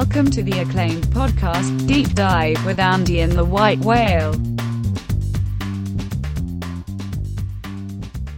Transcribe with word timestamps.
Welcome 0.00 0.30
to 0.30 0.42
the 0.42 0.60
acclaimed 0.60 1.04
podcast, 1.08 1.86
Deep 1.86 2.14
Dive 2.14 2.64
with 2.64 2.78
Andy 2.78 3.20
and 3.20 3.32
the 3.32 3.44
White 3.44 3.80
Whale. 3.80 4.32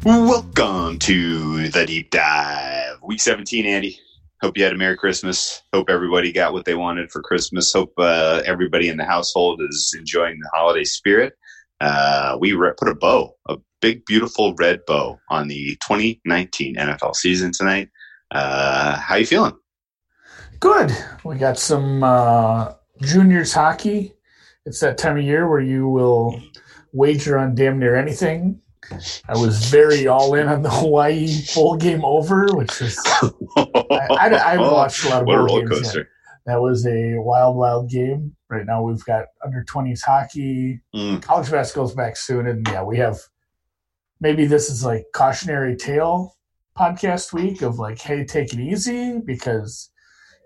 Welcome 0.05 0.99
to 0.99 1.69
the 1.69 1.87
deep 1.87 2.11
dive. 2.11 2.97
Week 3.05 3.21
17, 3.21 3.65
Andy. 3.65 3.97
Hope 4.43 4.59
you 4.59 4.65
had 4.65 4.73
a 4.73 4.77
Merry 4.77 4.97
Christmas. 4.97 5.63
Hope 5.73 5.89
everybody 5.89 6.33
got 6.33 6.53
what 6.53 6.65
they 6.65 6.75
wanted 6.75 7.13
for 7.13 7.23
Christmas. 7.23 7.73
Hope 7.73 7.93
uh, 7.97 8.43
everybody 8.45 8.89
in 8.89 8.97
the 8.97 9.05
household 9.05 9.63
is 9.63 9.95
enjoying 9.97 10.41
the 10.41 10.51
holiday 10.53 10.83
spirit. 10.83 11.35
Uh, 11.81 12.37
we 12.41 12.55
re- 12.55 12.73
put 12.77 12.89
a 12.89 12.95
bow, 12.97 13.37
a 13.49 13.57
big, 13.81 14.05
beautiful 14.05 14.53
red 14.57 14.81
bow 14.85 15.17
on 15.31 15.47
the 15.47 15.79
2019 15.87 16.75
NFL 16.75 17.15
season 17.15 17.53
tonight. 17.53 17.89
Uh, 18.33 18.97
how 18.97 19.15
you 19.15 19.27
feeling? 19.27 19.57
Good. 20.63 20.97
We 21.25 21.39
got 21.39 21.59
some 21.59 22.05
uh, 22.05 22.75
juniors 23.01 23.53
hockey. 23.53 24.15
It's 24.65 24.79
that 24.79 24.97
time 24.97 25.19
of 25.19 25.25
year 25.25 25.51
where 25.51 25.61
you 25.61 25.89
will 25.89 26.41
wager 26.93 27.37
on 27.37 27.57
damn 27.57 27.81
near 27.81 27.97
anything. 27.97 28.61
I 29.29 29.37
was 29.37 29.71
very 29.71 30.07
all 30.07 30.37
in 30.37 30.47
on 30.47 30.63
the 30.63 30.71
Hawaii 30.71 31.27
bowl 31.53 31.77
game 31.77 32.05
over, 32.05 32.47
which 32.53 32.81
is 32.81 32.97
I, 33.09 33.31
I, 33.91 34.29
I 34.29 34.51
haven't 34.53 34.61
watched 34.73 35.05
a 35.05 35.09
lot 35.09 35.23
of 35.23 35.27
what 35.27 35.37
bowl 35.39 35.47
roller 35.47 35.69
games 35.69 35.81
coaster. 35.83 36.09
That 36.47 36.61
was 36.61 36.87
a 36.87 37.15
wild, 37.17 37.57
wild 37.57 37.91
game. 37.91 38.37
Right 38.49 38.65
now 38.65 38.85
we've 38.85 39.05
got 39.05 39.27
under 39.45 39.65
twenties 39.65 40.03
hockey. 40.03 40.81
Mm, 40.95 41.21
College 41.21 41.51
basketball's 41.51 41.97
back 41.97 42.17
soon, 42.17 42.47
and 42.47 42.65
yeah, 42.69 42.85
we 42.85 42.99
have 42.99 43.19
maybe 44.21 44.47
this 44.47 44.71
is 44.71 44.85
like 44.85 45.07
cautionary 45.13 45.75
tale 45.75 46.37
podcast 46.79 47.33
week 47.33 47.63
of 47.63 47.81
like, 47.81 48.01
hey, 48.01 48.25
take 48.25 48.53
it 48.53 48.61
easy 48.61 49.19
because 49.19 49.89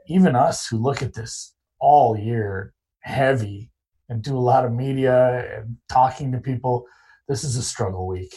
even 0.09 0.37
us 0.37 0.67
who 0.67 0.79
look 0.79 1.03
at 1.03 1.15
this 1.15 1.55
all 1.81 2.17
year 2.17 2.73
heavy 3.01 3.71
and 4.09 4.23
do 4.23 4.37
a 4.37 4.41
lot 4.41 4.65
of 4.65 4.73
media 4.73 5.59
and 5.59 5.77
talking 5.89 6.33
to 6.33 6.39
people, 6.39 6.87
this 7.29 7.45
is 7.45 7.57
a 7.57 7.63
struggle 7.63 8.07
week. 8.07 8.35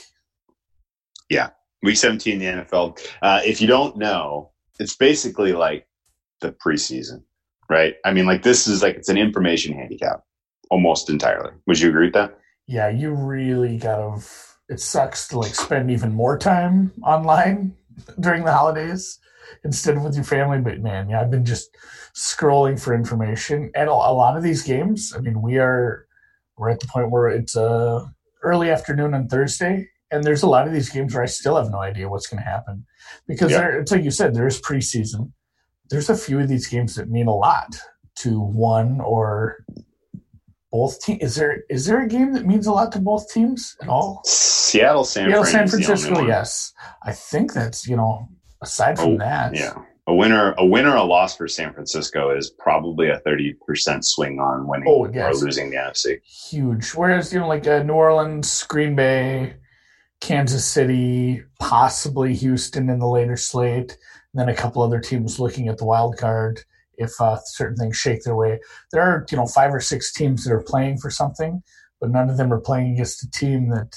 Yeah, 1.29 1.49
week 1.83 1.97
17 1.97 2.41
in 2.41 2.57
the 2.57 2.63
NFL. 2.63 2.99
Uh, 3.21 3.41
if 3.45 3.61
you 3.61 3.67
don't 3.67 3.97
know, 3.97 4.51
it's 4.79 4.95
basically 4.95 5.53
like 5.53 5.87
the 6.41 6.51
preseason, 6.51 7.23
right? 7.69 7.95
I 8.05 8.13
mean, 8.13 8.25
like 8.25 8.43
this 8.43 8.67
is 8.67 8.81
like 8.81 8.95
it's 8.95 9.09
an 9.09 9.17
information 9.17 9.73
handicap 9.73 10.23
almost 10.71 11.09
entirely. 11.09 11.51
Would 11.67 11.79
you 11.79 11.89
agree 11.89 12.07
with 12.07 12.13
that? 12.13 12.37
Yeah, 12.67 12.89
you 12.89 13.13
really 13.13 13.77
gotta. 13.77 14.23
It 14.69 14.79
sucks 14.79 15.27
to 15.29 15.39
like 15.39 15.55
spend 15.55 15.89
even 15.89 16.13
more 16.13 16.37
time 16.37 16.91
online 17.03 17.75
during 18.19 18.45
the 18.45 18.53
holidays 18.53 19.19
instead 19.63 19.97
of 19.97 20.03
with 20.03 20.15
your 20.15 20.23
family. 20.23 20.59
But 20.59 20.79
man, 20.79 21.09
yeah, 21.09 21.21
I've 21.21 21.31
been 21.31 21.45
just 21.45 21.75
scrolling 22.15 22.79
for 22.79 22.93
information, 22.93 23.71
and 23.75 23.89
a, 23.89 23.93
lot 23.93 24.37
of 24.37 24.43
these 24.43 24.63
games. 24.63 25.13
I 25.15 25.19
mean, 25.21 25.41
we 25.41 25.57
are 25.57 26.05
we're 26.57 26.69
at 26.69 26.79
the 26.79 26.87
point 26.87 27.11
where 27.11 27.27
it's 27.29 27.55
uh, 27.55 28.05
early 28.43 28.69
afternoon 28.69 29.13
on 29.13 29.27
Thursday, 29.27 29.87
and 30.11 30.23
there's 30.23 30.43
a 30.43 30.49
lot 30.49 30.67
of 30.67 30.73
these 30.73 30.89
games 30.89 31.13
where 31.13 31.23
I 31.23 31.27
still 31.27 31.55
have 31.55 31.71
no 31.71 31.79
idea 31.79 32.09
what's 32.09 32.27
going 32.27 32.43
to 32.43 32.49
happen 32.49 32.85
because 33.27 33.51
Yeah. 33.51 33.59
there, 33.59 33.79
it's 33.79 33.91
like 33.91 34.03
you 34.03 34.11
said, 34.11 34.33
there's 34.33 34.61
preseason. 34.61 35.31
There's 35.89 36.09
a 36.09 36.17
few 36.17 36.39
of 36.39 36.47
these 36.47 36.67
games 36.67 36.95
that 36.95 37.09
mean 37.09 37.27
a 37.27 37.33
lot 37.35 37.79
to 38.17 38.39
one 38.39 38.99
or 39.01 39.63
both 40.71 41.01
teams. 41.01 41.21
Is 41.23 41.35
there 41.35 41.63
is 41.69 41.85
there 41.85 42.01
a 42.01 42.07
game 42.07 42.33
that 42.33 42.45
means 42.45 42.67
a 42.67 42.71
lot 42.71 42.91
to 42.91 42.99
both 42.99 43.31
teams 43.31 43.75
at 43.81 43.89
all? 43.89 44.21
Seattle, 44.25 45.03
San, 45.03 45.29
Yeah, 45.29 45.43
San 45.43 45.63
is 45.63 45.71
Francisco, 45.71 46.25
yes. 46.27 46.73
I 47.03 47.11
think 47.11 47.53
that's 47.53 47.87
you 47.87 47.95
know 47.95 48.27
aside 48.61 48.97
from 48.97 49.13
Oh, 49.13 49.17
that, 49.17 49.55
Yeah. 49.55 49.73
A 50.07 50.13
winner, 50.15 50.55
a 50.57 50.65
winner, 50.65 50.95
a 50.95 51.03
loss 51.03 51.37
for 51.37 51.47
San 51.47 51.71
Francisco 51.71 52.35
is 52.35 52.49
probably 52.49 53.09
a 53.09 53.19
thirty 53.19 53.53
percent 53.67 54.03
swing 54.03 54.39
on 54.39 54.65
winning 54.67 54.87
Oh, 54.89 55.05
or 55.05 55.33
losing 55.35 55.69
the 55.69 55.77
NFC. 55.77 56.19
huge. 56.23 56.91
Whereas 56.95 57.31
you 57.31 57.39
know 57.39 57.47
like 57.47 57.67
uh, 57.67 57.83
New 57.83 57.93
Orleans, 57.93 58.63
Green 58.63 58.95
Bay, 58.95 59.53
Kansas 60.19 60.65
City, 60.65 61.43
possibly 61.59 62.33
Houston 62.33 62.89
in 62.89 62.97
the 62.97 63.07
later 63.07 63.37
slate, 63.37 63.91
and 64.33 64.39
then 64.39 64.49
a 64.49 64.55
couple 64.55 64.81
other 64.81 64.99
teams 64.99 65.39
looking 65.39 65.67
at 65.67 65.77
the 65.77 65.85
wild 65.85 66.17
card 66.17 66.59
if 66.97 67.11
uh, 67.21 67.37
certain 67.45 67.77
things 67.77 67.95
shake 67.95 68.23
their 68.23 68.35
way. 68.35 68.59
There 68.91 69.03
are 69.03 69.27
you 69.29 69.37
know 69.37 69.45
five 69.45 69.71
or 69.71 69.79
six 69.79 70.11
teams 70.11 70.43
that 70.43 70.51
are 70.53 70.63
playing 70.63 70.97
for 70.97 71.11
something, 71.11 71.61
but 72.01 72.09
none 72.09 72.31
of 72.31 72.37
them 72.37 72.51
are 72.51 72.59
playing 72.59 72.93
against 72.93 73.23
a 73.23 73.29
team 73.29 73.69
that 73.69 73.95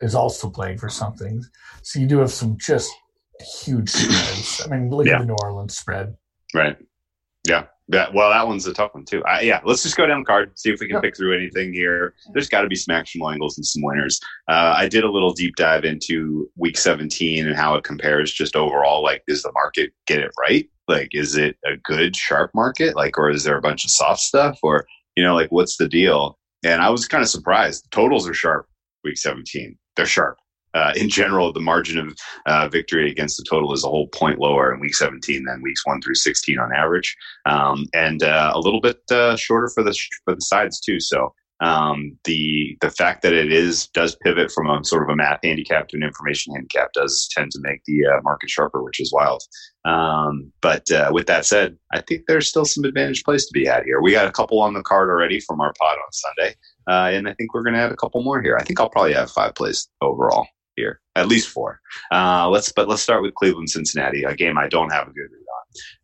is 0.00 0.14
also 0.14 0.48
playing 0.48 0.78
for 0.78 0.88
something. 0.88 1.42
So 1.82 1.98
you 1.98 2.06
do 2.06 2.18
have 2.18 2.30
some 2.30 2.56
just 2.56 2.92
huge 3.40 3.90
spreads. 3.90 4.62
I 4.64 4.68
mean, 4.68 4.90
look 4.90 5.06
Yeah. 5.06 5.14
at 5.16 5.18
the 5.20 5.26
New 5.26 5.36
Orleans 5.42 5.76
spread. 5.76 6.14
Right. 6.54 6.76
Yeah. 7.46 7.66
That, 7.88 8.14
well, 8.14 8.30
that 8.30 8.46
one's 8.46 8.66
a 8.66 8.72
tough 8.72 8.94
one 8.94 9.04
too. 9.04 9.22
I, 9.24 9.42
yeah, 9.42 9.60
let's 9.62 9.82
just 9.82 9.96
go 9.98 10.06
down 10.06 10.20
the 10.20 10.24
card, 10.24 10.58
see 10.58 10.70
if 10.70 10.80
we 10.80 10.88
can 10.88 11.02
pick 11.02 11.14
through 11.14 11.36
anything 11.36 11.74
here. 11.74 12.14
There's 12.32 12.48
got 12.48 12.62
to 12.62 12.68
be 12.68 12.76
some 12.76 12.94
actionable 12.96 13.28
angles 13.30 13.58
and 13.58 13.66
some 13.66 13.82
winners. 13.82 14.18
Uh, 14.48 14.74
I 14.78 14.88
did 14.88 15.04
a 15.04 15.10
little 15.10 15.34
deep 15.34 15.56
dive 15.56 15.84
into 15.84 16.50
Week 16.56 16.78
17 16.78 17.46
and 17.46 17.54
how 17.54 17.74
it 17.74 17.84
compares 17.84 18.32
just 18.32 18.56
overall. 18.56 19.02
Like, 19.02 19.22
does 19.28 19.42
the 19.42 19.52
market 19.52 19.92
get 20.06 20.20
it 20.20 20.30
right? 20.40 20.66
Like, 20.88 21.08
is 21.12 21.36
it 21.36 21.56
a 21.66 21.76
good 21.84 22.16
sharp 22.16 22.52
market? 22.54 22.96
Like, 22.96 23.18
or 23.18 23.28
is 23.28 23.44
there 23.44 23.58
a 23.58 23.62
bunch 23.62 23.84
of 23.84 23.90
soft 23.90 24.20
stuff? 24.20 24.58
Or 24.62 24.86
you 25.14 25.22
know, 25.22 25.34
like, 25.34 25.52
what's 25.52 25.76
the 25.76 25.88
deal? 25.88 26.38
And 26.64 26.80
I 26.80 26.88
was 26.88 27.06
kind 27.06 27.22
of 27.22 27.28
surprised. 27.28 27.84
The 27.84 27.90
totals 27.90 28.26
are 28.26 28.32
sharp. 28.34 28.66
Week 29.04 29.18
17, 29.18 29.76
they're 29.96 30.06
sharp. 30.06 30.38
Uh, 30.74 30.92
in 30.96 31.08
general, 31.08 31.52
the 31.52 31.60
margin 31.60 31.98
of 31.98 32.16
uh, 32.46 32.68
victory 32.68 33.10
against 33.10 33.36
the 33.36 33.44
total 33.48 33.72
is 33.72 33.84
a 33.84 33.88
whole 33.88 34.08
point 34.08 34.38
lower 34.38 34.74
in 34.74 34.80
week 34.80 34.94
17 34.94 35.44
than 35.44 35.62
weeks 35.62 35.86
1 35.86 36.00
through 36.00 36.14
16 36.14 36.58
on 36.58 36.72
average 36.74 37.16
um, 37.46 37.86
and 37.94 38.22
uh, 38.22 38.52
a 38.54 38.60
little 38.60 38.80
bit 38.80 39.00
uh, 39.10 39.36
shorter 39.36 39.68
for 39.68 39.82
the 39.82 39.96
for 40.24 40.34
the 40.34 40.40
sides 40.40 40.80
too. 40.80 41.00
So 41.00 41.32
um, 41.60 42.18
the 42.24 42.76
the 42.80 42.90
fact 42.90 43.22
that 43.22 43.32
it 43.32 43.52
is 43.52 43.86
does 43.88 44.16
pivot 44.16 44.50
from 44.50 44.68
a 44.68 44.84
sort 44.84 45.04
of 45.04 45.08
a 45.08 45.16
math 45.16 45.38
handicap 45.44 45.88
to 45.88 45.96
an 45.96 46.02
information 46.02 46.52
handicap 46.52 46.92
does 46.92 47.28
tend 47.30 47.52
to 47.52 47.60
make 47.62 47.84
the 47.86 48.06
uh, 48.06 48.20
market 48.22 48.50
sharper 48.50 48.82
which 48.82 48.98
is 49.00 49.12
wild. 49.12 49.42
Um, 49.84 50.52
but 50.60 50.90
uh, 50.90 51.10
with 51.12 51.26
that 51.28 51.46
said 51.46 51.76
I 51.92 52.00
think 52.00 52.22
there's 52.26 52.48
still 52.48 52.64
some 52.64 52.84
advantage 52.84 53.22
plays 53.22 53.46
to 53.46 53.52
be 53.52 53.64
had 53.64 53.84
here. 53.84 54.02
We 54.02 54.10
got 54.10 54.26
a 54.26 54.32
couple 54.32 54.60
on 54.60 54.74
the 54.74 54.82
card 54.82 55.08
already 55.08 55.38
from 55.40 55.60
our 55.60 55.72
pod 55.78 55.96
on 55.96 56.12
Sunday 56.12 56.56
uh, 56.88 57.14
and 57.16 57.28
I 57.28 57.34
think 57.34 57.54
we're 57.54 57.62
going 57.62 57.74
to 57.74 57.80
add 57.80 57.92
a 57.92 57.96
couple 57.96 58.22
more 58.22 58.42
here. 58.42 58.56
I 58.58 58.64
think 58.64 58.80
I'll 58.80 58.90
probably 58.90 59.14
have 59.14 59.30
five 59.30 59.54
plays 59.54 59.88
overall 60.00 60.48
here 60.76 61.00
at 61.16 61.28
least 61.28 61.48
four 61.48 61.80
uh, 62.10 62.48
let's 62.48 62.72
but 62.72 62.88
let's 62.88 63.02
start 63.02 63.22
with 63.22 63.34
Cleveland 63.34 63.70
Cincinnati, 63.70 64.24
a 64.24 64.34
game 64.34 64.58
I 64.58 64.68
don't 64.68 64.92
have 64.92 65.08
a 65.08 65.12
good 65.12 65.30
read 65.30 65.44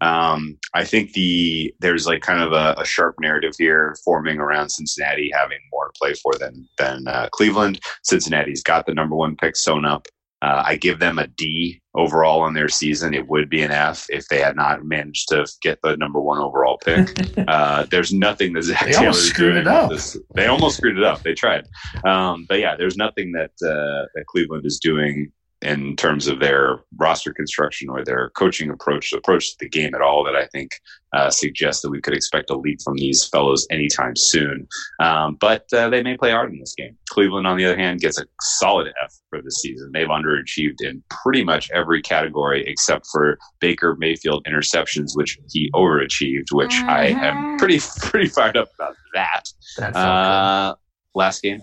on. 0.00 0.34
Um, 0.34 0.58
I 0.74 0.84
think 0.84 1.12
the 1.12 1.74
there's 1.80 2.06
like 2.06 2.22
kind 2.22 2.42
of 2.42 2.52
a, 2.52 2.80
a 2.80 2.84
sharp 2.84 3.16
narrative 3.20 3.54
here 3.58 3.96
forming 4.04 4.38
around 4.38 4.70
Cincinnati 4.70 5.30
having 5.32 5.58
more 5.72 5.86
to 5.86 5.98
play 5.98 6.14
for 6.14 6.34
than 6.38 6.68
than 6.78 7.06
uh, 7.06 7.28
Cleveland. 7.32 7.80
Cincinnati's 8.04 8.62
got 8.62 8.86
the 8.86 8.94
number 8.94 9.14
one 9.14 9.36
pick 9.36 9.56
sewn 9.56 9.84
up. 9.84 10.06
Uh, 10.42 10.62
I 10.64 10.76
give 10.76 10.98
them 10.98 11.18
a 11.18 11.26
D 11.26 11.80
overall 11.94 12.40
on 12.40 12.54
their 12.54 12.68
season. 12.68 13.12
It 13.12 13.28
would 13.28 13.50
be 13.50 13.62
an 13.62 13.70
F 13.70 14.06
if 14.08 14.26
they 14.28 14.40
had 14.40 14.56
not 14.56 14.84
managed 14.84 15.28
to 15.30 15.46
get 15.60 15.78
the 15.82 15.96
number 15.96 16.20
one 16.20 16.38
overall 16.38 16.78
pick. 16.78 17.08
Uh, 17.48 17.84
there's 17.90 18.12
nothing 18.12 18.52
that 18.52 18.62
Zac 18.62 18.84
They 18.84 18.92
Taylor 18.92 19.06
almost 19.06 19.28
screwed 19.28 19.54
doing 19.54 19.66
it 19.66 19.66
up. 19.66 19.90
This. 19.90 20.16
They 20.34 20.46
almost 20.46 20.76
screwed 20.76 20.98
it 20.98 21.02
up. 21.02 21.22
They 21.22 21.34
tried, 21.34 21.66
um, 22.04 22.46
but 22.48 22.60
yeah, 22.60 22.76
there's 22.76 22.96
nothing 22.96 23.32
that 23.32 23.50
uh, 23.64 24.06
that 24.14 24.24
Cleveland 24.28 24.64
is 24.66 24.78
doing 24.78 25.32
in 25.62 25.94
terms 25.96 26.26
of 26.26 26.40
their 26.40 26.80
roster 26.96 27.32
construction 27.32 27.88
or 27.90 28.04
their 28.04 28.30
coaching 28.30 28.70
approach 28.70 29.12
approach 29.12 29.50
to 29.50 29.56
the 29.60 29.68
game 29.68 29.94
at 29.94 30.00
all 30.00 30.24
that 30.24 30.34
I 30.34 30.46
think 30.46 30.70
uh, 31.12 31.28
suggests 31.28 31.82
that 31.82 31.90
we 31.90 32.00
could 32.00 32.14
expect 32.14 32.50
a 32.50 32.56
leap 32.56 32.80
from 32.82 32.96
these 32.96 33.26
fellows 33.28 33.66
anytime 33.70 34.16
soon. 34.16 34.66
Um, 35.00 35.36
but 35.40 35.64
uh, 35.72 35.88
they 35.90 36.02
may 36.02 36.16
play 36.16 36.30
hard 36.30 36.52
in 36.52 36.60
this 36.60 36.74
game. 36.74 36.96
Cleveland, 37.10 37.46
on 37.46 37.56
the 37.58 37.64
other 37.66 37.76
hand, 37.76 38.00
gets 38.00 38.18
a 38.18 38.24
solid 38.40 38.88
F 39.02 39.12
for 39.28 39.42
this 39.42 39.60
season. 39.60 39.90
They've 39.92 40.08
underachieved 40.08 40.80
in 40.80 41.02
pretty 41.10 41.44
much 41.44 41.70
every 41.72 42.00
category 42.00 42.64
except 42.66 43.06
for 43.12 43.38
Baker 43.60 43.96
Mayfield 43.98 44.46
interceptions, 44.46 45.10
which 45.14 45.38
he 45.50 45.70
overachieved, 45.72 46.52
which 46.52 46.74
I 46.74 47.06
am 47.08 47.58
pretty 47.58 47.80
pretty 48.00 48.28
fired 48.28 48.56
up 48.56 48.68
about 48.76 48.96
that. 49.14 49.42
That 49.78 49.92
felt 49.92 50.06
Uh, 50.06 50.74
last 51.14 51.42
game 51.42 51.60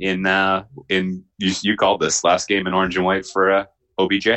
in 0.00 0.26
uh, 0.26 0.64
in 0.88 1.24
you, 1.38 1.52
you 1.62 1.76
called 1.76 2.00
this 2.00 2.24
last 2.24 2.48
game 2.48 2.66
in 2.66 2.74
orange 2.74 2.96
and 2.96 3.04
white 3.04 3.26
for 3.26 3.52
uh, 3.52 3.64
OBJ. 3.98 4.28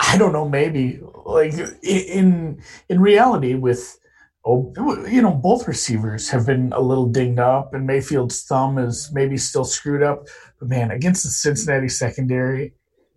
I 0.00 0.18
don't 0.18 0.32
know. 0.32 0.48
Maybe 0.48 1.00
like 1.24 1.54
in 1.82 2.62
in 2.88 3.00
reality, 3.00 3.54
with 3.54 3.98
oh, 4.44 4.72
you 5.06 5.22
know, 5.22 5.32
both 5.32 5.68
receivers 5.68 6.30
have 6.30 6.46
been 6.46 6.72
a 6.72 6.80
little 6.80 7.06
dinged 7.06 7.38
up, 7.38 7.74
and 7.74 7.86
Mayfield's 7.86 8.42
thumb 8.44 8.78
is 8.78 9.10
maybe 9.12 9.36
still 9.36 9.64
screwed 9.64 10.02
up. 10.02 10.26
But 10.58 10.68
man, 10.68 10.90
against 10.90 11.22
the 11.24 11.30
Cincinnati 11.30 11.88
secondary, 11.88 12.74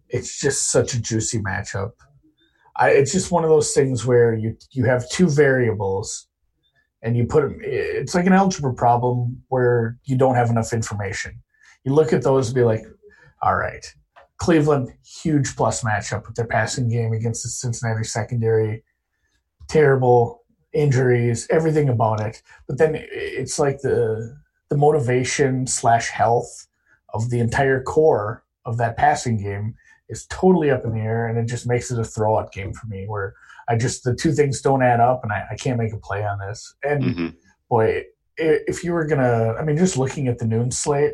it's 0.09 0.39
just 0.39 0.71
such 0.71 0.93
a 0.93 1.01
juicy 1.01 1.39
matchup. 1.39 1.91
I, 2.75 2.91
it's 2.91 3.11
just 3.11 3.31
one 3.31 3.43
of 3.43 3.49
those 3.49 3.73
things 3.73 4.05
where 4.05 4.33
you 4.33 4.57
you 4.71 4.85
have 4.85 5.09
two 5.09 5.29
variables, 5.29 6.26
and 7.01 7.15
you 7.17 7.25
put 7.25 7.41
them. 7.41 7.59
It's 7.63 8.15
like 8.15 8.25
an 8.25 8.33
algebra 8.33 8.73
problem 8.73 9.43
where 9.49 9.97
you 10.05 10.17
don't 10.17 10.35
have 10.35 10.49
enough 10.49 10.73
information. 10.73 11.41
You 11.83 11.93
look 11.93 12.13
at 12.13 12.23
those 12.23 12.47
and 12.47 12.55
be 12.55 12.63
like, 12.63 12.83
all 13.41 13.55
right, 13.55 13.85
Cleveland, 14.37 14.93
huge 15.05 15.55
plus 15.55 15.83
matchup 15.83 16.27
with 16.27 16.35
their 16.35 16.47
passing 16.47 16.89
game 16.89 17.13
against 17.13 17.43
the 17.43 17.49
Cincinnati 17.49 18.03
secondary. 18.03 18.83
Terrible. 19.67 20.43
injuries, 20.73 21.47
everything 21.49 21.89
about 21.89 22.21
it. 22.21 22.41
But 22.67 22.77
then 22.77 22.95
it's 22.95 23.57
like 23.57 23.79
the 23.81 24.37
the 24.69 24.77
motivation 24.77 25.65
slash 25.65 26.09
health 26.09 26.67
of 27.13 27.29
the 27.29 27.39
entire 27.39 27.81
core 27.81 28.43
of 28.65 28.77
that 28.77 28.97
passing 28.97 29.41
game 29.41 29.75
is 30.09 30.27
totally 30.27 30.69
up 30.69 30.83
in 30.85 30.93
the 30.93 30.99
air, 30.99 31.25
and 31.27 31.37
it 31.37 31.47
just 31.47 31.67
makes 31.67 31.89
it 31.89 31.97
a 31.97 32.03
throwout 32.03 32.51
game 32.51 32.73
for 32.73 32.85
me. 32.87 33.05
Where 33.07 33.33
I 33.69 33.75
just 33.77 34.03
the 34.03 34.15
two 34.15 34.31
things 34.31 34.61
don't 34.61 34.81
add 34.81 34.99
up, 34.99 35.21
and 35.23 35.31
I, 35.31 35.43
I 35.51 35.55
can't 35.55 35.77
make 35.77 35.93
a 35.93 35.97
play 35.97 36.23
on 36.23 36.39
this. 36.39 36.73
And 36.83 37.03
hmm 37.15 37.27
boy, 37.69 38.03
if 38.37 38.83
you 38.83 38.93
were 38.93 39.05
gonna, 39.05 39.53
I 39.59 39.63
mean, 39.63 39.75
just 39.77 39.97
looking 39.97 40.27
at 40.29 40.37
the 40.37 40.45
noon 40.45 40.71
slate, 40.71 41.13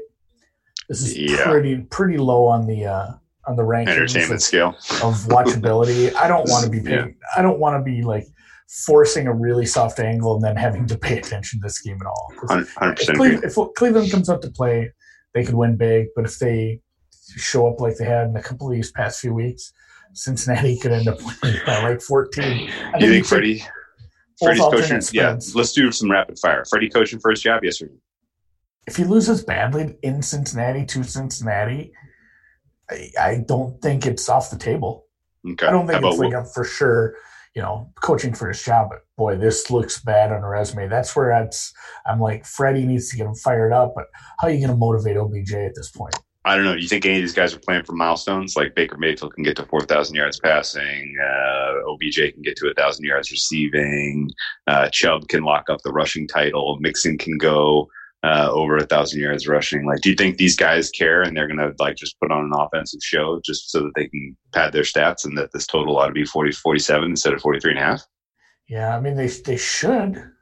this 0.90 1.02
is 1.02 1.18
Yeah. 1.18 1.50
pretty 1.50 1.78
pretty 1.90 2.18
low 2.18 2.46
on 2.46 2.68
the 2.68 2.86
uh, 2.86 3.08
on 3.48 3.56
the 3.56 3.64
rankings 3.64 3.90
Entertainment 3.90 4.34
of, 4.34 4.42
scale. 4.44 4.70
of 5.02 5.16
watchability. 5.28 6.14
I 6.16 6.28
don't 6.28 6.48
want 6.50 6.66
to 6.66 6.70
be 6.72 6.80
Yeah. 6.90 7.08
I 7.36 7.42
don't 7.42 7.60
want 7.60 7.80
to 7.80 7.84
be 7.84 8.02
like 8.04 8.26
forcing 8.86 9.28
a 9.28 9.34
really 9.34 9.66
soft 9.66 10.00
angle 10.00 10.36
and 10.36 10.44
then 10.44 10.56
having 10.56 10.86
to 10.88 10.98
pay 10.98 11.18
attention 11.18 11.60
to 11.60 11.64
this 11.64 11.80
game 11.82 11.98
at 12.02 12.08
all. 12.08 12.34
Hundred 12.48 12.62
If, 12.68 12.76
percent 12.76 13.00
agree. 13.10 13.16
Cleveland, 13.16 13.44
if 13.44 13.74
Cleveland 13.76 14.12
comes 14.12 14.30
out 14.30 14.42
to 14.44 14.52
play, 14.52 14.92
they 15.34 15.44
could 15.44 15.56
win 15.56 15.76
big. 15.78 16.08
But 16.16 16.26
if 16.26 16.38
they 16.40 16.82
show 17.36 17.68
up 17.68 17.80
like 17.80 17.98
they 17.98 18.06
had 18.06 18.28
in 18.28 18.36
a 18.36 18.42
couple 18.44 18.68
of 18.68 18.74
these 18.74 18.92
past 18.92 19.20
few 19.20 19.34
weeks, 19.34 19.74
Cincinnati 20.14 20.78
could 20.78 20.92
end 20.92 21.08
up 21.08 21.20
winning 21.42 21.60
by 21.66 21.84
like 21.84 22.02
14. 22.02 22.70
I 22.94 23.00
You 23.00 23.10
think 23.10 23.26
Freddie? 23.26 23.64
Freddie's 24.42 24.62
coaching. 24.64 25.02
Yeah, 25.12 25.38
let's 25.56 25.74
do 25.74 25.92
some 25.92 26.12
rapid 26.12 26.40
fire. 26.40 26.64
Freddie 26.70 26.90
coaching 26.90 27.20
for 27.20 27.32
his 27.32 27.42
job 27.42 27.64
yesterday. 27.64 27.94
If 28.88 28.98
he 28.98 29.04
loses 29.06 29.44
badly 29.44 29.96
in 30.04 30.22
Cincinnati 30.22 30.86
to 30.88 31.04
Cincinnati, 31.04 31.94
I, 32.90 33.12
I 33.20 33.44
don't 33.48 33.82
think 33.82 34.06
it's 34.06 34.28
off 34.28 34.50
the 34.50 34.58
table. 34.58 35.08
Okay. 35.50 35.66
I 35.68 35.72
don't 35.72 35.88
think 35.88 36.04
it's 36.04 36.18
like 36.18 36.34
a 36.34 36.46
for 36.46 36.64
sure, 36.64 37.16
you 37.56 37.62
know, 37.62 37.92
coaching 38.02 38.34
for 38.34 38.50
his 38.50 38.62
job. 38.62 38.90
But 38.90 39.00
boy, 39.18 39.38
this 39.38 39.70
looks 39.72 40.02
bad 40.02 40.32
on 40.32 40.44
a 40.44 40.48
resume. 40.48 40.88
That's 40.88 41.16
where 41.16 41.32
it's, 41.44 41.74
I'm 42.06 42.20
like, 42.20 42.46
Freddie 42.46 42.86
needs 42.86 43.10
to 43.10 43.18
get 43.18 43.28
him 43.28 43.36
fired 43.36 43.72
up. 43.72 43.94
But 43.96 44.06
how 44.40 44.48
are 44.48 44.52
you 44.52 44.60
going 44.60 44.72
to 44.72 44.78
motivate 44.78 45.18
OBJ 45.18 45.54
at 45.54 45.76
this 45.76 45.92
point? 45.92 46.16
I 46.46 46.56
don't 46.56 46.66
know. 46.66 46.76
Do 46.76 46.82
you 46.82 46.90
think 46.90 47.06
any 47.06 47.16
of 47.16 47.22
these 47.22 47.34
guys 47.34 47.54
are 47.54 47.60
playing 47.60 47.86
for 47.86 47.94
milestones? 47.94 48.58
Like 48.58 48.76
Baker 48.76 48.98
Mayfield 48.98 49.34
can 49.34 49.44
get 49.44 49.56
to 49.58 49.66
4,000 49.66 50.16
yards 50.16 50.40
passing. 50.40 51.16
Uh, 51.22 51.90
OBJ 51.90 52.34
can 52.34 52.42
get 52.44 52.58
to 52.58 52.66
1,000 52.66 53.06
yards 53.06 53.32
receiving. 53.32 54.30
Uh, 54.68 54.90
Chubb 54.90 55.28
can 55.30 55.44
lock 55.44 55.70
up 55.70 55.82
the 55.84 55.92
rushing 55.92 56.28
title. 56.28 56.78
Mixon 56.82 57.18
can 57.18 57.38
go 57.38 57.88
uh, 58.24 58.50
over 58.52 58.76
1,000 58.76 59.22
yards 59.22 59.48
rushing. 59.48 59.86
Like, 59.86 60.02
do 60.02 60.10
you 60.10 60.16
think 60.16 60.38
these 60.38 60.58
guys 60.58 60.90
care 60.90 61.22
and 61.22 61.36
they're 61.36 61.48
going 61.48 61.60
to 61.60 61.74
like 61.80 61.96
just 61.96 62.20
put 62.20 62.32
on 62.32 62.46
an 62.46 62.54
offensive 62.54 63.02
show 63.02 63.40
just 63.46 63.72
so 63.72 63.82
that 63.82 63.92
they 63.96 64.08
can 64.08 64.36
pad 64.54 64.74
their 64.74 64.84
stats 64.84 65.26
and 65.26 65.38
that 65.38 65.52
this 65.54 65.68
total 65.68 65.98
ought 65.98 66.08
to 66.08 66.14
be 66.14 66.26
40, 66.26 66.52
47 66.52 67.10
instead 67.10 67.34
of 67.34 67.42
43 67.42 67.72
and 67.72 67.80
a 67.80 67.84
half? 67.84 68.06
Yeah, 68.68 68.96
I 68.96 69.00
mean, 69.00 69.16
they, 69.16 69.28
they 69.28 69.58
should. 69.58 70.33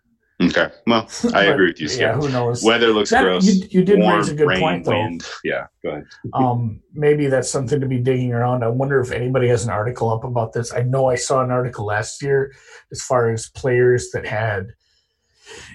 Okay. 0.42 0.70
Well, 0.88 1.08
I 1.34 1.46
agree 1.46 1.68
with 1.68 1.80
you, 1.80 1.88
Yeah, 1.90 2.16
who 2.16 2.30
knows? 2.30 2.64
Weather 2.64 2.88
looks 2.88 3.10
That- 3.12 3.24
gross. 3.24 3.46
You, 3.46 3.68
you 3.70 3.84
did 3.86 4.00
Warm, 4.00 4.18
raise 4.18 4.30
a 4.30 4.34
good 4.36 4.48
rain, 4.48 4.60
point, 4.60 4.86
though. 4.86 4.92
wind. 4.92 5.26
Yeah, 5.44 5.68
go 5.84 5.90
ahead. 5.92 6.06
Um, 6.34 6.82
maybe 6.94 7.28
that's 7.28 7.50
something 7.52 7.80
to 7.80 7.86
be 7.88 8.00
digging 8.00 8.34
around. 8.34 8.64
I 8.64 8.68
wonder 8.70 9.00
if 9.02 9.12
anybody 9.12 9.48
has 9.50 9.64
an 9.66 9.70
article 9.72 10.10
up 10.12 10.24
about 10.24 10.54
this. 10.54 10.74
I 10.74 10.82
know 10.84 11.08
I 11.10 11.16
saw 11.16 11.44
an 11.44 11.52
article 11.52 11.86
last 11.86 12.22
year 12.22 12.52
as 12.92 13.02
far 13.02 13.30
as 13.32 13.50
players 13.50 14.10
that 14.12 14.26
had, 14.26 14.74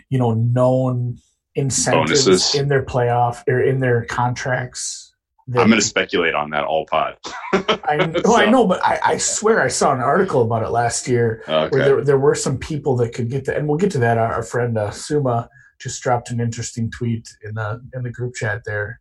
you 0.09 0.19
know, 0.19 0.33
known 0.35 1.19
incentives 1.55 2.25
Bonuses. 2.27 2.55
in 2.55 2.69
their 2.69 2.85
playoff 2.85 3.43
or 3.49 3.61
in 3.63 3.81
their 3.81 4.05
contracts. 4.05 5.06
That- 5.49 5.61
I'm 5.63 5.69
going 5.69 5.81
to 5.81 5.87
speculate 5.87 6.35
on 6.35 6.51
that 6.51 6.65
all 6.65 6.87
pod. 6.87 7.17
I, 7.53 8.13
oh, 8.25 8.37
I 8.37 8.51
know, 8.51 8.67
but 8.67 8.85
I, 8.85 8.99
I 9.05 9.17
swear 9.19 9.61
I 9.63 9.69
saw 9.69 9.93
an 9.95 10.01
article 10.01 10.43
about 10.43 10.63
it 10.63 10.71
last 10.71 11.07
year 11.09 11.43
Okay. 11.49 11.69
where 11.77 11.85
there, 11.85 12.05
there 12.05 12.19
were 12.19 12.35
some 12.35 12.59
people 12.59 12.97
that 12.97 13.15
could 13.15 13.31
get 13.31 13.45
that, 13.47 13.57
and 13.57 13.69
we'll 13.69 13.79
get 13.79 13.91
to 13.93 13.99
that. 13.99 14.19
Our, 14.19 14.35
our 14.35 14.43
friend 14.43 14.77
uh, 14.77 14.91
Suma 14.91 15.49
just 15.81 16.03
dropped 16.03 16.31
an 16.31 16.41
interesting 16.41 16.91
tweet 16.91 17.29
in 17.45 17.55
the 17.55 17.81
in 17.95 18.03
the 18.03 18.11
group 18.11 18.35
chat 18.35 18.63
there. 18.65 19.01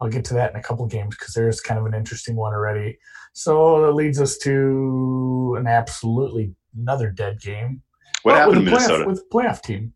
I'll 0.00 0.08
get 0.08 0.24
to 0.26 0.34
that 0.34 0.50
in 0.50 0.56
a 0.56 0.62
couple 0.62 0.84
games 0.86 1.14
because 1.16 1.34
there's 1.34 1.60
kind 1.60 1.78
of 1.78 1.86
an 1.86 1.94
interesting 1.94 2.34
one 2.36 2.52
already. 2.54 2.98
So 3.34 3.82
that 3.82 3.92
leads 3.92 4.20
us 4.20 4.36
to 4.38 5.54
an 5.58 5.66
absolutely 5.66 6.54
another 6.76 7.10
dead 7.10 7.40
game. 7.40 7.82
what 8.22 8.32
Well, 8.34 8.50
happened 8.50 8.64
with 8.64 8.68
a 8.68 8.76
playoff- 8.76 8.88
Minnesota? 8.88 9.06
with 9.08 9.18
a 9.20 9.34
playoff 9.34 9.62
team? 9.62 9.92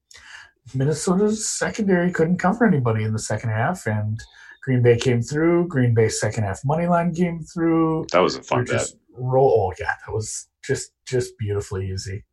Minnesota's 0.74 1.48
secondary 1.48 2.10
couldn't 2.12 2.38
cover 2.38 2.64
anybody 2.66 3.04
in 3.04 3.12
the 3.12 3.18
second 3.18 3.50
half, 3.50 3.86
and 3.86 4.18
Green 4.66 4.82
Bay 4.82 4.96
came 4.98 5.22
through. 5.22 5.68
Green 5.68 5.94
Bay 5.94 6.08
second 6.08 6.42
half 6.44 6.60
money 6.64 6.86
line 6.88 7.14
came 7.14 7.40
through. 7.54 8.04
that 8.12 8.18
was 8.18 8.34
a 8.36 8.42
fun 8.42 8.64
bet. 8.64 8.72
just 8.80 8.96
roll. 9.16 9.70
Oh 9.70 9.74
yeah, 9.80 9.92
that 10.06 10.12
was 10.12 10.48
just 10.64 10.90
just 11.06 11.38
beautifully 11.38 11.88
easy. 11.90 12.24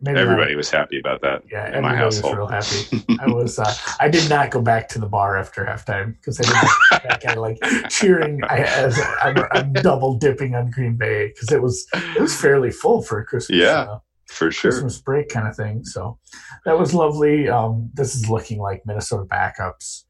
Maybe 0.00 0.14
not- 0.14 0.22
Everybody 0.22 0.54
was 0.54 0.70
happy 0.70 0.98
about 1.00 1.20
that 1.22 1.42
yeah, 1.50 1.76
in 1.76 1.82
my 1.82 1.90
everybody 1.90 2.04
was 2.06 2.22
real 2.22 2.46
happy. 2.46 3.04
I 3.20 3.26
was. 3.26 3.58
Uh, 3.58 3.72
I 4.00 4.08
did 4.08 4.30
not 4.30 4.50
go 4.50 4.62
back 4.62 4.88
to 4.90 4.98
the 4.98 5.06
bar 5.06 5.36
after 5.36 5.64
halftime 5.64 6.14
because 6.14 6.40
I 6.40 6.44
didn't 6.44 6.70
that 7.10 7.20
kind 7.20 7.36
of 7.36 7.42
like 7.42 7.58
cheering. 7.90 8.40
I, 8.44 8.60
as 8.60 8.98
I'm, 9.22 9.36
I'm 9.52 9.72
double 9.74 10.14
dipping 10.16 10.54
on 10.54 10.70
Green 10.70 10.96
Bay 10.96 11.28
because 11.28 11.50
it 11.52 11.60
was 11.60 11.86
it 11.94 12.20
was 12.20 12.34
fairly 12.34 12.70
full 12.70 13.02
for 13.02 13.18
a 13.18 13.24
Christmas. 13.26 13.58
Yeah. 13.58 13.80
uh, 13.90 13.98
For 14.28 14.50
sure. 14.52 14.70
Christmas 14.70 15.00
break 15.00 15.28
kind 15.30 15.48
of 15.48 15.56
thing. 15.56 15.84
So 15.84 16.18
that 16.64 16.78
was 16.78 16.94
lovely. 16.94 17.48
Um, 17.48 17.90
this 17.94 18.14
is 18.14 18.30
looking 18.30 18.58
like 18.60 18.82
Minnesota 18.86 19.24
backups. 19.24 20.04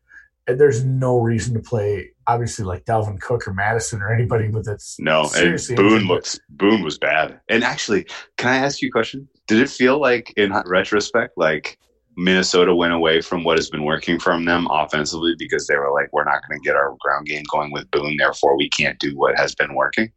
And 0.49 0.59
there's 0.59 0.83
no 0.85 1.19
reason 1.21 1.55
to 1.55 1.61
play, 1.61 2.11
obviously, 2.27 2.65
like 2.65 2.85
Dalvin 2.87 3.21
Cook 3.21 3.47
or 3.47 3.53
Mattison 3.53 4.01
or 4.03 4.13
anybody 4.13 4.49
with 4.49 4.67
its. 4.67 4.97
No, 4.99 5.21
and 5.21 5.31
seriously 5.31 5.77
Boone 5.77 6.05
looks 6.07 6.41
Boone 6.49 6.83
was 6.83 6.99
bad. 6.99 7.39
And 7.51 7.63
actually, 7.63 8.07
can 8.39 8.49
I 8.49 8.57
ask 8.57 8.81
you 8.83 8.89
a 8.89 8.91
question? 8.91 9.29
Did 9.47 9.61
it 9.61 9.69
feel 9.71 10.01
like, 10.01 10.33
in 10.37 10.53
retrospect, 10.67 11.35
like 11.37 11.79
Minnesota 12.17 12.75
went 12.75 12.93
away 12.95 13.21
from 13.21 13.45
what 13.45 13.59
has 13.59 13.71
been 13.71 13.85
working 13.85 14.19
from 14.19 14.45
them 14.47 14.67
offensively 14.71 15.35
because 15.39 15.67
they 15.67 15.77
were 15.77 15.93
like, 15.93 16.09
"We're 16.13 16.25
not 16.25 16.41
going 16.49 16.59
to 16.61 16.65
get 16.65 16.75
our 16.77 16.97
ground 17.01 17.27
game 17.27 17.45
going 17.53 17.71
with 17.71 17.89
Boone, 17.91 18.17
therefore 18.19 18.57
we 18.57 18.69
can't 18.71 18.99
do 18.99 19.17
what 19.17 19.39
has 19.39 19.55
been 19.55 19.75
working." 19.75 20.11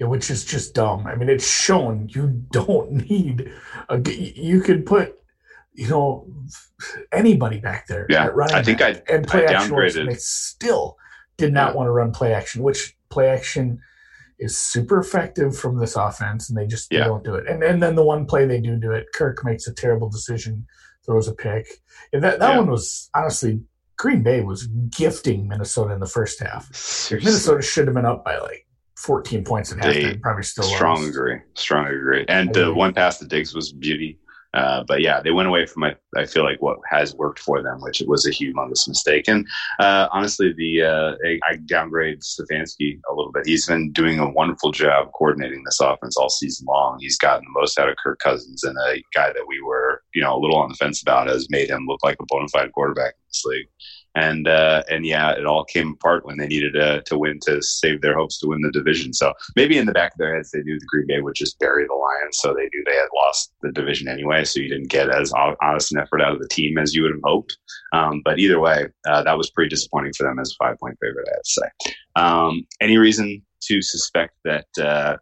Yeah, 0.00 0.06
which 0.06 0.30
is 0.30 0.44
just 0.44 0.74
dumb. 0.74 1.06
I 1.06 1.14
mean, 1.16 1.28
it's 1.28 1.46
shown 1.46 2.08
you 2.10 2.28
don't 2.52 2.92
need 3.10 3.52
a. 3.88 3.98
g- 3.98 4.32
You 4.36 4.60
could 4.62 4.86
put, 4.86 5.20
you 5.74 5.88
know, 5.88 6.26
anybody 7.12 7.58
back 7.58 7.86
there. 7.86 8.06
Yeah, 8.08 8.24
uh, 8.24 8.26
at 8.26 8.34
running 8.34 8.54
I 8.56 8.62
think 8.62 8.78
back, 8.78 9.08
and 9.10 9.26
play 9.26 9.46
I 9.46 9.52
action 9.52 9.72
downgraded. 9.72 10.00
and 10.00 10.10
they 10.10 10.14
still 10.14 10.96
did 11.36 11.52
not 11.52 11.70
Yeah. 11.70 11.76
want 11.76 11.86
to 11.88 11.92
run 11.92 12.12
play 12.12 12.34
action, 12.34 12.62
which 12.62 12.96
play 13.10 13.28
action 13.28 13.80
is 14.38 14.56
super 14.56 14.98
effective 14.98 15.56
from 15.56 15.78
this 15.78 15.96
offense, 15.96 16.48
and 16.48 16.58
they 16.58 16.66
just 16.66 16.90
they 16.90 16.98
don't 16.98 17.24
do 17.24 17.34
it. 17.34 17.46
And 17.48 17.62
and 17.62 17.82
then 17.82 17.94
the 17.94 18.04
one 18.04 18.26
play 18.26 18.46
they 18.46 18.60
do 18.60 18.76
do 18.76 18.92
it, 18.92 19.06
Kirk 19.14 19.44
makes 19.44 19.66
a 19.66 19.74
terrible 19.74 20.10
decision, 20.10 20.66
throws 21.06 21.28
a 21.28 21.34
pick. 21.34 21.66
And 22.12 22.22
that 22.24 22.38
that 22.40 22.50
Yeah. 22.52 22.58
one 22.58 22.70
was 22.70 23.08
honestly 23.14 23.60
Green 23.98 24.22
Bay 24.22 24.40
was 24.40 24.66
gifting 24.66 25.46
Minnesota 25.46 25.94
in 25.94 26.00
the 26.00 26.06
first 26.06 26.40
half. 26.40 26.74
Seriously. 26.74 27.30
Minnesota 27.30 27.62
should 27.62 27.86
have 27.86 27.94
been 27.94 28.06
up 28.06 28.24
by 28.24 28.36
like 28.38 28.66
14 28.96 29.44
points 29.44 29.70
at 29.72 29.80
They- 29.80 30.04
halftime. 30.14 30.20
Probably 30.22 30.42
still 30.42 30.64
Strong 30.64 31.06
agree. 31.08 31.38
Strong 31.54 31.86
agree. 31.86 32.24
And 32.28 32.48
I 32.50 32.52
the 32.52 32.74
one 32.74 32.92
pass 32.94 33.18
to 33.18 33.26
Diggs 33.26 33.54
was 33.54 33.72
beauty. 33.72 34.18
Uh, 34.54 34.84
but 34.86 35.00
yeah, 35.00 35.20
they 35.20 35.30
went 35.30 35.48
away 35.48 35.66
from 35.66 35.84
I, 35.84 35.96
I 36.16 36.26
feel 36.26 36.44
like 36.44 36.60
what 36.60 36.78
has 36.90 37.14
worked 37.14 37.38
for 37.38 37.62
them, 37.62 37.80
which 37.80 38.02
was 38.06 38.26
a 38.26 38.30
humongous 38.30 38.86
mistake. 38.86 39.26
And 39.28 39.46
uh, 39.78 40.08
honestly, 40.12 40.52
the 40.52 40.82
uh, 40.82 41.14
I, 41.26 41.38
I 41.50 41.56
downgrade 41.66 42.20
Stefanski 42.20 43.00
a 43.10 43.14
little 43.14 43.32
bit. 43.32 43.46
He's 43.46 43.66
been 43.66 43.92
doing 43.92 44.18
a 44.18 44.30
wonderful 44.30 44.70
job 44.72 45.10
coordinating 45.12 45.62
this 45.64 45.80
offense 45.80 46.16
all 46.16 46.28
season 46.28 46.66
long. 46.68 46.98
He's 47.00 47.18
gotten 47.18 47.44
the 47.44 47.60
most 47.60 47.78
out 47.78 47.88
of 47.88 47.96
Kirk 48.02 48.18
Cousins, 48.18 48.62
and 48.64 48.76
a 48.76 49.02
guy 49.14 49.32
that 49.32 49.46
we 49.46 49.60
were 49.62 50.02
you 50.14 50.22
know 50.22 50.36
a 50.36 50.40
little 50.40 50.56
on 50.56 50.68
the 50.68 50.74
fence 50.74 51.00
about 51.00 51.28
has 51.28 51.48
made 51.50 51.70
him 51.70 51.86
look 51.86 52.02
like 52.02 52.16
a 52.20 52.26
bona 52.26 52.48
fide 52.48 52.72
quarterback 52.72 53.14
in 53.14 53.24
this 53.28 53.44
league. 53.44 53.68
And 54.14 54.46
uh, 54.46 54.82
and 54.90 55.06
yeah, 55.06 55.30
it 55.32 55.46
all 55.46 55.64
came 55.64 55.92
apart 55.92 56.26
when 56.26 56.36
they 56.36 56.46
needed 56.46 56.74
to, 56.74 57.02
to 57.02 57.18
win 57.18 57.38
to 57.42 57.62
save 57.62 58.02
their 58.02 58.14
hopes 58.14 58.38
to 58.40 58.48
win 58.48 58.60
the 58.60 58.70
division. 58.70 59.12
So 59.14 59.32
maybe 59.56 59.78
in 59.78 59.86
the 59.86 59.92
back 59.92 60.12
of 60.12 60.18
their 60.18 60.34
heads, 60.34 60.50
they 60.50 60.62
knew 60.62 60.78
the 60.78 60.86
Green 60.86 61.06
Bay 61.06 61.20
would 61.20 61.34
just 61.34 61.58
bury 61.58 61.86
the 61.86 61.94
Lions, 61.94 62.38
so 62.38 62.52
they 62.52 62.68
knew 62.72 62.84
they 62.84 62.94
had 62.94 63.08
lost 63.14 63.52
the 63.62 63.72
division 63.72 64.08
anyway. 64.08 64.44
So 64.44 64.60
you 64.60 64.68
didn't 64.68 64.90
get 64.90 65.08
as 65.08 65.32
honest 65.32 65.92
an 65.92 65.98
effort 65.98 66.20
out 66.20 66.34
of 66.34 66.40
the 66.40 66.48
team 66.48 66.76
as 66.76 66.94
you 66.94 67.02
would 67.04 67.12
have 67.12 67.22
hoped. 67.24 67.56
Um, 67.92 68.20
but 68.24 68.38
either 68.38 68.60
way, 68.60 68.86
uh, 69.06 69.22
that 69.22 69.38
was 69.38 69.50
pretty 69.50 69.70
disappointing 69.70 70.12
for 70.16 70.24
them 70.24 70.38
as 70.38 70.52
a 70.52 70.64
five 70.64 70.78
point 70.78 70.98
favorite. 71.00 71.28
I 71.28 71.36
have 71.36 71.42
to 71.42 71.50
say. 71.50 71.94
Um, 72.16 72.66
any 72.80 72.98
reason 72.98 73.42
to 73.62 73.80
suspect 73.80 74.34
that 74.44 74.66
uh, 74.78 75.16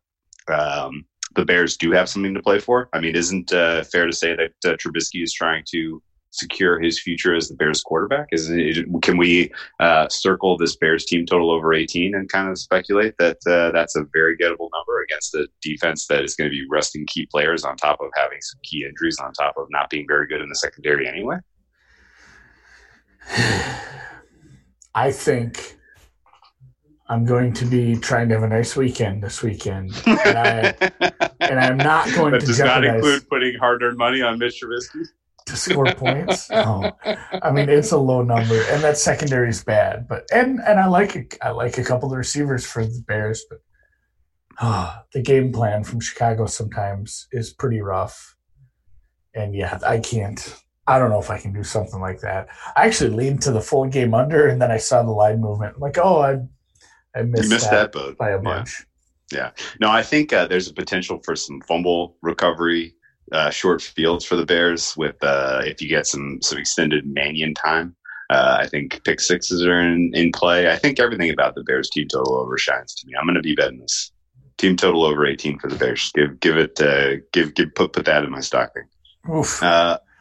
um, 0.53 1.05
the 1.35 1.45
Bears 1.45 1.77
do 1.77 1.93
have 1.93 2.09
something 2.09 2.35
to 2.35 2.43
play 2.43 2.59
for? 2.59 2.89
I 2.93 3.01
mean, 3.01 3.15
isn't 3.15 3.53
uh, 3.53 3.85
fair 3.85 4.07
to 4.07 4.13
say 4.13 4.35
that 4.35 4.71
uh, 4.71 4.77
Trubisky 4.77 5.23
is 5.23 5.33
trying 5.33 5.65
to 5.71 6.03
secure 6.31 6.81
his 6.81 7.01
future 7.01 7.35
as 7.35 7.49
the 7.49 7.55
Bears 7.55 7.83
quarterback? 7.83 8.27
Is 8.33 8.51
it, 8.51 8.87
can 9.03 9.17
we 9.17 9.53
uh, 9.81 10.09
circle 10.09 10.57
this 10.57 10.77
Bears 10.77 11.05
team 11.05 11.27
total 11.27 11.51
over 11.51 11.75
18 11.75 12.15
and 12.15 12.29
kind 12.29 12.49
of 12.49 12.59
speculate 12.59 13.15
that 13.19 13.39
uh, 13.47 13.71
that's 13.73 13.97
a 13.97 14.05
very 14.13 14.37
gettable 14.37 14.71
number 14.73 15.03
against 15.03 15.35
a 15.35 15.49
defense 15.63 16.07
that 16.07 16.23
is 16.25 16.35
going 16.35 16.49
to 16.49 16.55
be 16.55 16.67
resting 16.71 17.07
key 17.07 17.27
players 17.27 17.65
on 17.65 17.77
top 17.77 18.01
of 18.01 18.11
having 18.17 18.41
some 18.41 18.61
key 18.63 18.85
injuries 18.85 19.19
on 19.19 19.33
top 19.33 19.55
of 19.57 19.67
not 19.71 19.91
being 19.91 20.07
very 20.09 20.27
good 20.27 20.41
in 20.41 20.49
the 20.49 20.57
secondary 20.57 21.07
anyway? 21.07 21.37
I 24.95 25.13
think 25.13 25.77
I'm 27.09 27.25
going 27.25 27.53
to 27.55 27.65
be 27.65 27.97
trying 27.97 28.29
to 28.29 28.35
have 28.35 28.45
a 28.45 28.49
nice 28.49 28.77
weekend 28.77 29.23
this 29.23 29.43
weekend, 29.43 29.93
and, 30.07 30.39
I, 30.39 30.75
I'm 31.41 31.77
not 31.77 32.07
going 32.15 32.33
that 32.33 32.41
to 32.41 32.47
does 32.47 32.61
not 32.61 32.85
include 32.85 33.29
putting 33.29 33.57
hard-earned 33.59 33.99
money 33.99 34.23
on 34.23 34.39
Mitch 34.39 34.63
Trubisky. 34.63 35.07
To 35.51 35.57
score 35.57 35.93
points. 35.95 36.51
Oh, 36.61 36.91
I 37.43 37.51
mean, 37.51 37.69
it's 37.69 37.93
a 37.93 37.99
low 37.99 38.23
number, 38.23 38.63
and 38.71 38.83
that 38.83 38.99
secondary 38.99 39.49
is 39.49 39.65
bad. 39.65 40.07
But 40.09 40.29
and 40.33 40.61
and 40.61 40.79
I 40.79 40.87
like 40.87 41.17
it. 41.17 41.39
I 41.43 41.51
like 41.51 41.79
a 41.79 41.85
couple 41.85 42.07
of 42.07 42.11
the 42.11 42.19
receivers 42.19 42.67
for 42.67 42.85
the 42.85 43.03
Bears, 43.07 43.45
but 43.49 43.59
oh, 44.61 44.95
the 45.13 45.23
game 45.23 45.53
plan 45.53 45.85
from 45.85 46.01
Chicago 46.01 46.47
sometimes 46.47 47.27
is 47.33 47.53
pretty 47.53 47.81
rough. 47.81 48.37
And 49.35 49.55
yeah, 49.55 49.79
I 49.87 49.99
can't. 49.99 50.57
I 50.87 50.99
don't 50.99 51.11
know 51.11 51.21
if 51.21 51.31
I 51.31 51.39
can 51.39 51.53
do 51.53 51.63
something 51.63 52.01
like 52.01 52.21
that. 52.21 52.49
I 52.77 52.87
actually 52.87 53.11
leaned 53.11 53.43
to 53.43 53.53
the 53.53 53.61
full 53.61 53.87
game 53.87 54.13
under, 54.13 54.49
and 54.49 54.61
then 54.61 54.71
I 54.71 54.79
saw 54.79 55.03
the 55.03 55.11
line 55.11 55.41
movement. 55.41 55.75
I'm 55.77 55.81
like, 55.81 55.99
oh, 55.99 56.21
I 56.21 56.39
I 57.15 57.23
missed, 57.23 57.45
You 57.45 57.49
missed 57.51 57.71
that, 57.71 57.93
that 57.93 57.99
boat 57.99 58.19
by 58.19 58.31
a 58.31 58.39
bunch. 58.39 58.87
Yeah. 59.33 59.45
bunch. 59.45 59.77
No, 59.81 59.91
I 59.91 60.03
think 60.03 60.33
uh, 60.33 60.47
there's 60.47 60.69
a 60.69 60.75
potential 60.75 61.21
for 61.25 61.37
some 61.37 61.61
fumble 61.63 62.17
recovery, 62.23 62.95
uh, 63.33 63.51
short 63.51 63.83
fields 63.83 64.25
for 64.25 64.37
the 64.37 64.47
Bears. 64.47 64.97
With 64.97 65.23
uh, 65.23 65.63
if 65.65 65.81
you 65.81 65.89
get 65.89 66.07
some 66.07 66.41
some 66.43 66.59
extended 66.59 67.07
Mannion 67.07 67.55
time, 67.55 67.95
uh, 68.31 68.59
I 68.61 68.67
think 68.67 69.03
pick 69.05 69.21
sixes 69.21 69.65
are 69.65 69.81
in, 69.81 70.13
in 70.15 70.33
play. 70.33 70.71
I 70.71 70.77
think 70.77 71.01
everything 71.01 71.31
about 71.31 71.55
the 71.55 71.65
Bears 71.65 71.91
team 71.91 72.09
total 72.09 72.37
over 72.37 72.57
shines 72.59 72.95
to 72.95 73.07
me. 73.07 73.15
I'm 73.19 73.27
going 73.27 73.35
to 73.35 73.41
be 73.43 73.55
betting 73.55 73.81
this 73.81 74.13
team 74.59 74.77
total 74.77 75.05
over 75.05 75.27
18 75.27 75.59
for 75.59 75.69
the 75.69 75.77
Bears. 75.77 76.11
Give 76.15 76.39
give 76.41 76.57
it 76.57 76.81
uh, 76.81 77.23
give 77.33 77.55
give 77.55 77.75
put 77.75 77.93
put 77.93 78.05
that 78.05 78.25
in 78.25 78.31
my 78.31 78.41
stocking. 78.41 78.85
Oof. 79.35 79.63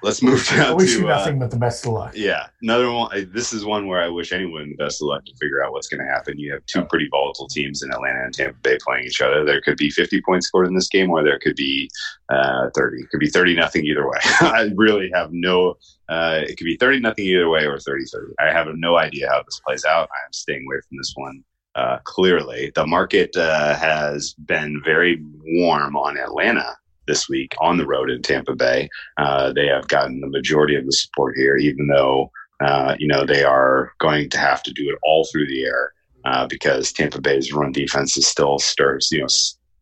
Uh, 0.01 0.05
let's 0.07 0.21
move 0.21 0.45
down. 0.49 0.59
I 0.67 0.73
wish 0.73 0.93
you 0.93 1.01
to 1.01 1.07
uh, 1.07 1.17
nothing 1.17 1.39
but 1.39 1.51
the 1.51 1.57
best 1.57 1.85
of 1.85 1.93
luck. 1.93 2.13
yeah, 2.15 2.47
another 2.61 2.91
one. 2.91 3.09
I- 3.15 3.25
This 3.31 3.53
is 3.53 3.65
one 3.65 3.87
where 3.87 4.01
I 4.01 4.07
wish 4.09 4.31
anyone 4.31 4.69
the 4.69 4.75
best 4.83 5.01
of 5.01 5.07
luck 5.07 5.25
to 5.25 5.31
figure 5.39 5.63
out 5.63 5.71
what's 5.73 5.87
going 5.87 6.05
to 6.05 6.11
happen. 6.11 6.37
You 6.39 6.53
have 6.53 6.65
two 6.65 6.83
pretty 6.85 7.07
volatile 7.11 7.47
teams 7.47 7.83
in 7.83 7.91
Atlanta 7.91 8.23
and 8.25 8.33
Tampa 8.33 8.57
Bay 8.61 8.77
playing 8.85 9.05
each 9.05 9.21
other. 9.21 9.45
There 9.45 9.61
could 9.61 9.77
be 9.77 9.89
50 9.89 10.21
points 10.21 10.47
scored 10.47 10.67
in 10.67 10.75
this 10.75 10.89
game, 10.89 11.09
or 11.09 11.23
there 11.23 11.39
could 11.39 11.55
be 11.55 11.89
uh, 12.29 12.69
30. 12.75 13.01
It 13.03 13.09
could 13.09 13.19
be 13.19 13.29
30 13.29 13.55
nothing 13.55 13.85
either 13.85 14.07
way. 14.07 14.17
I 14.41 14.69
really 14.75 15.09
have 15.13 15.29
no. 15.31 15.75
Uh, 16.07 16.41
it 16.43 16.57
could 16.57 16.65
be 16.65 16.77
30 16.77 17.01
nothing 17.01 17.25
either 17.25 17.49
way, 17.49 17.65
or 17.65 17.77
30 17.79 18.05
30. 18.05 18.33
I 18.39 18.51
have 18.51 18.67
no 18.75 18.97
idea 18.97 19.29
how 19.29 19.43
this 19.43 19.59
plays 19.65 19.85
out. 19.85 20.09
I 20.11 20.25
am 20.25 20.33
staying 20.33 20.65
away 20.65 20.77
from 20.87 20.97
this 20.97 21.13
one. 21.15 21.43
Uh, 21.75 21.97
clearly, 22.03 22.71
the 22.75 22.85
market 22.85 23.35
uh, 23.37 23.75
has 23.75 24.33
been 24.45 24.81
very 24.83 25.21
warm 25.43 25.95
on 25.95 26.17
Atlanta 26.17 26.75
this 27.09 27.27
week 27.27 27.55
on 27.59 27.77
the 27.77 27.85
road 27.85 28.09
in 28.09 28.21
Tampa 28.21 28.55
Bay. 28.55 28.87
Uh, 29.17 29.51
they 29.51 29.67
have 29.67 29.87
gotten 29.87 30.21
the 30.21 30.29
majority 30.29 30.75
of 30.75 30.85
the 30.85 30.93
support 30.93 31.35
here, 31.35 31.57
even 31.57 31.87
though 31.87 32.31
uh, 32.61 32.95
you 32.99 33.07
know 33.07 33.25
they 33.25 33.43
are 33.43 33.91
going 33.99 34.29
to 34.29 34.37
have 34.37 34.63
to 34.63 34.71
do 34.71 34.89
it 34.89 34.99
all 35.03 35.27
through 35.31 35.47
the 35.47 35.63
air 35.65 35.93
uh, 36.25 36.47
because 36.47 36.93
Tampa 36.93 37.19
Bay's 37.19 37.51
run 37.51 37.71
defense 37.71 38.15
is 38.17 38.27
still 38.27 38.59
stirs, 38.59 39.09
you 39.11 39.19
know, 39.19 39.27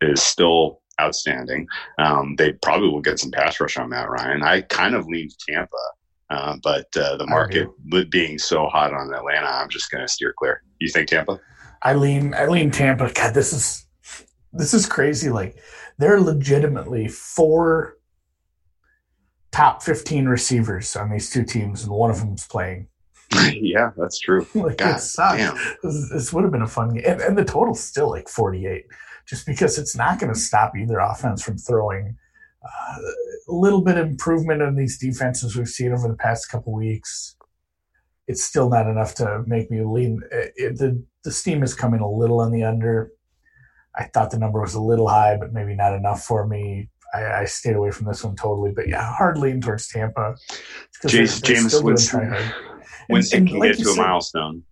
is 0.01 0.21
still 0.21 0.81
outstanding. 0.99 1.67
Um, 1.99 2.35
they 2.37 2.53
probably 2.53 2.89
will 2.89 3.01
get 3.01 3.19
some 3.19 3.31
pass 3.31 3.59
rush 3.59 3.77
on 3.77 3.89
Matt 3.89 4.09
Ryan. 4.09 4.43
I 4.43 4.61
kind 4.61 4.95
of 4.95 5.07
lean 5.07 5.29
Tampa, 5.47 5.75
uh, 6.29 6.57
but 6.63 6.87
uh, 6.95 7.17
the 7.17 7.27
market 7.27 7.67
with 7.91 8.09
being 8.09 8.39
so 8.39 8.67
hot 8.67 8.93
on 8.93 9.13
Atlanta, 9.13 9.47
I'm 9.47 9.69
just 9.69 9.91
going 9.91 10.03
to 10.05 10.11
steer 10.11 10.33
clear. 10.37 10.63
You 10.79 10.89
think 10.89 11.09
Tampa? 11.09 11.39
I 11.81 11.93
lean 11.93 12.33
I 12.33 12.47
lean 12.47 12.71
Tampa. 12.71 13.11
God, 13.13 13.33
this 13.33 13.53
is 13.53 13.85
this 14.53 14.73
is 14.73 14.85
crazy. 14.85 15.29
Like 15.29 15.57
there 15.97 16.15
are 16.15 16.21
legitimately 16.21 17.07
four 17.07 17.97
top 19.51 19.81
fifteen 19.81 20.25
receivers 20.25 20.95
on 20.95 21.09
these 21.09 21.29
two 21.29 21.43
teams, 21.43 21.83
and 21.83 21.91
one 21.91 22.09
of 22.09 22.19
them's 22.19 22.47
playing. 22.47 22.87
yeah, 23.53 23.91
that's 23.97 24.19
true. 24.19 24.45
like 24.55 24.77
God 24.77 24.97
it 24.97 24.99
sucks. 24.99 25.41
This, 25.83 26.09
this 26.11 26.33
would 26.33 26.43
have 26.43 26.51
been 26.51 26.61
a 26.61 26.67
fun 26.67 26.93
game, 26.93 27.03
and, 27.05 27.21
and 27.21 27.37
the 27.37 27.45
total's 27.45 27.79
still 27.83 28.09
like 28.09 28.29
forty 28.29 28.65
eight, 28.65 28.85
just 29.27 29.45
because 29.45 29.77
it's 29.77 29.95
not 29.95 30.19
going 30.19 30.33
to 30.33 30.39
stop 30.39 30.73
either 30.77 30.99
offense 30.99 31.43
from 31.43 31.57
throwing. 31.57 32.17
Uh, 32.63 32.97
a 33.49 33.53
little 33.53 33.81
bit 33.81 33.97
of 33.97 34.07
improvement 34.07 34.61
in 34.61 34.75
these 34.75 34.97
defenses 34.97 35.55
we've 35.55 35.67
seen 35.69 35.93
over 35.93 36.07
the 36.07 36.15
past 36.17 36.49
couple 36.49 36.73
weeks. 36.73 37.35
It's 38.27 38.43
still 38.43 38.69
not 38.69 38.87
enough 38.87 39.15
to 39.15 39.43
make 39.47 39.71
me 39.71 39.81
lean. 39.83 40.21
It, 40.31 40.53
it- 40.55 40.77
the 40.77 41.03
the 41.23 41.31
steam 41.31 41.63
is 41.63 41.73
coming 41.73 41.99
a 41.99 42.09
little 42.09 42.39
on 42.39 42.51
the 42.51 42.63
under. 42.63 43.11
I 43.97 44.03
thought 44.05 44.31
the 44.31 44.39
number 44.39 44.61
was 44.61 44.75
a 44.75 44.81
little 44.81 45.07
high, 45.07 45.37
but 45.37 45.53
maybe 45.53 45.73
not 45.75 45.93
enough 45.93 46.23
for 46.23 46.45
me. 46.47 46.89
I, 47.13 47.41
I 47.41 47.45
stayed 47.45 47.75
away 47.75 47.91
from 47.91 48.05
this 48.07 48.23
one 48.23 48.35
totally, 48.35 48.71
but 48.71 48.87
yeah, 48.87 49.01
hard 49.15 49.37
lean 49.37 49.61
towards 49.61 49.87
Tampa. 49.87 50.35
It's 50.49 50.97
'cause 51.01 51.11
they're- 51.11 51.23
Jameis, 51.23 51.41
they're 51.41 51.55
Jameis 51.55 51.71
doing 51.71 51.83
Winston. 51.85 52.37
Winston 53.09 53.39
and 53.39 53.47
can 53.49 53.59
like 53.59 53.71
get 53.71 53.83
to 53.83 53.89
a 53.89 53.93
said- 53.93 54.01
milestone. 54.01 54.63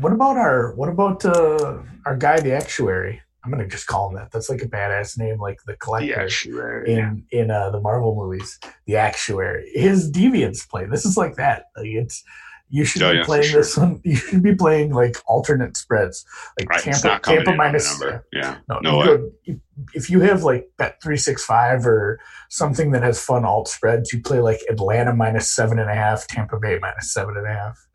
What 0.00 0.12
about 0.12 0.36
our 0.36 0.74
what 0.74 0.90
about 0.90 1.24
uh, 1.24 1.78
our 2.04 2.16
guy, 2.16 2.38
the 2.40 2.52
actuary? 2.52 3.22
I'm 3.42 3.50
gonna 3.50 3.66
just 3.66 3.86
call 3.86 4.08
him 4.10 4.16
that. 4.16 4.30
That's 4.32 4.50
like 4.50 4.60
a 4.60 4.66
badass 4.68 5.16
name, 5.18 5.38
like 5.38 5.58
the 5.64 5.72
The 5.72 5.78
collector 5.78 6.84
yeah. 6.86 7.10
in 7.12 7.24
in 7.30 7.50
uh, 7.50 7.70
the 7.70 7.80
Marvel 7.80 8.14
movies. 8.14 8.58
The 8.86 8.96
actuary, 8.96 9.70
his 9.72 10.10
deviants 10.12 10.68
play. 10.68 10.84
This 10.84 11.06
is 11.06 11.16
like 11.16 11.36
that. 11.36 11.66
Like 11.76 11.86
it's 11.86 12.22
you 12.68 12.84
should 12.84 13.02
Oh, 13.02 13.12
be 13.12 13.18
yeah, 13.18 13.24
playing 13.24 13.44
sure. 13.44 13.60
this 13.60 13.76
one. 13.76 14.00
You 14.04 14.16
should 14.16 14.42
be 14.42 14.54
playing 14.54 14.92
like 14.92 15.16
alternate 15.26 15.76
spreads, 15.76 16.24
like 16.58 16.68
Right, 16.68 16.82
Tampa 16.82 17.20
Tampa 17.22 17.32
in 17.32 17.38
on 17.38 17.44
the 17.44 17.54
minus. 17.56 18.02
Yeah, 18.32 18.58
No, 18.68 18.78
no 18.80 18.98
you 19.02 19.04
go- 19.18 19.30
if- 19.44 19.56
if 19.94 20.10
you 20.10 20.20
have 20.20 20.42
like 20.42 20.70
bet 20.78 21.00
three 21.02 21.18
six 21.18 21.44
five 21.44 21.86
or 21.86 22.18
something 22.48 22.92
that 22.92 23.02
has 23.02 23.22
fun 23.22 23.44
alt 23.44 23.68
spreads, 23.68 24.12
you 24.12 24.20
play 24.22 24.40
like 24.40 24.60
Atlanta 24.70 25.14
minus 25.14 25.48
seven 25.52 25.78
and 25.78 25.90
a 25.90 25.94
half, 25.94 26.26
Tampa 26.26 26.58
Bay 26.58 26.78
minus 26.80 27.12
seven 27.12 27.36
and 27.36 27.46
a 27.46 27.50
half. 27.52 27.86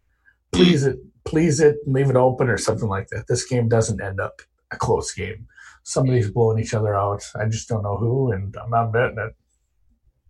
Please 0.52 0.86
it, 0.86 0.98
please 1.26 1.60
it, 1.60 1.78
leave 1.88 2.10
it 2.10 2.16
open 2.16 2.50
or 2.50 2.58
something 2.58 2.88
like 2.88 3.08
that. 3.10 3.26
This 3.28 3.46
game 3.46 3.68
doesn't 3.68 4.00
end 4.02 4.20
up 4.20 4.42
a 4.72 4.78
close 4.78 5.12
game. 5.14 5.48
Somebody's 5.84 6.30
blowing 6.30 6.60
each 6.60 6.74
other 6.76 6.96
out. 6.96 7.24
I 7.36 7.46
just 7.46 7.68
don't 7.68 7.82
know 7.84 7.98
who, 7.98 8.32
and 8.32 8.56
I'm 8.64 8.70
not 8.70 8.92
betting 8.94 9.18
it. 9.18 9.34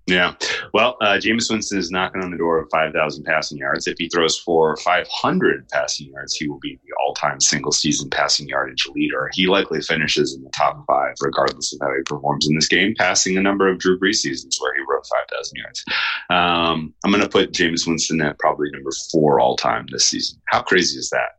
Yeah. 0.07 0.33
Well, 0.73 0.97
uh, 1.01 1.19
Jameis 1.21 1.49
Winston 1.49 1.77
is 1.77 1.91
knocking 1.91 2.21
on 2.21 2.31
the 2.31 2.37
door 2.37 2.59
of 2.59 2.69
5,000 2.71 3.23
passing 3.23 3.59
yards. 3.59 3.87
If 3.87 3.97
he 3.97 4.09
throws 4.09 4.37
for 4.37 4.75
500 4.77 5.69
passing 5.69 6.07
yards, 6.07 6.35
he 6.35 6.49
will 6.49 6.59
be 6.59 6.79
the 6.83 6.93
all 7.03 7.13
time 7.13 7.39
single 7.39 7.71
season 7.71 8.09
passing 8.09 8.47
yardage 8.47 8.87
leader. 8.93 9.29
He 9.33 9.47
likely 9.47 9.79
finishes 9.79 10.33
in 10.33 10.43
the 10.43 10.49
top 10.57 10.83
five, 10.87 11.13
regardless 11.21 11.73
of 11.73 11.79
how 11.81 11.93
he 11.95 12.01
performs 12.05 12.47
in 12.47 12.55
this 12.55 12.67
game, 12.67 12.95
passing 12.97 13.37
a 13.37 13.41
number 13.41 13.69
of 13.69 13.79
Drew 13.79 13.99
Brees 13.99 14.15
seasons 14.15 14.57
where 14.59 14.73
he 14.75 14.81
wrote 14.81 15.05
5,000 15.07 15.57
yards. 15.57 15.85
Um, 16.29 16.93
I'm 17.05 17.11
going 17.11 17.23
to 17.23 17.29
put 17.29 17.53
Jameis 17.53 17.87
Winston 17.87 18.21
at 18.21 18.39
probably 18.39 18.69
number 18.71 18.91
four 19.11 19.39
all 19.39 19.55
time 19.55 19.85
this 19.91 20.05
season. 20.05 20.41
How 20.47 20.61
crazy 20.61 20.97
is 20.97 21.09
that? 21.11 21.37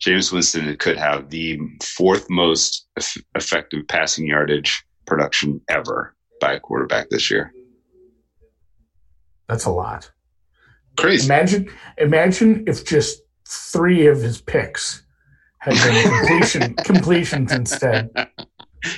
Jameis 0.00 0.32
Winston 0.32 0.74
could 0.76 0.96
have 0.96 1.30
the 1.30 1.58
fourth 1.82 2.30
most 2.30 2.86
eff- 2.96 3.18
effective 3.34 3.86
passing 3.88 4.28
yardage 4.28 4.84
production 5.06 5.60
ever 5.68 6.14
by 6.40 6.52
a 6.52 6.60
quarterback 6.60 7.10
this 7.10 7.30
year. 7.30 7.52
That's 9.48 9.64
a 9.64 9.70
lot. 9.70 10.10
Crazy. 10.96 11.26
Imagine, 11.26 11.70
imagine 11.96 12.64
if 12.66 12.84
just 12.84 13.22
three 13.48 14.06
of 14.06 14.20
his 14.20 14.40
picks 14.40 15.02
had 15.58 15.74
been 15.74 16.12
completion 16.26 16.74
completions 16.74 17.52
instead. 17.52 18.10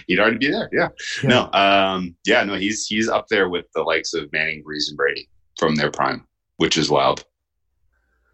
He'd 0.06 0.18
already 0.18 0.38
be 0.38 0.50
there. 0.50 0.68
Yeah. 0.72 0.88
Yeah. 1.22 1.28
No. 1.28 1.52
Um, 1.52 2.16
yeah. 2.26 2.42
No. 2.44 2.54
He's 2.54 2.86
he's 2.86 3.08
up 3.08 3.26
there 3.28 3.48
with 3.48 3.66
the 3.74 3.82
likes 3.82 4.12
of 4.14 4.30
Manning, 4.32 4.62
Brees, 4.62 4.88
and 4.88 4.96
Brady 4.96 5.28
from 5.58 5.74
their 5.76 5.90
prime, 5.90 6.26
which 6.56 6.76
is 6.76 6.90
wild. 6.90 7.24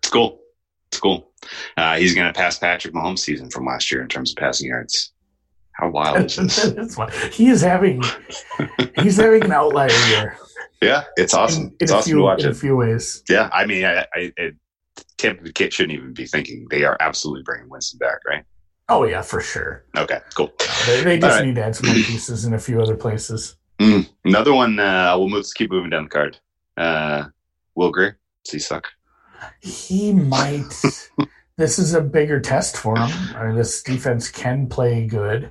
It's 0.02 0.11
cool. 0.11 0.40
It's 0.88 1.00
cool. 1.00 1.32
Uh, 1.76 1.96
he's 1.96 2.14
going 2.14 2.32
to 2.32 2.37
pass 2.37 2.58
Patrick 2.58 2.94
Mahomes' 2.94 3.20
season 3.20 3.50
from 3.50 3.66
last 3.66 3.90
year 3.90 4.02
in 4.02 4.08
terms 4.08 4.30
of 4.30 4.37
passing 4.37 4.68
yards. 4.68 5.12
How 5.78 5.90
wild 5.90 6.25
is 6.25 6.37
this? 6.37 6.99
He 7.33 7.49
is 7.49 7.61
having 7.61 8.02
he's 9.02 9.16
having 9.16 9.45
an 9.45 9.52
outlier 9.52 9.90
year 10.09 10.38
yeah, 10.80 11.04
it's 11.16 11.35
awesome. 11.35 11.64
in, 11.64 11.68
in 11.68 11.76
it's 11.80 11.92
awesome 11.92 12.11
few 12.11 12.16
to 12.16 12.23
watch 12.23 12.45
in 12.45 12.50
a 12.50 12.54
few 12.54 12.76
ways. 12.76 13.23
Yeah, 13.28 13.49
I 13.52 13.66
mean, 13.66 13.85
I, 13.85 14.06
I, 14.14 14.33
it, 14.37 14.56
Tampa 15.16 15.50
Kid 15.52 15.73
shouldn't 15.73 15.99
even 15.99 16.12
be 16.12 16.26
thinking 16.26 16.66
they 16.71 16.85
are 16.85 16.97
absolutely 17.00 17.42
bringing 17.42 17.68
Winston 17.68 17.99
back, 17.99 18.18
right? 18.26 18.45
Oh 18.88 19.04
yeah, 19.04 19.23
for 19.23 19.40
sure. 19.40 19.85
Okay, 19.97 20.21
cool. 20.35 20.52
They, 20.87 21.02
they 21.02 21.18
just 21.18 21.33
All 21.33 21.38
right. 21.38 21.47
need 21.47 21.56
to 21.56 21.64
add 21.64 21.76
some 21.76 21.92
pieces 21.92 22.45
in 22.45 22.54
a 22.54 22.59
few 22.59 22.80
other 22.80 22.97
places. 22.97 23.56
Mm, 23.80 24.09
another 24.25 24.54
one. 24.54 24.78
Uh, 24.78 25.14
we'll 25.18 25.28
move. 25.28 25.47
Keep 25.54 25.71
moving 25.71 25.90
down 25.90 26.04
the 26.04 26.11
card. 26.11 26.38
Uh, 26.76 27.25
Will 27.75 27.90
Grier. 27.90 28.18
Does 28.45 28.52
he 28.52 28.59
suck? 28.59 28.87
He 29.61 30.12
might. 30.12 30.73
this 31.56 31.78
is 31.78 31.95
a 31.95 32.00
bigger 32.00 32.38
test 32.38 32.76
for 32.76 32.97
him. 32.97 33.11
I 33.35 33.47
mean, 33.47 33.56
this 33.56 33.83
defense 33.83 34.30
can 34.30 34.68
play 34.68 35.06
good. 35.06 35.50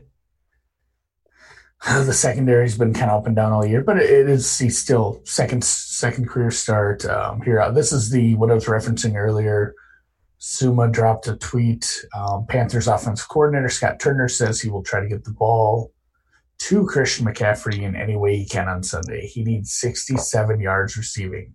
The 2.06 2.13
secondary's 2.13 2.77
been 2.77 2.94
kind 2.94 3.12
of 3.12 3.22
up 3.22 3.27
and 3.27 3.36
down 3.36 3.51
all 3.51 3.65
year, 3.65 3.84
but 3.84 3.98
it 3.98 4.27
is 4.30 4.58
he's 4.58 4.77
still 4.77 5.22
second 5.24 5.63
second 5.63 6.27
career 6.27 6.51
start 6.51 7.06
um, 7.06 7.42
here. 7.42 7.72
This 7.72 7.92
is 7.92 8.10
the 8.10 8.36
what 8.36 8.50
I 8.50 8.56
was 8.56 8.65
referencing 8.65 9.15
earlier. 9.15 9.75
Suma 10.39 10.89
dropped 10.89 11.27
a 11.27 11.36
tweet. 11.38 12.06
Um, 12.15 12.46
Panthers 12.48 12.88
offensive 12.88 13.30
coordinator 13.30 13.70
Scott 13.70 14.00
Turner 14.00 14.27
says 14.27 14.60
he 14.60 14.70
will 14.70 14.84
try 14.84 15.00
to 15.00 15.08
get 15.08 15.24
the 15.24 15.32
ball 15.32 15.92
to 16.58 16.86
Christian 16.86 17.25
McCaffrey 17.25 17.82
in 17.82 17.96
any 17.96 18.15
way 18.15 18.38
he 18.38 18.46
can 18.46 18.68
on 18.68 18.82
Sunday. 18.82 19.27
He 19.27 19.44
needs 19.44 19.74
67 19.74 20.60
yards 20.60 20.98
receiving 20.98 21.54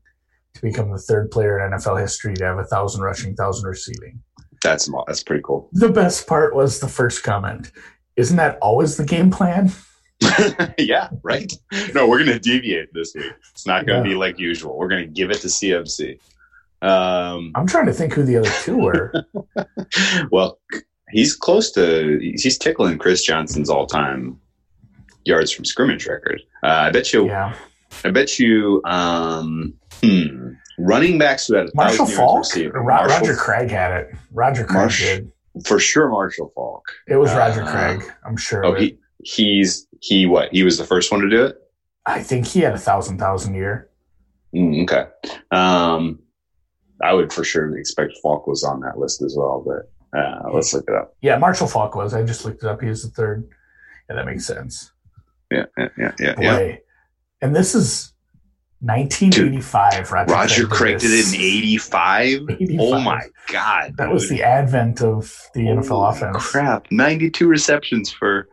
to 0.54 0.62
become 0.62 0.90
the 0.90 0.98
third 0.98 1.30
player 1.30 1.58
in 1.58 1.72
NFL 1.72 2.00
history 2.00 2.34
to 2.34 2.44
have 2.44 2.58
a 2.58 2.64
thousand 2.64 3.02
rushing, 3.02 3.34
thousand 3.34 3.68
receiving. 3.68 4.22
That's 4.62 4.90
that's 5.06 5.22
pretty 5.22 5.42
cool. 5.44 5.70
The 5.72 5.88
best 5.88 6.26
part 6.26 6.54
was 6.54 6.80
the 6.80 6.88
first 6.88 7.22
comment. 7.22 7.72
Isn't 8.16 8.36
that 8.36 8.58
always 8.60 8.96
the 8.96 9.06
game 9.06 9.30
plan? 9.30 9.72
yeah, 10.78 11.08
right. 11.22 11.52
No, 11.94 12.08
we're 12.08 12.18
gonna 12.18 12.38
deviate 12.38 12.92
this 12.92 13.12
week. 13.14 13.32
It's 13.52 13.66
not 13.66 13.86
gonna 13.86 13.98
Yeah. 13.98 14.04
be 14.10 14.14
like 14.14 14.38
usual. 14.38 14.76
We're 14.78 14.88
gonna 14.88 15.06
give 15.06 15.30
it 15.30 15.40
to 15.40 15.48
CMC. 15.48 16.18
Um, 16.82 17.52
I'm 17.54 17.66
trying 17.66 17.86
to 17.86 17.92
think 17.92 18.14
who 18.14 18.22
the 18.22 18.38
other 18.38 18.50
two 18.62 18.76
were. 18.78 19.12
well, 20.30 20.58
he's 21.10 21.34
close 21.36 21.70
to 21.72 22.18
he's 22.20 22.58
tickling 22.58 22.98
Chris 22.98 23.22
Johnson's 23.24 23.68
all 23.70 23.86
time 23.86 24.40
yards 25.24 25.52
from 25.52 25.64
scrimmage 25.64 26.06
record. 26.06 26.40
Uh, 26.62 26.66
I 26.68 26.90
bet 26.90 27.12
you. 27.12 27.26
yeah. 27.26 27.54
I 28.04 28.10
bet 28.10 28.38
you. 28.38 28.80
Um, 28.84 29.74
hmm, 30.02 30.52
running 30.78 31.18
backs 31.18 31.48
who 31.48 31.54
had 31.54 31.66
a 31.66 31.70
Marshall 31.74 32.06
Faulk? 32.06 32.46
Ro- 32.56 32.84
Marshall- 32.84 33.18
Roger 33.18 33.34
Craig 33.34 33.70
had 33.70 33.92
it. 34.00 34.14
Roger 34.32 34.64
Craig 34.64 34.74
Marsh- 34.76 35.02
did. 35.02 35.32
for 35.66 35.78
sure. 35.78 36.08
Marshall 36.08 36.52
Faulk. 36.54 36.84
It 37.08 37.16
was 37.16 37.32
Roger 37.34 37.62
Uh, 37.64 37.70
Craig. 37.98 38.12
I'm 38.24 38.36
sure. 38.36 38.64
Oh, 38.64 38.74
he 38.74 38.96
he's 39.24 39.86
he 40.00 40.26
what? 40.26 40.52
He 40.52 40.62
was 40.62 40.78
the 40.78 40.84
first 40.84 41.10
one 41.12 41.20
to 41.20 41.28
do 41.28 41.44
it. 41.44 41.56
I 42.06 42.22
think 42.22 42.46
he 42.46 42.60
had 42.60 42.74
a 42.74 42.78
thousand 42.78 43.18
thousand 43.18 43.54
year. 43.54 43.90
Mm, 44.54 44.82
okay. 44.82 45.06
Um, 45.50 46.20
I 47.02 47.12
would 47.12 47.32
for 47.32 47.44
sure 47.44 47.76
expect 47.78 48.18
Faulk 48.22 48.46
was 48.46 48.64
on 48.64 48.80
that 48.80 48.98
list 48.98 49.22
as 49.22 49.34
well, 49.36 49.64
but 49.64 50.18
uh, 50.18 50.50
let's 50.52 50.74
look 50.74 50.84
it 50.88 50.94
up. 50.94 51.16
Yeah, 51.20 51.38
Marshall 51.38 51.68
Faulk 51.68 51.94
was. 51.94 52.14
I 52.14 52.22
just 52.22 52.44
looked 52.44 52.62
it 52.62 52.68
up. 52.68 52.80
He 52.80 52.88
was 52.88 53.02
the 53.02 53.10
third. 53.10 53.48
Yeah, 54.08 54.16
that 54.16 54.26
makes 54.26 54.44
sense. 54.44 54.92
Yeah, 55.50 55.66
yeah, 55.78 55.88
yeah, 55.98 56.12
yeah. 56.18 56.34
Yeah. 56.40 56.76
And 57.42 57.56
this 57.56 57.74
is 57.74 58.12
1985. 58.80 60.10
Roger, 60.10 60.32
Roger 60.32 60.66
Craig 60.66 60.98
did 60.98 61.10
it 61.10 61.34
in 61.34 61.40
'85. 61.40 62.50
85. 62.50 62.78
Oh 62.80 63.00
my 63.00 63.20
god, 63.48 63.94
That 63.96 64.10
was 64.10 64.28
the 64.28 64.42
advent 64.42 65.02
of 65.02 65.48
the 65.54 65.62
NFL 65.62 65.88
Holy 65.88 66.16
offense. 66.16 66.50
Crap, 66.50 66.90
92 66.90 67.46
receptions 67.46 68.10
for 68.10 68.48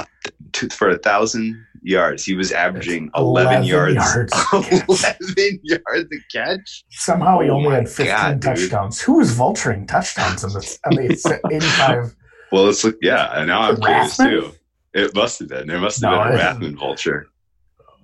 a, 0.00 0.30
two- 0.52 0.68
for 0.68 0.88
a 0.90 0.98
thousand 0.98 1.64
yards. 1.82 2.24
He 2.24 2.34
was 2.34 2.52
averaging 2.52 3.10
11, 3.16 3.52
11 3.64 3.66
yards. 3.68 3.94
yards 3.94 4.32
11 4.52 5.60
yards 5.62 6.08
a 6.12 6.36
catch. 6.36 6.84
Somehow 6.90 7.40
he 7.40 7.48
Oh 7.50 7.56
only 7.56 7.70
had 7.74 7.88
15 7.88 8.06
God, 8.06 8.32
dude. 8.34 8.42
touchdowns. 8.42 9.00
Who 9.00 9.18
was 9.18 9.34
vulturing 9.34 9.86
touchdowns 9.88 10.42
in 10.44 10.50
the, 10.50 10.78
in 10.90 10.96
the 10.96 11.40
85? 11.56 12.16
Well, 12.52 12.64
let's 12.64 12.82
look. 12.84 12.96
Yeah, 13.02 13.38
and 13.38 13.48
now 13.48 13.62
I'm 13.62 13.76
curious 13.80 14.16
too. 14.16 14.52
It 14.94 15.14
must 15.14 15.38
have 15.40 15.48
been. 15.48 15.66
There 15.66 15.78
must 15.78 16.00
have 16.02 16.12
No, 16.12 16.24
been 16.24 16.32
a 16.40 16.42
Rathman 16.42 16.78
vulture. 16.78 17.26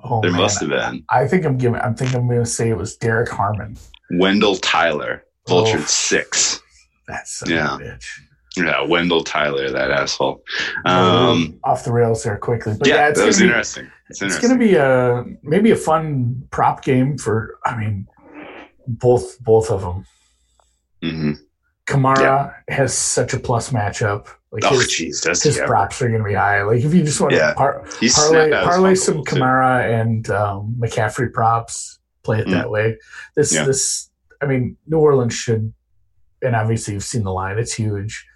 Oh, 0.04 0.20
There 0.20 0.32
man. 0.32 0.40
must 0.40 0.60
have 0.60 0.68
been. 0.68 1.04
I 1.10 1.26
think 1.28 1.44
I'm 1.44 1.56
giving. 1.56 1.80
I'm 1.80 1.94
thinking 1.94 2.18
I'm 2.18 2.26
going 2.26 2.40
to 2.40 2.46
say 2.46 2.68
it 2.70 2.76
was 2.76 2.96
Derek 2.96 3.30
Harmon. 3.30 3.76
Wendell 4.10 4.56
Tyler 4.56 5.24
oh. 5.48 5.62
vultured 5.64 5.82
Oh. 5.82 5.86
six. 5.86 6.60
That's 7.08 7.42
a 7.46 7.50
Yeah. 7.50 7.78
bitch. 7.80 8.04
Yeah, 8.56 8.82
Wendell 8.82 9.24
Tyler, 9.24 9.70
that 9.70 9.90
asshole. 9.90 10.42
Um, 10.84 11.58
off 11.64 11.84
the 11.84 11.92
rails 11.92 12.22
there 12.22 12.36
quickly, 12.36 12.74
but 12.78 12.86
yeah, 12.86 12.94
yeah, 12.96 13.08
it's 13.08 13.18
that 13.18 13.26
was 13.26 13.38
be, 13.38 13.44
interesting. 13.46 13.90
It's 14.10 14.20
It's 14.20 14.38
going 14.38 14.52
to 14.52 14.58
be 14.58 14.74
a 14.74 15.24
maybe 15.42 15.70
a 15.70 15.76
fun 15.76 16.46
prop 16.50 16.84
game 16.84 17.16
for. 17.16 17.58
I 17.64 17.76
mean, 17.76 18.06
both 18.86 19.38
both 19.42 19.70
of 19.70 19.80
them. 19.80 20.04
hmm 21.02 21.32
Kamara 21.86 22.54
has 22.68 22.94
such 22.96 23.32
a 23.34 23.38
plus 23.40 23.70
matchup. 23.70 24.28
Like 24.52 24.64
Oh, 24.66 24.78
his, 24.78 25.20
does 25.22 25.42
his 25.42 25.58
props 25.58 26.00
are 26.02 26.08
going 26.08 26.22
to 26.22 26.28
be 26.28 26.34
high. 26.34 26.62
Like 26.62 26.82
if 26.82 26.92
you 26.94 27.02
just 27.02 27.20
want 27.20 27.32
Yeah. 27.32 27.48
to 27.50 27.54
par- 27.54 27.80
parlay, 27.84 28.08
snapped 28.08 28.52
out 28.52 28.60
his 28.66 28.68
parlay 28.68 28.94
some 28.94 29.24
too. 29.24 29.34
Kamara 29.36 30.00
and 30.00 30.28
um, 30.30 30.76
McCaffrey 30.78 31.32
props, 31.32 31.98
play 32.22 32.38
it 32.40 32.46
Mm. 32.46 32.50
that 32.52 32.70
way. 32.70 32.98
This 33.34 33.52
Yeah. 33.54 33.64
this 33.64 34.10
I 34.42 34.46
mean, 34.46 34.76
New 34.86 34.98
Orleans 34.98 35.34
should, 35.34 35.72
and 36.42 36.54
obviously 36.54 36.94
you've 36.94 37.04
seen 37.04 37.22
the 37.24 37.32
line; 37.32 37.58
it's 37.58 37.72
huge. 37.74 38.26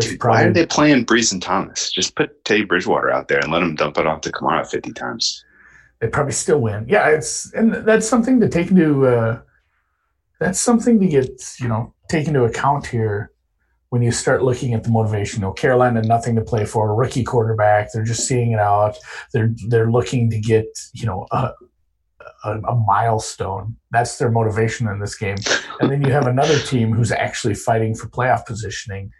Dude, 0.00 0.24
why 0.24 0.44
are 0.44 0.52
they 0.52 0.64
playing 0.64 1.04
Brees 1.04 1.32
and 1.32 1.42
Thomas? 1.42 1.92
Just 1.92 2.16
put 2.16 2.44
Teddy 2.44 2.64
Bridgewater 2.64 3.10
out 3.10 3.28
there 3.28 3.38
and 3.40 3.52
let 3.52 3.62
him 3.62 3.74
dump 3.74 3.98
it 3.98 4.06
off 4.06 4.22
to 4.22 4.32
Kamara 4.32 4.66
50 4.66 4.92
times. 4.92 5.44
they 6.00 6.08
probably 6.08 6.32
still 6.32 6.60
win. 6.60 6.86
Yeah, 6.88 7.08
it's 7.08 7.52
and 7.52 7.74
that's 7.74 8.08
something 8.08 8.40
to 8.40 8.48
take 8.48 8.70
into 8.70 9.06
uh, 9.06 9.40
that's 10.40 10.60
something 10.60 10.98
to 10.98 11.06
get 11.06 11.30
you 11.60 11.68
know 11.68 11.94
take 12.08 12.26
into 12.26 12.44
account 12.44 12.86
here 12.86 13.32
when 13.90 14.00
you 14.00 14.10
start 14.10 14.42
looking 14.42 14.72
at 14.72 14.82
the 14.82 14.90
motivation. 14.90 15.40
You 15.40 15.48
know, 15.48 15.52
Carolina 15.52 16.02
nothing 16.02 16.34
to 16.36 16.42
play 16.42 16.64
for, 16.64 16.94
rookie 16.94 17.22
quarterback. 17.22 17.92
They're 17.92 18.04
just 18.04 18.26
seeing 18.26 18.52
it 18.52 18.58
out. 18.58 18.96
They're 19.34 19.54
they're 19.68 19.90
looking 19.90 20.30
to 20.30 20.40
get 20.40 20.66
you 20.94 21.04
know 21.04 21.26
a, 21.30 21.50
a, 22.44 22.58
a 22.60 22.74
milestone. 22.86 23.76
That's 23.90 24.16
their 24.16 24.30
motivation 24.30 24.88
in 24.88 25.00
this 25.00 25.16
game. 25.16 25.36
And 25.80 25.90
then 25.90 26.02
you 26.02 26.10
have 26.12 26.26
another 26.26 26.58
team 26.60 26.92
who's 26.92 27.12
actually 27.12 27.54
fighting 27.54 27.94
for 27.94 28.08
playoff 28.08 28.46
positioning. 28.46 29.12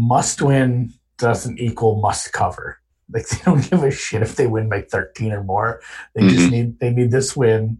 Must 0.00 0.40
win 0.40 0.94
doesn't 1.18 1.58
equal 1.60 2.00
must 2.00 2.32
cover. 2.32 2.78
Like 3.12 3.28
they 3.28 3.36
don't 3.44 3.60
give 3.70 3.82
a 3.82 3.90
shit 3.90 4.22
if 4.22 4.36
they 4.36 4.46
win 4.46 4.68
by 4.70 4.80
13 4.82 5.32
or 5.32 5.44
more. 5.44 5.80
They 6.14 6.26
just 6.28 6.46
Mhm. 6.48 6.50
need 6.50 6.78
they 6.80 6.90
need 6.90 7.10
this 7.10 7.36
win 7.36 7.78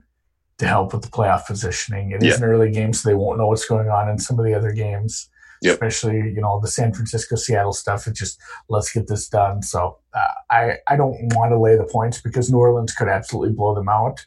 to 0.58 0.66
help 0.66 0.92
with 0.92 1.02
the 1.02 1.08
playoff 1.08 1.46
positioning. 1.46 2.10
It 2.10 2.22
is 2.22 2.28
Yeah. 2.38 2.44
an 2.44 2.50
early 2.52 2.70
game, 2.70 2.92
so 2.92 3.08
they 3.08 3.14
won't 3.14 3.38
know 3.38 3.46
what's 3.46 3.64
going 3.66 3.88
on 3.88 4.10
in 4.10 4.18
some 4.18 4.38
of 4.38 4.44
the 4.44 4.52
other 4.54 4.72
games. 4.72 5.30
Yep. 5.62 5.72
Especially, 5.74 6.16
you 6.16 6.40
know, 6.40 6.58
the 6.60 6.68
San 6.68 6.92
Francisco 6.92 7.36
Seattle 7.36 7.72
stuff. 7.72 8.06
It's 8.06 8.18
just 8.18 8.38
let's 8.68 8.92
get 8.92 9.06
this 9.08 9.28
done. 9.28 9.62
So 9.62 9.98
uh, 10.12 10.34
I 10.50 10.76
I 10.88 10.96
don't 10.96 11.16
want 11.34 11.52
to 11.52 11.58
lay 11.58 11.76
the 11.76 11.84
points 11.84 12.20
because 12.20 12.50
New 12.50 12.58
Orleans 12.58 12.92
could 12.94 13.08
absolutely 13.08 13.54
blow 13.54 13.74
them 13.74 13.88
out. 13.88 14.24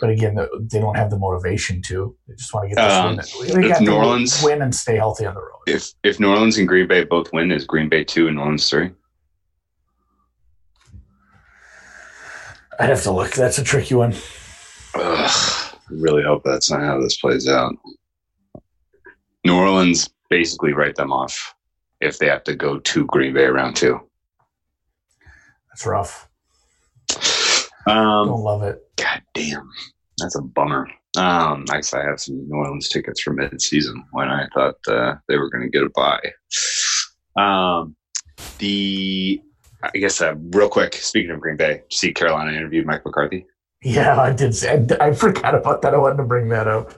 But 0.00 0.10
again, 0.10 0.34
they 0.70 0.80
don't 0.80 0.96
have 0.96 1.10
the 1.10 1.18
motivation 1.18 1.82
to. 1.82 2.16
They 2.26 2.34
just 2.34 2.52
want 2.54 2.68
to 2.70 2.74
get 2.74 2.82
this 2.82 2.92
Um, 2.92 3.16
win. 3.38 3.60
They 3.62 3.70
if 3.70 3.80
New 3.80 3.92
Orleans- 3.94 4.42
win 4.42 4.62
and 4.62 4.74
stay 4.74 4.96
healthy 4.96 5.26
on 5.26 5.34
the 5.34 5.40
road. 5.40 5.60
If 5.66 5.92
if 6.02 6.18
New 6.18 6.30
Orleans 6.30 6.56
and 6.58 6.66
Green 6.66 6.88
Bay 6.88 7.04
both 7.04 7.32
win, 7.32 7.52
is 7.52 7.66
Green 7.66 7.88
Bay 7.88 8.02
2 8.02 8.26
and 8.26 8.36
New 8.36 8.42
Orleans 8.42 8.68
3? 8.68 8.90
I'd 12.80 12.88
have 12.88 13.02
to 13.02 13.10
look. 13.12 13.32
That's 13.32 13.58
a 13.58 13.64
tricky 13.64 13.94
one. 13.94 14.12
Ugh, 14.94 15.30
I 15.30 15.72
really 15.90 16.22
hope 16.22 16.42
that's 16.44 16.70
not 16.70 16.80
how 16.80 17.00
this 17.00 17.18
plays 17.18 17.48
out. 17.48 17.74
New 19.44 19.54
Orleans 19.54 20.08
basically 20.30 20.72
write 20.72 20.96
them 20.96 21.12
off 21.12 21.54
if 22.00 22.18
they 22.18 22.26
have 22.28 22.44
to 22.44 22.54
go 22.56 22.78
to 22.78 23.06
Green 23.06 23.34
Bay 23.34 23.46
round 23.46 23.76
two. 23.76 24.00
That's 25.68 25.86
rough. 25.86 26.28
Um, 27.86 28.28
Don't 28.28 28.40
love 28.42 28.62
it. 28.62 28.78
God 28.96 29.22
damn, 29.34 29.68
that's 30.18 30.36
a 30.36 30.42
bummer. 30.42 30.88
Um, 31.16 31.64
actually, 31.72 32.02
I 32.02 32.06
have 32.06 32.20
some 32.20 32.48
New 32.48 32.56
Orleans 32.56 32.88
tickets 32.88 33.20
for 33.20 33.32
mid-season 33.32 34.02
when 34.12 34.28
I 34.28 34.46
thought 34.54 34.76
uh, 34.88 35.14
they 35.28 35.36
were 35.36 35.50
going 35.50 35.64
to 35.64 35.70
get 35.70 35.82
a 35.84 35.90
buy. 35.94 36.20
Um, 37.36 37.96
the 38.58 39.42
I 39.82 39.90
guess 39.98 40.20
uh, 40.20 40.34
real 40.52 40.68
quick. 40.68 40.94
Speaking 40.94 41.30
of 41.32 41.40
Green 41.40 41.56
Bay, 41.56 41.82
see 41.90 42.12
Carolina 42.12 42.52
interviewed 42.52 42.86
Mike 42.86 43.04
McCarthy. 43.04 43.46
Yeah, 43.82 44.20
I 44.20 44.32
did. 44.32 44.54
say- 44.54 44.86
I, 45.00 45.08
I 45.08 45.12
forgot 45.12 45.54
about 45.54 45.82
that. 45.82 45.92
I 45.94 45.98
wanted 45.98 46.18
to 46.18 46.22
bring 46.24 46.48
that 46.50 46.68
up. 46.68 46.92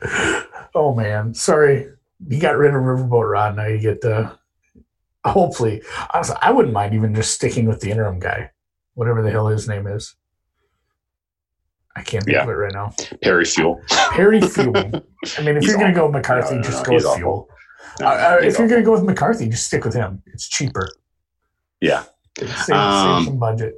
Oh 0.75 0.94
man, 0.94 1.33
sorry. 1.35 1.88
You 2.29 2.40
got 2.40 2.57
rid 2.59 2.75
of 2.75 2.83
Riverboat 2.83 3.31
Ron. 3.31 3.57
Now 3.57 3.66
you 3.66 3.79
get 3.79 4.01
the. 4.01 4.31
Hopefully, 5.25 5.83
honestly, 6.12 6.37
I 6.42 6.53
wouldn't 6.53 6.75
mind 6.75 6.94
even 6.94 7.14
just 7.14 7.33
sticking 7.35 7.64
with 7.66 7.81
the 7.81 7.90
interim 7.90 8.18
guy, 8.18 8.51
whatever 8.94 9.23
the 9.23 9.31
hell 9.31 9.47
his 9.49 9.66
name 9.66 9.87
is. 9.87 10.14
I 11.97 12.03
can't 12.03 12.25
think 12.25 12.35
Yeah. 12.35 12.43
of 12.43 12.49
it 12.49 12.53
right 12.53 12.73
now. 12.73 12.93
Perry 13.23 13.45
Fewell. 13.45 13.81
Perry 14.11 14.41
Fewell. 14.41 14.77
I 14.77 15.43
mean, 15.43 15.57
if 15.57 15.63
He's 15.63 15.71
you're 15.71 15.79
going 15.79 15.93
to 15.93 15.99
go 15.99 16.07
with 16.07 16.15
McCarthy, 16.15 16.57
No, 16.57 16.61
no, 16.61 16.63
just 16.65 16.79
no, 16.79 16.85
go 16.91 16.95
with 16.97 17.05
awful. 17.07 17.19
Fewell. 17.19 17.49
Uh, 18.03 18.05
uh, 18.07 18.39
if 18.43 18.59
you're 18.59 18.67
going 18.69 18.81
to 18.81 18.85
go 18.85 18.93
with 18.93 19.05
McCarthy, 19.05 19.49
just 19.49 19.67
stick 19.67 19.85
with 19.85 19.95
him. 19.95 20.23
It's 20.27 20.49
cheaper. 20.49 20.89
Yeah. 21.81 22.05
Save, 22.39 22.57
save 22.59 22.77
Um, 22.77 23.25
some 23.27 23.39
budget. 23.39 23.75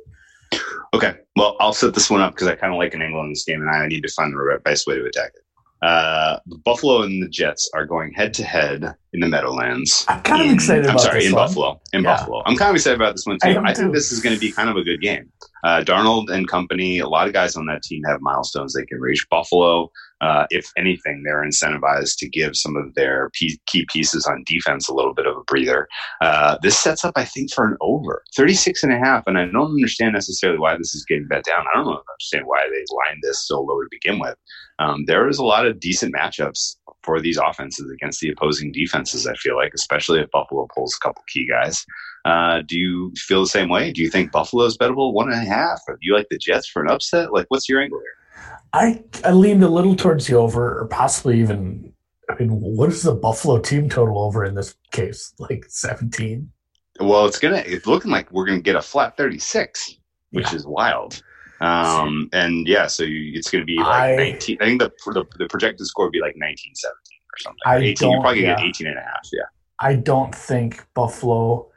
Okay. 0.95 1.15
Well, 1.37 1.57
I'll 1.61 1.75
set 1.75 1.93
this 1.93 2.09
one 2.09 2.23
up 2.23 2.33
because 2.35 2.49
I 2.49 2.55
kind 2.55 2.73
of 2.73 2.79
like 2.79 2.95
an 2.95 3.03
angle 3.03 3.21
in 3.23 3.29
this 3.31 3.45
game, 3.45 3.61
and 3.61 3.71
I 3.71 3.87
need 3.87 4.03
to 4.03 4.09
find 4.13 4.33
the 4.33 4.61
best 4.65 4.87
way 4.87 4.97
to 4.97 5.05
attack 5.05 5.33
it. 5.35 5.43
Uh, 5.83 6.39
Buffalo 6.65 7.03
and 7.03 7.23
the 7.23 7.29
Jets 7.29 7.71
are 7.75 7.85
going 7.87 8.13
head 8.15 8.33
to 8.35 8.45
head 8.45 8.95
in 9.13 9.21
the 9.21 9.29
Meadowlands. 9.29 10.05
I'm 10.09 10.23
kind 10.23 10.43
of 10.47 10.51
excited 10.53 10.87
I'm 10.87 10.99
sorry, 10.99 11.27
in 11.27 11.33
one. 11.33 11.47
Buffalo. 11.47 11.81
In 11.93 12.03
Yeah. 12.03 12.17
Buffalo, 12.17 12.43
I'm 12.47 12.57
kind 12.57 12.71
of 12.71 12.77
excited 12.77 12.97
about 13.01 13.15
this 13.15 13.27
one 13.27 13.39
too. 13.43 13.51
am 13.51 13.67
I, 13.67 13.75
think 13.75 13.93
this 13.93 14.11
is 14.11 14.21
going 14.21 14.35
to 14.35 14.41
be 14.41 14.51
kind 14.51 14.71
of 14.71 14.77
a 14.77 14.83
good 14.83 15.01
game. 15.01 15.31
Uh, 15.65 15.83
Darnold 15.83 16.31
and 16.31 16.49
company, 16.49 16.99
a 17.01 17.09
lot 17.09 17.27
of 17.27 17.33
guys 17.33 17.57
on 17.57 17.67
that 17.67 17.83
team 17.83 18.03
have 18.05 18.21
milestones 18.21 18.73
they 18.73 18.85
can 18.87 19.01
reach. 19.01 19.27
Buffalo, 19.31 19.91
uh, 20.21 20.47
if 20.51 20.71
anything, 20.77 21.23
they're 21.23 21.45
incentivized 21.45 22.17
to 22.19 22.29
give 22.29 22.57
some 22.57 22.77
of 22.77 22.95
their 22.95 23.31
pe- 23.39 23.59
key 23.67 23.87
pieces 23.93 24.27
on 24.27 24.45
defense 24.47 24.89
a 24.89 24.95
little 24.95 25.13
bit 25.13 25.27
of 25.27 25.37
a 25.37 25.45
breather. 25.45 25.89
Uh, 26.21 26.57
this 26.63 26.79
sets 26.79 27.05
up, 27.05 27.15
I 27.17 27.25
think, 27.25 27.53
for 27.53 27.67
an 27.67 27.77
over 27.81 28.23
36 28.35 28.83
and 28.83 28.93
a 28.93 28.99
half. 28.99 29.25
And 29.27 29.39
I 29.39 29.47
don't 29.47 29.73
understand 29.73 30.15
necessarily 30.15 30.59
why 30.59 30.77
this 30.77 30.95
is 30.95 31.05
getting 31.05 31.29
bet 31.29 31.45
down. 31.45 31.67
I 31.73 31.77
don't 31.77 32.01
understand 32.11 32.47
why 32.47 32.67
they 32.71 32.85
lined 32.91 33.23
this 33.23 33.47
so 33.47 33.61
low 33.61 33.81
to 33.81 33.89
begin 33.91 34.19
with. 34.19 34.37
Um, 34.79 35.05
there 35.07 35.29
is 35.29 35.39
a 35.39 35.45
lot 35.45 35.67
of 35.67 35.81
decent 35.81 36.15
matchups 36.15 36.77
for 37.03 37.21
these 37.21 37.39
offenses 37.39 37.91
against 37.91 38.21
the 38.21 38.31
opposing 38.31 38.73
defenses, 38.73 39.27
I 39.27 39.35
feel 39.35 39.57
like, 39.57 39.73
especially 39.75 40.21
if 40.21 40.31
Buffalo 40.31 40.67
pulls 40.75 40.97
a 40.97 41.07
couple 41.07 41.23
key 41.29 41.47
guys. 41.47 41.85
Uh, 42.25 42.63
do 42.67 42.79
you 42.79 43.13
feel 43.17 43.43
the 43.43 43.49
same 43.49 43.69
way? 43.69 43.93
Do 43.93 44.03
you 44.03 44.11
think 44.11 44.33
Buffalo's 44.33 44.77
bettable 44.77 45.13
one 45.13 45.31
and 45.31 45.41
a 45.41 45.51
half? 45.51 45.81
Or 45.87 45.95
do 45.95 46.01
you 46.03 46.15
like 46.15 46.27
the 46.31 46.39
Jets 46.39 46.69
for 46.69 46.83
an 46.83 46.91
upset? 46.91 47.33
Like, 47.33 47.47
what's 47.49 47.69
your 47.69 47.81
angle 47.81 48.01
here? 48.01 48.26
I 48.73 49.03
I 49.25 49.33
leaned 49.33 49.63
a 49.65 49.69
little 49.69 49.97
towards 49.97 50.27
the 50.27 50.37
over, 50.37 50.79
or 50.81 50.87
possibly 50.89 51.41
even 51.41 51.93
I 52.29 52.35
mean, 52.35 52.51
what 52.51 52.89
is 52.91 53.03
the 53.03 53.15
Buffalo 53.15 53.59
team 53.61 53.89
total 53.89 54.19
over 54.19 54.45
in 54.45 54.55
this 54.55 54.75
case? 54.91 55.33
Like 55.39 55.65
17? 55.69 56.51
Well, 56.99 57.27
it's 57.27 57.39
gonna. 57.39 57.63
It's 57.67 57.87
looking 57.87 58.11
like 58.11 58.31
we're 58.33 58.47
gonna 58.47 58.61
get 58.61 58.75
a 58.75 58.83
flat 58.83 59.17
thirty 59.17 59.39
six, 59.39 59.97
which 60.31 60.51
Yeah. 60.51 60.57
is 60.57 60.67
wild. 60.67 61.23
Um, 61.61 62.29
and 62.33 62.67
yeah, 62.67 62.87
so 62.87 63.03
you, 63.03 63.33
it's 63.39 63.51
gonna 63.51 63.65
be 63.65 63.77
like 63.77 63.87
I- 63.87 64.17
nineteen. 64.17 64.59
I 64.61 64.65
think 64.65 64.81
the, 64.83 64.91
the 65.13 65.25
the 65.39 65.47
projected 65.49 65.87
score 65.87 66.07
would 66.07 66.13
be 66.13 66.21
like 66.21 66.35
nineteen 66.37 66.75
seventeen 66.75 67.19
or 67.35 67.39
something. 67.39 67.59
I 67.67 67.77
Or 67.77 67.79
eighteen. 67.83 68.09
You're 68.11 68.17
don't- 68.17 68.23
probably 68.23 68.43
yeah. 68.43 68.57
get 68.57 68.65
18 68.67 68.87
and 68.89 68.99
a 68.99 69.03
half. 69.03 69.29
Yeah. 69.33 69.43
I 69.79 69.95
don't 69.95 70.35
think 70.35 70.87
Buffalo 70.95 71.69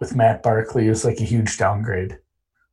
with 0.00 0.16
Matt 0.16 0.42
Barkley 0.42 0.88
is 0.88 1.04
like 1.04 1.20
a 1.20 1.24
huge 1.24 1.58
downgrade. 1.58 2.18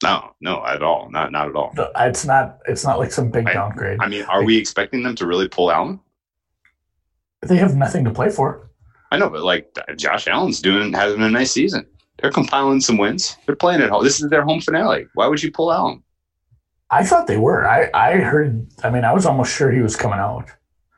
No, 0.02 0.32
no, 0.40 0.66
at 0.66 0.82
all. 0.82 1.10
Not 1.12 1.32
not 1.32 1.50
at 1.50 1.56
all. 1.56 1.74
It's 1.98 2.26
not. 2.26 2.60
It's 2.68 2.86
not 2.86 3.00
like 3.00 3.12
some 3.12 3.30
big 3.32 3.48
I- 3.48 3.54
downgrade. 3.54 4.00
I 4.00 4.08
mean, 4.08 4.24
are 4.24 4.44
we 4.44 4.58
expecting 4.58 5.04
them 5.04 5.16
to 5.16 5.26
really 5.28 5.48
pull 5.48 5.72
Allen? 5.72 6.00
they 7.42 7.56
have 7.56 7.76
nothing 7.76 8.04
to 8.04 8.12
play 8.12 8.30
for. 8.30 8.70
I 9.12 9.18
know, 9.18 9.30
but 9.30 9.44
like 9.44 9.76
Josh 9.96 10.28
Allen's 10.28 10.62
doing 10.62 10.92
having 10.94 11.22
a 11.22 11.30
nice 11.30 11.52
season. 11.52 11.86
They're 12.22 12.32
compiling 12.32 12.82
some 12.82 12.98
wins. 12.98 13.38
They're 13.46 13.56
playing 13.56 13.82
at 13.82 13.90
home. 13.90 14.04
This 14.04 14.22
is 14.22 14.30
their 14.30 14.44
home 14.44 14.60
finale. 14.60 15.08
Why 15.14 15.28
would 15.28 15.42
you 15.42 15.52
pull 15.52 15.72
Allen? 15.72 16.04
I 16.92 17.06
thought 17.06 17.28
they 17.28 17.38
were. 17.38 17.66
I, 17.68 17.90
I 17.94 18.18
heard. 18.18 18.68
I 18.84 18.90
mean, 18.90 19.06
I 19.06 19.14
was 19.14 19.26
almost 19.26 19.56
sure 19.56 19.72
he 19.72 19.82
was 19.82 19.96
coming 19.96 20.20
out. 20.20 20.50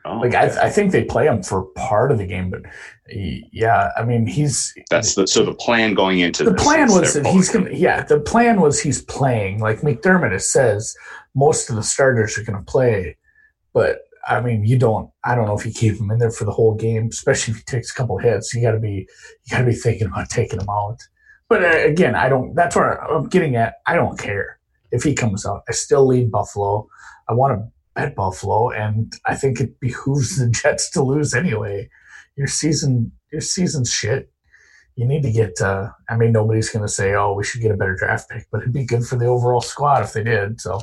Oh, 0.06 0.18
Like 0.18 0.34
I, 0.34 0.66
I 0.66 0.70
think 0.70 0.92
they 0.92 1.04
play 1.04 1.28
him 1.28 1.44
for 1.44 1.64
part 1.76 2.12
of 2.12 2.18
the 2.18 2.26
game, 2.26 2.50
but 2.50 2.62
he- 3.10 3.48
yeah, 3.52 3.90
I 3.98 4.04
mean, 4.04 4.26
he's 4.26 4.74
that's 4.90 5.16
the 5.16 5.28
so 5.28 5.46
the 5.46 5.54
plan 5.54 5.94
going 5.94 6.20
into 6.20 6.44
the 6.44 6.54
plan 6.54 6.92
was 6.92 7.14
that 7.14 7.26
he's 7.28 7.50
gonna. 7.50 7.70
Yeah, 7.72 8.04
the 8.04 8.20
plan 8.20 8.62
was 8.62 8.80
he's 8.80 9.02
playing. 9.02 9.60
Like 9.60 9.82
McDermott 9.82 10.34
it 10.34 10.42
says, 10.42 10.96
most 11.36 11.70
of 11.70 11.76
the 11.76 11.84
starters 11.84 12.38
are 12.38 12.44
gonna 12.44 12.64
play, 12.64 13.18
but 13.74 14.00
I 14.28 14.40
mean, 14.42 14.64
you 14.66 14.78
don't. 14.78 15.10
I 15.24 15.36
don't 15.36 15.46
know 15.46 15.58
if 15.58 15.66
you 15.66 15.72
keep 15.72 16.00
him 16.00 16.10
in 16.12 16.20
there 16.20 16.32
for 16.32 16.46
the 16.46 16.52
whole 16.52 16.76
game, 16.76 17.08
especially 17.12 17.52
if 17.54 17.58
he 17.58 17.64
takes 17.64 17.92
a 17.92 17.96
couple 17.96 18.18
hits. 18.18 18.54
You 18.54 18.62
got 18.62 18.74
to 18.74 18.80
be, 18.80 19.08
you 19.44 19.50
got 19.50 19.60
to 19.60 19.66
be 19.66 19.74
thinking 19.74 20.08
about 20.08 20.30
taking 20.30 20.60
him 20.62 20.70
out. 20.70 21.00
But 21.50 21.64
uh, 21.64 21.80
again, 21.86 22.14
I 22.16 22.30
don't. 22.30 22.54
That's 22.56 22.76
where 22.76 23.04
I'm 23.04 23.28
getting 23.30 23.56
at. 23.56 23.76
I 23.88 23.96
don't 23.96 24.20
care 24.20 24.60
if 24.92 25.02
he 25.04 25.16
comes 25.16 25.44
out. 25.46 25.64
I 25.68 25.72
still 25.72 26.06
lead 26.06 26.32
Buffalo. 26.32 26.88
I 27.30 27.34
want 27.34 27.60
to 27.60 27.68
bet 27.96 28.16
Buffalo, 28.16 28.70
and 28.70 29.14
I 29.26 29.36
think 29.36 29.60
it 29.60 29.80
behooves 29.80 30.38
the 30.38 30.50
Jets 30.62 30.90
to 30.92 31.04
lose 31.04 31.34
anyway. 31.34 31.90
Your 32.36 32.48
season, 32.48 33.12
your 33.32 33.42
season's 33.42 33.92
shit. 33.92 34.32
You 34.96 35.06
need 35.06 35.24
to 35.24 35.32
get. 35.32 35.60
Uh, 35.62 35.90
I 36.10 36.18
mean, 36.18 36.32
nobody's 36.32 36.70
going 36.70 36.86
to 36.86 36.92
say, 36.92 37.14
"Oh, 37.14 37.34
we 37.34 37.44
should 37.44 37.62
get 37.62 37.72
a 37.72 37.78
better 37.78 37.96
draft 37.96 38.30
pick," 38.30 38.48
but 38.52 38.62
it'd 38.62 38.74
be 38.74 38.86
good 38.86 39.06
for 39.06 39.16
the 39.16 39.26
overall 39.26 39.62
squad 39.62 40.04
if 40.04 40.14
they 40.14 40.24
did. 40.24 40.60
So, 40.60 40.82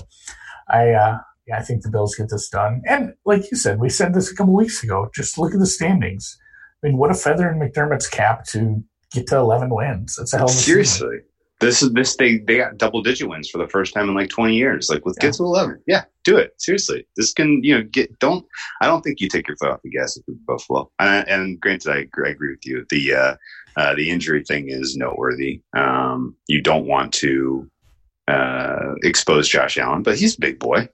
I, 0.69 0.91
uh, 0.91 1.19
yeah, 1.47 1.59
I 1.59 1.63
think 1.63 1.83
the 1.83 1.91
Bills 1.91 2.15
get 2.15 2.31
this 2.31 2.49
done. 2.49 2.83
And 2.87 3.15
like 3.25 3.51
you 3.51 3.57
said, 3.57 3.81
we 3.81 3.89
said 3.89 4.15
this 4.15 4.31
a 4.31 4.37
couple 4.37 4.55
weeks 4.55 4.83
ago. 4.83 5.11
Just 5.15 5.39
look 5.39 5.53
at 5.53 5.61
the 5.61 5.67
standings. 5.67 6.39
I 6.83 6.89
mean, 6.89 6.99
what 6.99 7.11
a 7.11 7.15
feather 7.15 7.51
in 7.51 7.59
McDermott's 7.59 8.09
cap 8.09 8.45
to 8.49 8.85
get 9.11 9.27
to 9.29 9.37
11 9.37 9.75
wins. 9.75 10.17
That's 10.17 10.33
a 10.33 10.39
hell 10.39 10.47
of 10.47 10.53
a 10.53 10.55
season. 10.55 11.23
This 11.61 11.83
is 11.83 11.93
this 11.93 12.17
they 12.17 12.39
they 12.39 12.59
got 12.59 12.77
double 12.79 13.03
digit 13.03 13.29
wins 13.29 13.51
for 13.51 13.59
the 13.59 13.67
first 13.69 13.93
time 13.93 14.09
in 14.09 14.15
like 14.15 14.29
twenty 14.31 14.55
years. 14.55 14.89
Like 14.89 15.03
let's 15.05 15.19
Yeah. 15.21 15.29
get 15.29 15.35
to 15.37 15.43
eleven. 15.43 15.83
Yeah, 15.87 16.05
do 16.25 16.37
it. 16.37 16.55
Seriously. 16.59 17.05
This 17.17 17.33
can 17.33 17.63
you 17.65 17.77
know 17.77 17.83
get 17.83 18.17
don't 18.21 18.47
I 18.81 18.87
don't 18.87 19.03
think 19.03 19.21
you 19.21 19.29
take 19.29 19.49
your 19.49 19.57
foot 19.57 19.71
off 19.71 19.83
the 19.83 19.91
gas 19.91 20.17
if 20.17 20.23
you're 20.29 20.37
Buffalo. 20.47 20.91
And, 21.01 21.29
and 21.29 21.61
granted 21.61 21.91
I 21.91 21.99
agree, 21.99 22.29
I 22.29 22.31
agree 22.33 22.51
with 22.51 22.65
you. 22.65 22.87
The 22.91 23.15
uh, 23.15 23.35
uh 23.77 23.95
the 23.97 24.09
injury 24.09 24.45
thing 24.45 24.69
is 24.69 24.97
noteworthy. 24.97 25.61
Um 25.77 26.37
you 26.47 26.63
don't 26.63 26.87
want 26.87 27.13
to 27.15 27.69
uh 28.29 28.95
expose 29.03 29.49
Josh 29.49 29.79
Allen, 29.79 30.05
but 30.05 30.17
he's 30.17 30.37
a 30.37 30.41
big 30.41 30.61
boy. 30.61 30.89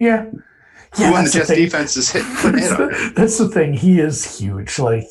Yeah. 0.00 0.30
Who 0.96 1.04
on 1.04 1.24
the 1.24 1.30
Jets 1.30 1.48
defense 1.50 1.96
is 1.96 2.10
putting 2.10 2.28
that's, 2.60 2.68
hit 2.70 2.78
the, 2.78 3.12
that's 3.14 3.38
the 3.38 3.48
thing. 3.48 3.74
He 3.74 4.00
is 4.00 4.38
huge. 4.38 4.78
Like, 4.78 5.04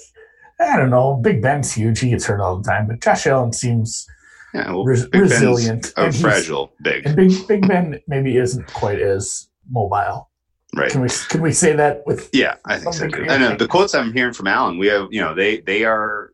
I 0.59 0.77
don't 0.77 0.89
know. 0.89 1.15
Big 1.15 1.41
Ben's 1.41 1.71
huge. 1.73 1.99
He 1.99 2.09
gets 2.09 2.25
hurt 2.25 2.41
all 2.41 2.57
the 2.57 2.63
time. 2.69 2.87
But 2.87 3.01
Josh 3.01 3.25
Allen 3.27 3.53
seems 3.53 4.05
Yeah, 4.53 4.71
well, 4.71 4.83
res- 4.85 5.07
resilient. 5.13 5.93
a 5.97 6.05
and 6.05 6.15
fragile 6.15 6.73
big. 6.83 7.05
And 7.05 7.15
Big 7.15 7.47
Big 7.47 7.67
Ben 7.67 7.99
maybe 8.07 8.37
isn't 8.37 8.67
quite 8.73 8.99
as 8.99 9.47
mobile. 9.69 10.29
Right. 10.75 10.91
Can 10.91 11.01
we 11.01 11.09
can 11.29 11.41
we 11.41 11.51
say 11.51 11.73
that 11.75 12.03
with 12.05 12.29
Yeah, 12.33 12.55
I 12.65 12.77
think 12.77 12.93
so. 12.93 13.05
Degree, 13.07 13.29
I 13.29 13.37
know 13.37 13.55
the 13.55 13.67
quotes 13.67 13.95
I'm 13.95 14.13
hearing 14.13 14.33
from 14.33 14.47
Allen. 14.47 14.77
We 14.77 14.87
have, 14.87 15.07
you 15.11 15.19
know, 15.21 15.33
they 15.33 15.61
they 15.61 15.83
are, 15.83 16.31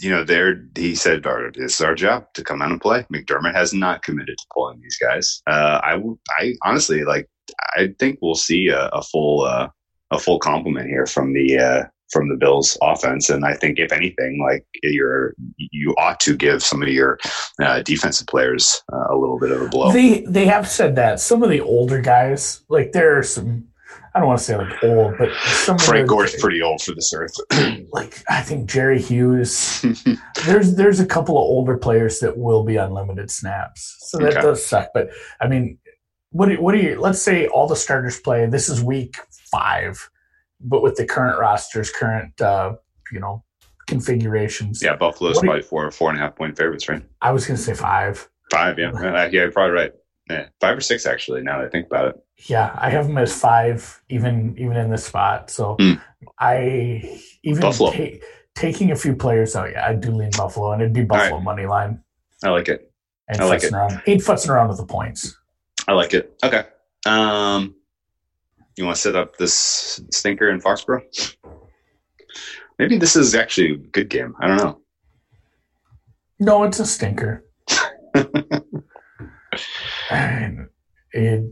you 0.00 0.10
know, 0.10 0.24
they're. 0.24 0.64
He 0.76 0.94
said, 0.96 1.24
"Our- 1.26 1.52
"This 1.52 1.74
is 1.74 1.80
our 1.80 1.94
job 1.94 2.26
to 2.34 2.42
come 2.42 2.60
out 2.60 2.70
and 2.72 2.80
play." 2.80 3.06
McDermott 3.12 3.54
has 3.54 3.72
not 3.72 4.02
committed 4.02 4.36
to 4.36 4.46
pulling 4.52 4.80
these 4.80 4.98
guys. 4.98 5.42
Uh, 5.46 5.80
I, 5.84 5.92
w- 5.92 6.18
I 6.40 6.54
honestly 6.64 7.04
like. 7.04 7.28
I 7.76 7.90
think 8.00 8.18
we'll 8.20 8.34
see 8.34 8.68
a, 8.68 8.88
a 8.88 9.02
full 9.02 9.42
uh, 9.42 9.68
a 10.10 10.18
full 10.18 10.38
complement 10.40 10.88
here 10.88 11.06
from 11.06 11.32
the 11.32 11.58
uh, 11.58 11.82
from 12.10 12.28
the 12.28 12.36
Bills 12.36 12.76
offense, 12.82 13.30
and 13.30 13.44
I 13.44 13.54
think 13.54 13.78
if 13.78 13.92
anything, 13.92 14.40
like 14.42 14.64
you're 14.82 15.34
you 15.56 15.94
ought 15.98 16.20
to 16.20 16.36
give 16.36 16.62
some 16.62 16.82
of 16.82 16.88
your 16.88 17.18
uh, 17.62 17.82
defensive 17.82 18.26
players 18.26 18.82
uh, 18.92 19.14
a 19.14 19.16
little 19.16 19.38
bit 19.38 19.50
of 19.50 19.60
a 19.62 19.68
blow. 19.68 19.92
They 19.92 20.20
they 20.22 20.46
have 20.46 20.68
said 20.68 20.96
that 20.96 21.20
some 21.20 21.42
of 21.42 21.50
the 21.50 21.60
older 21.60 22.00
guys, 22.00 22.62
like 22.68 22.92
there 22.92 23.18
are 23.18 23.22
some, 23.22 23.68
I 24.14 24.18
don't 24.18 24.28
want 24.28 24.38
to 24.40 24.44
say 24.44 24.56
like 24.56 24.82
old, 24.84 25.16
but 25.18 25.32
some 25.46 25.78
Frank 25.78 26.08
Gore's 26.08 26.34
pretty 26.36 26.60
old 26.62 26.82
for 26.82 26.94
this 26.94 27.12
earth. 27.14 27.34
like 27.92 28.22
I 28.28 28.42
think 28.42 28.68
Jerry 28.68 29.00
Hughes. 29.00 29.84
there's 30.46 30.74
there's 30.74 31.00
a 31.00 31.06
couple 31.06 31.36
of 31.36 31.42
older 31.42 31.76
players 31.78 32.18
that 32.20 32.36
will 32.36 32.64
be 32.64 32.76
unlimited 32.76 33.30
snaps, 33.30 33.96
so 34.00 34.18
that 34.18 34.32
Okay. 34.32 34.40
does 34.42 34.64
suck. 34.64 34.88
But 34.94 35.10
I 35.40 35.46
mean, 35.48 35.78
what 36.32 36.48
do, 36.48 36.60
what 36.60 36.72
do 36.72 36.78
you? 36.78 37.00
Let's 37.00 37.20
say 37.22 37.46
all 37.48 37.66
the 37.68 37.76
starters 37.76 38.18
play. 38.20 38.46
This 38.46 38.68
is 38.68 38.82
week 38.82 39.16
five, 39.50 40.08
but 40.60 40.82
with 40.82 40.96
the 40.96 41.06
current 41.06 41.38
rosters, 41.38 41.90
current 41.90 42.40
uh, 42.40 42.74
you 43.12 43.20
know 43.20 43.42
configurations. 43.86 44.82
yeah, 44.82 44.96
Buffalo's 44.96 45.36
What 45.36 45.42
do 45.42 45.46
you- 45.46 45.50
probably 45.52 45.62
four 45.62 45.90
four 45.90 46.10
and 46.10 46.18
a 46.18 46.22
half 46.22 46.36
point 46.36 46.56
favorites, 46.56 46.88
right? 46.88 47.02
I 47.20 47.32
was 47.32 47.46
gonna 47.46 47.56
say 47.58 47.74
five. 47.74 48.28
Five, 48.50 48.78
yeah, 48.78 48.90
yeah, 49.00 49.12
yeah, 49.24 49.28
you're 49.28 49.52
probably 49.52 49.74
right. 49.74 49.92
Yeah, 50.28 50.46
five 50.60 50.76
or 50.76 50.80
six 50.80 51.06
actually. 51.06 51.42
Now 51.42 51.58
that 51.58 51.66
I 51.66 51.70
think 51.70 51.86
about 51.86 52.08
it, 52.08 52.16
Yeah, 52.46 52.74
I 52.78 52.90
have 52.90 53.06
them 53.08 53.18
as 53.18 53.38
five, 53.38 54.00
even 54.08 54.54
even 54.58 54.76
in 54.76 54.90
this 54.90 55.04
spot. 55.04 55.50
So 55.50 55.76
Hmm. 55.80 55.94
I 56.38 57.20
even 57.42 57.60
Buffalo. 57.62 57.90
ta- 57.92 58.18
taking 58.54 58.90
a 58.92 58.96
few 58.96 59.14
players 59.16 59.56
out. 59.56 59.70
Yeah, 59.72 59.86
I 59.86 59.94
do 59.94 60.10
lean 60.12 60.30
Buffalo, 60.36 60.72
and 60.72 60.82
it'd 60.82 60.92
be 60.94 61.02
Buffalo 61.04 61.40
money 61.40 61.66
line. 61.66 62.02
I 62.44 62.50
like 62.50 62.68
it. 62.68 62.92
Ain't 63.30 63.40
I 63.40 63.44
like 63.44 63.62
it. 63.64 63.72
around. 63.72 64.02
Ain't 64.06 64.28
around 64.48 64.68
with 64.68 64.78
the 64.78 64.86
points. 64.86 65.36
I 65.88 65.92
like 65.92 66.14
it. 66.14 66.32
Okay. 66.44 66.64
Um, 67.06 67.74
you 68.76 68.84
want 68.84 68.96
to 68.96 69.02
set 69.02 69.16
up 69.16 69.36
this 69.36 70.00
stinker 70.10 70.50
in 70.50 70.60
Foxborough? 70.60 71.36
Maybe 72.78 72.96
this 72.96 73.16
is 73.16 73.34
actually 73.34 73.72
a 73.72 73.76
good 73.76 74.08
game. 74.08 74.34
I 74.40 74.48
don't 74.48 74.56
know. 74.56 74.80
No, 76.38 76.62
it's 76.64 76.80
a 76.80 76.86
stinker. 76.86 77.44
and 80.10 80.68
it, 81.12 81.44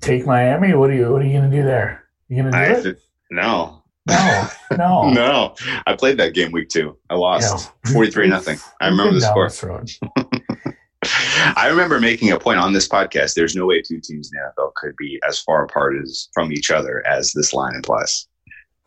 take 0.00 0.26
Miami. 0.26 0.74
What 0.74 0.90
are 0.90 0.94
you? 0.94 1.12
What 1.12 1.20
are 1.22 1.26
you 1.26 1.38
going 1.38 1.50
to 1.50 1.56
do 1.56 1.62
there? 1.62 2.04
You 2.28 2.42
going 2.42 2.52
to 2.52 2.58
do 2.58 2.88
I, 2.88 2.90
it? 2.90 2.98
no, 3.30 3.82
No, 4.06 4.48
no, 4.76 5.10
no. 5.12 5.54
I 5.86 5.94
played 5.94 6.18
that 6.18 6.34
game 6.34 6.52
week 6.52 6.68
two. 6.68 6.96
I 7.10 7.14
lost 7.14 7.70
forty 7.92 8.10
three 8.10 8.28
nothing. 8.28 8.58
I 8.80 8.88
remember 8.88 9.18
the 9.18 9.20
score. 9.20 9.50
I 11.02 11.68
remember 11.68 11.98
making 11.98 12.30
a 12.30 12.38
point 12.38 12.58
on 12.58 12.72
this 12.72 12.88
podcast. 12.88 13.34
There's 13.34 13.56
no 13.56 13.66
way 13.66 13.80
two 13.80 14.00
teams 14.00 14.30
in 14.30 14.38
the 14.38 14.62
NFL 14.62 14.74
could 14.74 14.94
be 14.96 15.20
as 15.26 15.40
far 15.40 15.64
apart 15.64 15.96
as 16.02 16.28
from 16.34 16.52
each 16.52 16.70
other 16.70 17.06
as 17.06 17.32
this 17.32 17.54
line 17.54 17.74
implies. 17.74 18.26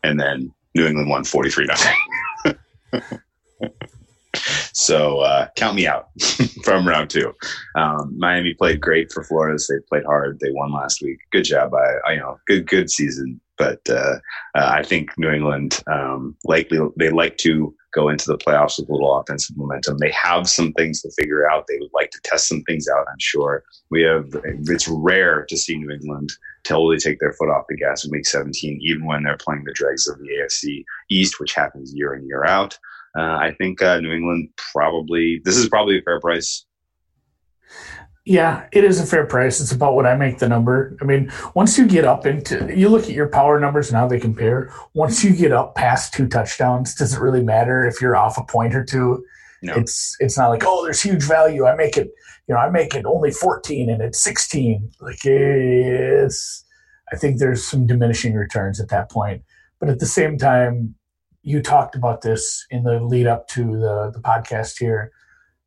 And 0.04 0.20
then 0.20 0.52
New 0.74 0.86
England 0.86 1.08
won 1.08 1.24
43 1.24 1.66
nothing. 1.66 1.96
so 4.72 5.20
uh, 5.20 5.48
count 5.56 5.74
me 5.74 5.86
out 5.86 6.08
from 6.64 6.86
round 6.86 7.10
two. 7.10 7.32
Um, 7.74 8.14
Miami 8.16 8.54
played 8.54 8.80
great 8.80 9.12
for 9.12 9.24
Flores. 9.24 9.66
They 9.68 9.76
played 9.88 10.04
hard. 10.04 10.38
They 10.40 10.52
won 10.52 10.72
last 10.72 11.02
week. 11.02 11.18
Good 11.32 11.44
job. 11.44 11.72
I, 11.74 12.08
I 12.08 12.12
you 12.12 12.20
know, 12.20 12.38
good 12.46 12.66
good 12.68 12.90
season. 12.90 13.40
But 13.56 13.80
uh, 13.88 14.18
uh, 14.56 14.68
I 14.72 14.82
think 14.82 15.16
New 15.16 15.30
England 15.30 15.80
um, 15.86 16.36
likely 16.44 16.78
they 16.96 17.10
like 17.10 17.38
to 17.38 17.74
go 17.94 18.08
into 18.08 18.26
the 18.26 18.38
playoffs 18.38 18.78
with 18.78 18.88
a 18.88 18.92
little 18.92 19.16
offensive 19.18 19.56
momentum. 19.56 19.98
They 19.98 20.10
have 20.10 20.48
some 20.48 20.72
things 20.72 21.00
to 21.02 21.10
figure 21.18 21.48
out. 21.48 21.66
They 21.68 21.78
would 21.78 21.92
like 21.94 22.10
to 22.10 22.20
test 22.24 22.48
some 22.48 22.62
things 22.62 22.86
out. 22.88 23.06
I'm 23.08 23.18
sure 23.18 23.64
we 23.90 24.02
have. 24.02 24.26
It's 24.44 24.88
rare 24.88 25.44
to 25.48 25.56
see 25.56 25.76
New 25.76 25.90
England 25.90 26.30
totally 26.64 26.98
take 26.98 27.20
their 27.20 27.32
foot 27.34 27.50
off 27.50 27.66
the 27.68 27.76
gas 27.76 28.04
in 28.04 28.10
Week 28.10 28.26
17, 28.26 28.80
even 28.82 29.04
when 29.04 29.22
they're 29.22 29.36
playing 29.36 29.64
the 29.64 29.72
dregs 29.72 30.08
of 30.08 30.18
the 30.18 30.28
AFC 30.28 30.84
East, 31.10 31.38
which 31.38 31.54
happens 31.54 31.94
year 31.94 32.14
in 32.14 32.26
year 32.26 32.44
out. 32.44 32.78
Uh, 33.16 33.36
I 33.36 33.54
think 33.58 33.80
uh, 33.80 34.00
New 34.00 34.12
England 34.12 34.48
probably 34.72 35.40
this 35.44 35.56
is 35.56 35.68
probably 35.68 35.98
a 35.98 36.02
fair 36.02 36.20
price. 36.20 36.66
Yeah, 38.26 38.66
it 38.72 38.84
is 38.84 39.00
a 39.00 39.06
fair 39.06 39.26
price. 39.26 39.60
It's 39.60 39.72
about 39.72 39.94
what 39.94 40.06
I 40.06 40.16
make 40.16 40.38
the 40.38 40.48
number. 40.48 40.96
I 41.02 41.04
mean, 41.04 41.30
once 41.54 41.76
you 41.76 41.86
get 41.86 42.06
up 42.06 42.24
into, 42.24 42.74
you 42.74 42.88
look 42.88 43.04
at 43.04 43.10
your 43.10 43.28
power 43.28 43.60
numbers 43.60 43.88
and 43.90 43.98
how 43.98 44.08
they 44.08 44.18
compare. 44.18 44.72
Once 44.94 45.22
you 45.22 45.36
get 45.36 45.52
up 45.52 45.74
past 45.74 46.14
two 46.14 46.26
touchdowns, 46.26 46.94
does 46.94 47.12
it 47.12 47.20
really 47.20 47.42
matter 47.42 47.86
if 47.86 48.00
you're 48.00 48.16
off 48.16 48.38
a 48.38 48.44
point 48.44 48.74
or 48.74 48.82
two? 48.82 49.22
No. 49.60 49.74
It's 49.74 50.16
it's 50.20 50.38
not 50.38 50.48
like 50.48 50.62
oh, 50.64 50.84
there's 50.84 51.02
huge 51.02 51.24
value. 51.24 51.66
I 51.66 51.74
make 51.74 51.98
it, 51.98 52.12
you 52.48 52.54
know, 52.54 52.60
I 52.60 52.70
make 52.70 52.94
it 52.94 53.04
only 53.04 53.30
14 53.30 53.90
and 53.90 54.00
it's 54.00 54.22
16. 54.22 54.90
Like 55.00 55.24
it's, 55.24 56.64
I 57.12 57.16
think 57.16 57.38
there's 57.38 57.66
some 57.66 57.86
diminishing 57.86 58.34
returns 58.34 58.80
at 58.80 58.88
that 58.88 59.10
point. 59.10 59.42
But 59.80 59.90
at 59.90 59.98
the 59.98 60.06
same 60.06 60.38
time, 60.38 60.94
you 61.42 61.60
talked 61.60 61.94
about 61.94 62.22
this 62.22 62.66
in 62.70 62.84
the 62.84 63.00
lead 63.00 63.26
up 63.26 63.48
to 63.48 63.64
the, 63.64 64.10
the 64.14 64.20
podcast 64.20 64.78
here. 64.78 65.12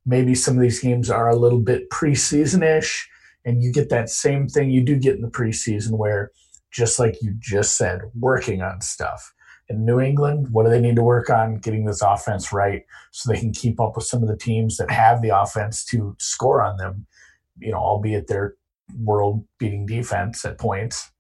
Maybe 0.10 0.34
some 0.34 0.56
of 0.56 0.62
these 0.62 0.80
games 0.80 1.10
are 1.10 1.30
a 1.30 1.36
little 1.36 1.60
bit 1.60 1.90
preseason 1.90 2.64
ish, 2.64 3.08
and 3.46 3.62
you 3.62 3.74
get 3.74 3.90
that 3.90 4.10
same 4.10 4.48
thing 4.48 4.72
you 4.72 4.82
do 4.82 4.96
get 4.96 5.16
in 5.16 5.22
the 5.22 5.30
preseason 5.30 5.98
where, 5.98 6.32
just 6.72 6.98
like 6.98 7.22
you 7.22 7.36
just 7.38 7.76
said, 7.78 8.02
working 8.18 8.62
on 8.62 8.80
stuff. 8.80 9.34
In 9.70 9.86
New 9.86 10.00
England, 10.00 10.48
what 10.52 10.64
do 10.64 10.70
they 10.70 10.80
need 10.80 10.96
to 10.96 11.04
work 11.04 11.30
on? 11.30 11.58
Getting 11.58 11.84
this 11.84 12.02
offense 12.02 12.54
right 12.54 12.84
so 13.12 13.30
they 13.30 13.40
can 13.40 13.52
keep 13.52 13.82
up 13.82 13.98
with 13.98 14.06
some 14.06 14.22
of 14.24 14.30
the 14.30 14.38
teams 14.38 14.78
that 14.78 14.90
have 14.90 15.22
the 15.22 15.38
offense 15.38 15.84
to 15.86 16.16
score 16.20 16.64
on 16.64 16.78
them, 16.78 17.06
you 17.60 17.72
know, 17.72 17.78
albeit 17.78 18.28
their 18.28 18.56
world 18.98 19.46
beating 19.60 19.86
defense 19.86 20.46
at 20.46 20.58
points. 20.58 21.12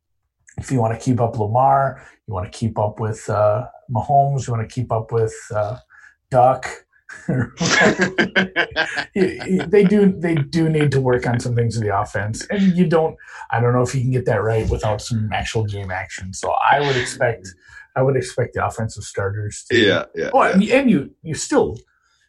If 0.58 0.72
you 0.72 0.80
want 0.80 0.98
to 0.98 1.06
keep 1.06 1.20
up 1.20 1.38
Lamar, 1.38 2.02
you 2.26 2.34
want 2.34 2.50
to 2.52 2.58
keep 2.58 2.80
up 2.80 3.02
with 3.02 3.30
uh, 3.30 3.68
Mahomes, 3.92 4.48
you 4.48 4.54
want 4.54 4.68
to 4.68 4.74
keep 4.74 4.94
up 4.94 5.12
with 5.12 5.36
uh, 5.54 5.78
Duck. 6.32 6.68
they 9.16 9.84
do 9.84 10.14
they 10.18 10.36
do 10.36 10.70
need 10.70 10.92
to 10.92 11.02
work 11.02 11.26
on 11.26 11.40
some 11.40 11.56
things 11.56 11.78
in 11.78 11.84
the 11.86 12.00
offense 12.00 12.46
and 12.50 12.76
you 12.76 12.86
don't 12.86 13.16
i 13.52 13.60
don't 13.60 13.74
know 13.74 13.82
if 13.82 13.96
you 13.96 14.02
can 14.02 14.12
get 14.12 14.26
that 14.26 14.44
right 14.44 14.70
without 14.70 15.02
some 15.02 15.30
actual 15.34 15.64
game 15.66 15.90
action 15.90 16.34
so 16.34 16.54
i 16.72 16.80
would 16.80 16.98
expect 16.98 17.48
i 17.96 18.02
would 18.02 18.18
expect 18.18 18.54
the 18.54 18.66
offensive 18.66 19.04
starters 19.04 19.66
to 19.70 19.78
yeah, 19.78 20.04
yeah. 20.16 20.30
oh, 20.34 20.44
yeah. 20.44 20.52
and, 20.52 20.64
and 20.64 20.90
you 20.90 21.10
you 21.24 21.34
still 21.34 21.78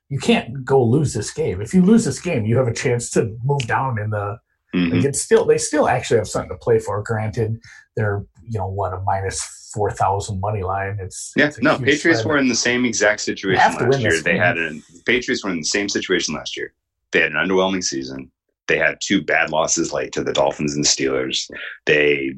you 0.09 0.19
can't 0.19 0.64
go 0.64 0.83
lose 0.83 1.12
this 1.12 1.33
game 1.33 1.61
if 1.61 1.75
you 1.75 1.83
lose 1.83 2.05
this 2.05 2.21
game 2.21 2.47
you 2.47 2.57
have 2.57 2.69
a 2.69 2.75
chance 2.75 3.11
to 3.11 3.37
move 3.45 3.67
down 3.67 3.99
in 3.99 4.11
the 4.11 4.38
Mhm. 4.75 4.93
like 4.93 5.05
it's 5.07 5.23
still 5.23 5.47
they 5.47 5.57
still 5.57 5.88
actually 5.88 6.19
have 6.19 6.29
something 6.29 6.51
to 6.51 6.57
play 6.57 6.79
for 6.79 7.03
granted 7.03 7.59
they're 7.97 8.27
you 8.49 8.59
know 8.59 8.69
what 8.69 8.93
a 8.93 9.01
minus 9.01 9.71
4000 9.75 10.41
money 10.41 10.63
line 10.63 10.99
it's 11.01 11.33
Yeah, 11.37 11.47
it's 11.47 11.61
no, 11.61 11.79
Patriots 11.79 12.21
spread. 12.21 12.27
were 12.27 12.39
in 12.39 12.49
the 12.49 12.55
same 12.55 12.85
exact 12.85 13.21
situation 13.21 13.61
last 13.61 14.01
year. 14.01 14.21
They 14.23 14.33
game. 14.33 14.41
had 14.41 14.59
an 14.59 14.83
Patriots 15.07 15.45
were 15.45 15.51
in 15.51 15.59
the 15.59 15.65
same 15.65 15.89
situation 15.89 16.35
last 16.35 16.57
year. 16.57 16.73
They 17.13 17.21
had 17.21 17.33
an 17.33 17.39
underwhelming 17.39 17.85
season. 17.85 18.31
They 18.67 18.79
had 18.79 18.99
two 19.01 19.23
bad 19.23 19.51
losses 19.51 19.93
late 19.93 20.13
to 20.13 20.23
the 20.23 20.33
Dolphins 20.33 20.75
and 20.75 20.85
the 20.85 20.89
Steelers. 20.89 21.51
They 21.87 22.35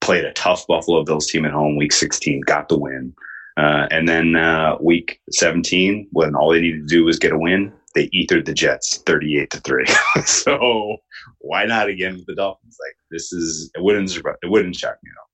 played 0.00 0.24
a 0.24 0.32
tough 0.32 0.66
Buffalo 0.66 1.04
Bills 1.04 1.26
team 1.26 1.44
at 1.44 1.52
home 1.52 1.76
week 1.76 1.92
16, 1.92 2.42
got 2.42 2.68
the 2.68 2.78
win. 2.78 3.14
Uh, 3.56 3.86
and 3.90 4.08
then 4.08 4.36
uh, 4.36 4.76
week 4.80 5.20
17, 5.32 6.08
when 6.12 6.34
all 6.34 6.52
they 6.52 6.60
needed 6.60 6.88
to 6.88 6.94
do 6.94 7.04
was 7.04 7.18
get 7.18 7.32
a 7.32 7.38
win, 7.38 7.72
they 7.94 8.08
ethered 8.14 8.46
the 8.46 8.54
Jets 8.54 8.98
38 8.98 9.50
to 9.50 9.60
3. 9.60 9.86
so 10.24 10.96
why 11.38 11.64
not 11.64 11.88
again 11.88 12.14
with 12.14 12.26
the 12.26 12.34
Dolphins? 12.34 12.76
Like 12.80 12.96
this 13.10 13.32
is 13.32 13.70
it 13.74 13.82
wouldn't 13.82 14.16
it 14.16 14.50
wouldn't 14.50 14.76
shock 14.76 14.96
me 15.02 15.10
at 15.10 15.18
all. 15.18 15.28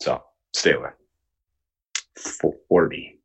So 0.00 0.22
stay 0.54 0.72
away. 0.72 0.90
40. 2.68 3.18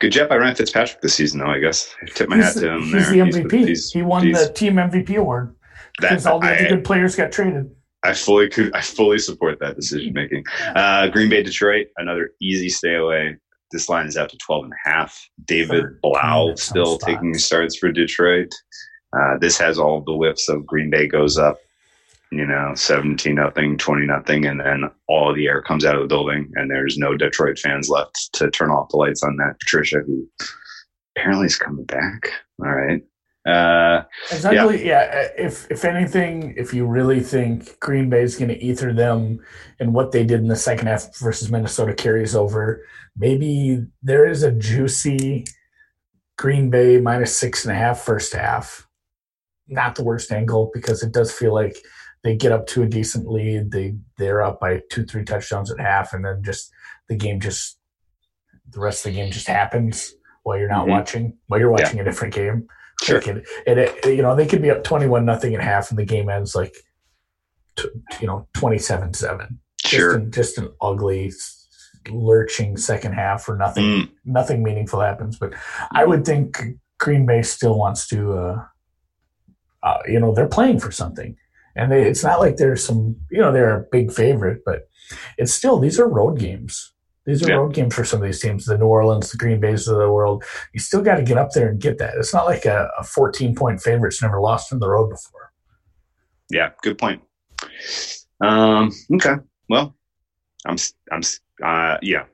Good 0.00 0.10
job 0.12 0.28
by 0.28 0.36
Ryan 0.36 0.54
Fitzpatrick 0.54 1.00
this 1.00 1.14
season, 1.14 1.40
though. 1.40 1.46
I 1.46 1.58
guess 1.58 1.94
I 2.02 2.06
tip 2.06 2.28
my 2.28 2.36
he's, 2.36 2.44
hat 2.46 2.54
to 2.60 2.70
him 2.74 2.82
he's 2.82 2.92
there. 2.92 3.02
the 3.10 3.18
mvp 3.42 3.52
he's- 3.66 3.90
he 3.90 4.02
won 4.02 4.24
he's- 4.26 4.46
the 4.46 4.52
team 4.52 4.74
mvp 4.74 5.16
award 5.16 5.54
because 5.98 6.26
all 6.26 6.38
the 6.40 6.46
other 6.48 6.66
I- 6.66 6.68
good 6.68 6.84
players 6.84 7.16
got 7.16 7.32
traded 7.32 7.70
I 8.02 8.12
fully 8.12 8.48
could. 8.48 8.72
I 8.72 8.82
fully 8.82 9.18
support 9.18 9.58
that 9.58 9.74
decision 9.74 10.12
making. 10.12 10.44
Uh, 10.76 11.08
Green 11.08 11.28
Bay, 11.28 11.42
Detroit, 11.42 11.88
another 11.96 12.30
easy 12.40 12.68
stay 12.68 12.94
away. 12.94 13.36
This 13.72 13.88
line 13.88 14.06
is 14.06 14.16
out 14.16 14.28
to 14.28 14.36
12 14.38 14.64
and 14.64 14.72
a 14.72 14.88
half. 14.88 15.28
David 15.46 16.00
Blough 16.02 16.54
still 16.54 16.98
taking 16.98 17.34
starts 17.34 17.76
for 17.78 17.90
Detroit. 17.90 18.52
Uh, 19.18 19.38
this 19.40 19.58
has 19.58 19.76
all 19.80 20.02
the 20.02 20.12
whiffs 20.12 20.48
of 20.48 20.64
Green 20.66 20.88
Bay 20.88 21.08
goes 21.08 21.36
up, 21.36 21.58
you 22.32 22.46
know, 22.46 22.72
17 22.74 23.34
nothing, 23.34 23.78
20 23.78 24.06
nothing, 24.06 24.46
and 24.46 24.60
then 24.60 24.90
all 25.08 25.32
the 25.32 25.46
air 25.46 25.62
comes 25.62 25.84
out 25.84 25.94
of 25.94 26.02
the 26.02 26.08
building, 26.08 26.50
and 26.56 26.70
there's 26.70 26.98
no 26.98 27.16
Detroit 27.16 27.58
fans 27.58 27.88
left 27.88 28.30
to 28.34 28.50
turn 28.50 28.70
off 28.70 28.88
the 28.90 28.96
lights 28.96 29.22
on 29.22 29.36
that 29.36 29.58
Patricia, 29.60 30.00
who 30.04 30.28
apparently 31.16 31.46
is 31.46 31.56
coming 31.56 31.84
back. 31.84 32.30
All 32.60 32.70
right. 32.70 33.02
Uh, 33.46 34.02
Exactly. 34.32 34.84
Yeah. 34.84 35.28
If 35.38 35.70
if 35.70 35.84
anything, 35.84 36.54
if 36.56 36.74
you 36.74 36.84
really 36.84 37.20
think 37.20 37.78
Green 37.78 38.10
Bay 38.10 38.22
is 38.22 38.36
going 38.36 38.48
to 38.48 38.62
ether 38.62 38.92
them 38.92 39.38
and 39.78 39.94
what 39.94 40.10
they 40.10 40.24
did 40.24 40.40
in 40.40 40.48
the 40.48 40.56
second 40.56 40.88
half 40.88 41.16
versus 41.18 41.50
Minnesota 41.50 41.94
carries 41.94 42.34
over, 42.34 42.84
maybe 43.16 43.86
there 44.02 44.26
is 44.26 44.42
a 44.42 44.50
juicy 44.50 45.44
Green 46.36 46.70
Bay 46.70 47.00
minus 47.00 47.38
six 47.38 47.64
and 47.64 47.72
a 47.72 47.78
half 47.78 48.00
first 48.00 48.32
half. 48.32 48.88
Not 49.68 49.94
the 49.94 50.04
worst 50.04 50.32
angle 50.32 50.70
because 50.74 51.04
it 51.04 51.12
does 51.12 51.32
feel 51.32 51.54
like 51.54 51.76
they 52.26 52.34
get 52.36 52.50
up 52.50 52.66
to 52.66 52.82
a 52.82 52.86
decent 52.88 53.28
lead. 53.30 53.70
They 53.70 53.94
they're 54.18 54.42
up 54.42 54.58
by 54.58 54.82
two 54.90 55.04
three 55.04 55.24
touchdowns 55.24 55.70
at 55.70 55.78
half, 55.78 56.12
and 56.12 56.24
then 56.24 56.42
just 56.44 56.72
the 57.08 57.14
game 57.14 57.38
just 57.38 57.78
the 58.70 58.80
rest 58.80 59.06
of 59.06 59.12
the 59.12 59.18
game 59.20 59.30
just 59.30 59.46
happens 59.46 60.12
while 60.42 60.58
you're 60.58 60.68
not 60.68 60.86
Mhm. 60.86 60.90
watching 60.90 61.38
while 61.46 61.60
you're 61.60 61.70
watching 61.70 62.00
a 62.00 62.04
different 62.04 62.34
game. 62.34 62.66
Sure. 63.02 63.18
Like 63.18 63.28
it, 63.28 63.46
it, 63.66 63.78
it- 63.78 64.16
you 64.16 64.22
know, 64.22 64.34
they 64.34 64.46
could 64.46 64.60
be 64.60 64.70
up 64.72 64.82
twenty-one 64.82 65.24
nothing 65.24 65.54
at 65.54 65.62
half, 65.62 65.90
and 65.90 65.98
the 65.98 66.04
game 66.04 66.28
ends 66.28 66.54
like, 66.56 66.74
t- 67.76 67.88
you 68.20 68.26
know, 68.26 68.48
twenty-seven 68.54 69.14
seven. 69.14 69.60
sure. 69.84 70.14
Just 70.14 70.16
an, 70.24 70.32
just 70.32 70.58
an 70.58 70.68
ugly, 70.80 71.32
lurching 72.10 72.76
second 72.76 73.12
half, 73.12 73.48
or 73.48 73.56
nothing. 73.56 73.84
Mm, 73.84 74.10
Nothing 74.24 74.62
meaningful 74.64 75.00
happens. 75.00 75.38
But 75.38 75.54
I 75.92 76.04
would 76.04 76.24
think 76.24 76.60
Green 76.98 77.24
Bay 77.26 77.42
still 77.42 77.78
wants 77.78 78.08
to. 78.08 78.32
Uh, 78.32 78.64
uh, 79.82 79.98
you 80.08 80.18
know, 80.18 80.34
they're 80.34 80.48
playing 80.48 80.80
for 80.80 80.90
something, 80.90 81.36
and 81.76 81.92
they, 81.92 82.02
it's 82.04 82.24
not 82.24 82.40
like 82.40 82.56
there's 82.56 82.82
some. 82.84 83.16
You 83.30 83.40
know, 83.40 83.52
they're 83.52 83.76
a 83.80 83.86
big 83.92 84.12
favorite, 84.12 84.62
but 84.64 84.88
it's 85.38 85.52
still 85.54 85.78
these 85.78 86.00
are 86.00 86.08
road 86.08 86.38
games. 86.38 86.92
These 87.26 87.42
are 87.42 87.48
Yeah. 87.50 87.56
road 87.56 87.74
games 87.74 87.94
for 87.94 88.04
some 88.04 88.20
of 88.22 88.26
these 88.26 88.40
teams, 88.40 88.66
the 88.66 88.78
New 88.78 88.86
Orleans, 88.86 89.30
the 89.32 89.36
Green 89.36 89.58
Bays 89.60 89.88
of 89.88 89.98
the 89.98 90.10
world. 90.12 90.44
You 90.72 90.78
still 90.80 91.02
got 91.02 91.16
to 91.16 91.22
get 91.22 91.36
up 91.38 91.50
there 91.50 91.68
and 91.68 91.80
get 91.80 91.98
that. 91.98 92.14
It's 92.16 92.32
not 92.32 92.46
like 92.46 92.64
a, 92.64 92.88
a 92.98 93.02
14 93.04 93.54
point 93.56 93.80
favorite's 93.82 94.22
never 94.22 94.40
lost 94.40 94.72
on 94.72 94.78
the 94.78 94.88
road 94.88 95.10
before. 95.10 95.52
Yeah, 96.50 96.70
good 96.82 96.98
point. 96.98 97.20
Um, 98.40 98.92
okay. 99.14 99.34
Well, 99.68 99.96
I'm 100.66 100.76
I'm 101.10 101.22
uh 101.64 101.96
yeah, 102.02 102.24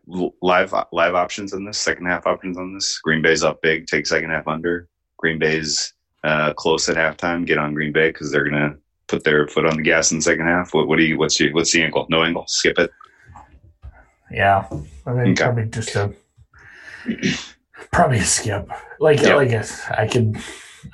live 0.42 0.74
live 0.92 1.14
options 1.14 1.54
on 1.54 1.64
this, 1.64 1.78
second 1.78 2.06
half 2.06 2.26
options 2.26 2.58
on 2.58 2.74
this. 2.74 2.98
Green 2.98 3.22
Bay's 3.22 3.44
up 3.44 3.62
big, 3.62 3.86
take 3.86 4.06
second 4.06 4.30
half 4.30 4.48
under. 4.48 4.88
Green 5.16 5.38
Bay's 5.38 5.94
uh 6.24 6.52
close 6.54 6.88
at 6.88 6.96
halftime, 6.96 7.46
get 7.46 7.58
on 7.58 7.72
Green 7.74 7.92
Bay 7.92 8.08
because 8.08 8.30
they're 8.30 8.44
gonna 8.44 8.76
put 9.12 9.24
their 9.24 9.46
foot 9.46 9.66
on 9.66 9.76
the 9.76 9.82
gas 9.82 10.10
in 10.10 10.18
the 10.18 10.22
second 10.22 10.46
half. 10.46 10.72
What 10.72 10.88
what 10.88 10.96
do 10.96 11.04
you 11.04 11.18
what's 11.18 11.38
your 11.38 11.52
what's 11.52 11.70
the 11.72 11.82
angle? 11.82 12.06
No 12.08 12.22
angle, 12.24 12.44
skip 12.48 12.78
it. 12.78 12.90
Yeah, 14.30 14.66
I 15.06 15.12
mean, 15.12 15.32
Okay. 15.32 15.44
probably 15.44 15.66
just 15.66 15.94
a 15.94 16.12
probably 17.92 18.18
a 18.18 18.24
skip. 18.24 18.68
Like 18.98 19.20
Yep. 19.20 19.36
like 19.36 19.52
I, 19.52 20.02
I 20.02 20.06
could 20.08 20.38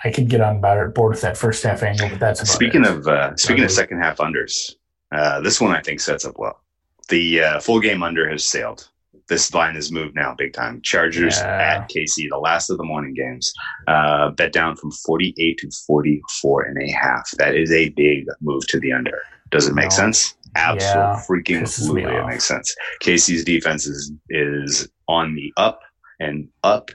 I 0.04 0.10
could 0.10 0.28
get 0.28 0.40
on 0.40 0.60
board 0.60 0.92
board 0.94 1.10
with 1.12 1.20
that 1.22 1.36
first 1.36 1.62
half 1.62 1.82
angle, 1.84 2.08
but 2.08 2.18
that's 2.18 2.40
Speaking 2.50 2.84
it. 2.84 2.90
of 2.90 3.06
uh, 3.06 3.36
speaking 3.36 3.64
of 3.64 3.70
second 3.70 4.00
half 4.00 4.18
unders, 4.18 4.74
uh, 5.12 5.40
this 5.40 5.60
one 5.60 5.72
I 5.74 5.80
think 5.80 6.00
sets 6.00 6.24
up 6.24 6.38
well. 6.38 6.60
The 7.08 7.40
uh, 7.42 7.60
full 7.60 7.78
game 7.80 8.02
under 8.02 8.28
has 8.28 8.44
sailed. 8.44 8.88
This 9.28 9.52
line 9.52 9.74
has 9.74 9.92
moved 9.92 10.14
now 10.14 10.34
big 10.36 10.52
time. 10.54 10.80
Chargers 10.82 11.36
Yeah. 11.38 11.76
at 11.82 11.88
KC, 11.90 12.28
the 12.30 12.38
last 12.38 12.70
of 12.70 12.78
the 12.78 12.84
morning 12.84 13.12
games, 13.14 13.52
uh, 13.86 14.30
bet 14.30 14.52
down 14.52 14.74
from 14.76 14.90
48 14.90 15.58
to 15.58 15.70
44 15.86 16.62
and 16.62 16.82
a 16.82 16.90
half. 16.90 17.30
That 17.38 17.54
is 17.54 17.70
a 17.70 17.90
big 17.90 18.24
move 18.40 18.66
to 18.68 18.80
the 18.80 18.92
under. 18.92 19.20
Does 19.50 19.68
it 19.68 19.74
make 19.74 19.86
No. 19.90 19.96
sense? 19.96 20.34
Absolutely 20.56 21.02
Yeah. 21.02 21.22
freaking 21.28 21.60
absolutely 21.60 22.02
it 22.04 22.26
makes 22.26 22.44
sense. 22.44 22.74
KC's 23.02 23.44
defense 23.44 23.86
is, 23.86 24.12
is 24.30 24.88
on 25.08 25.34
the 25.34 25.52
up 25.58 25.80
and 26.20 26.48
up. 26.64 26.90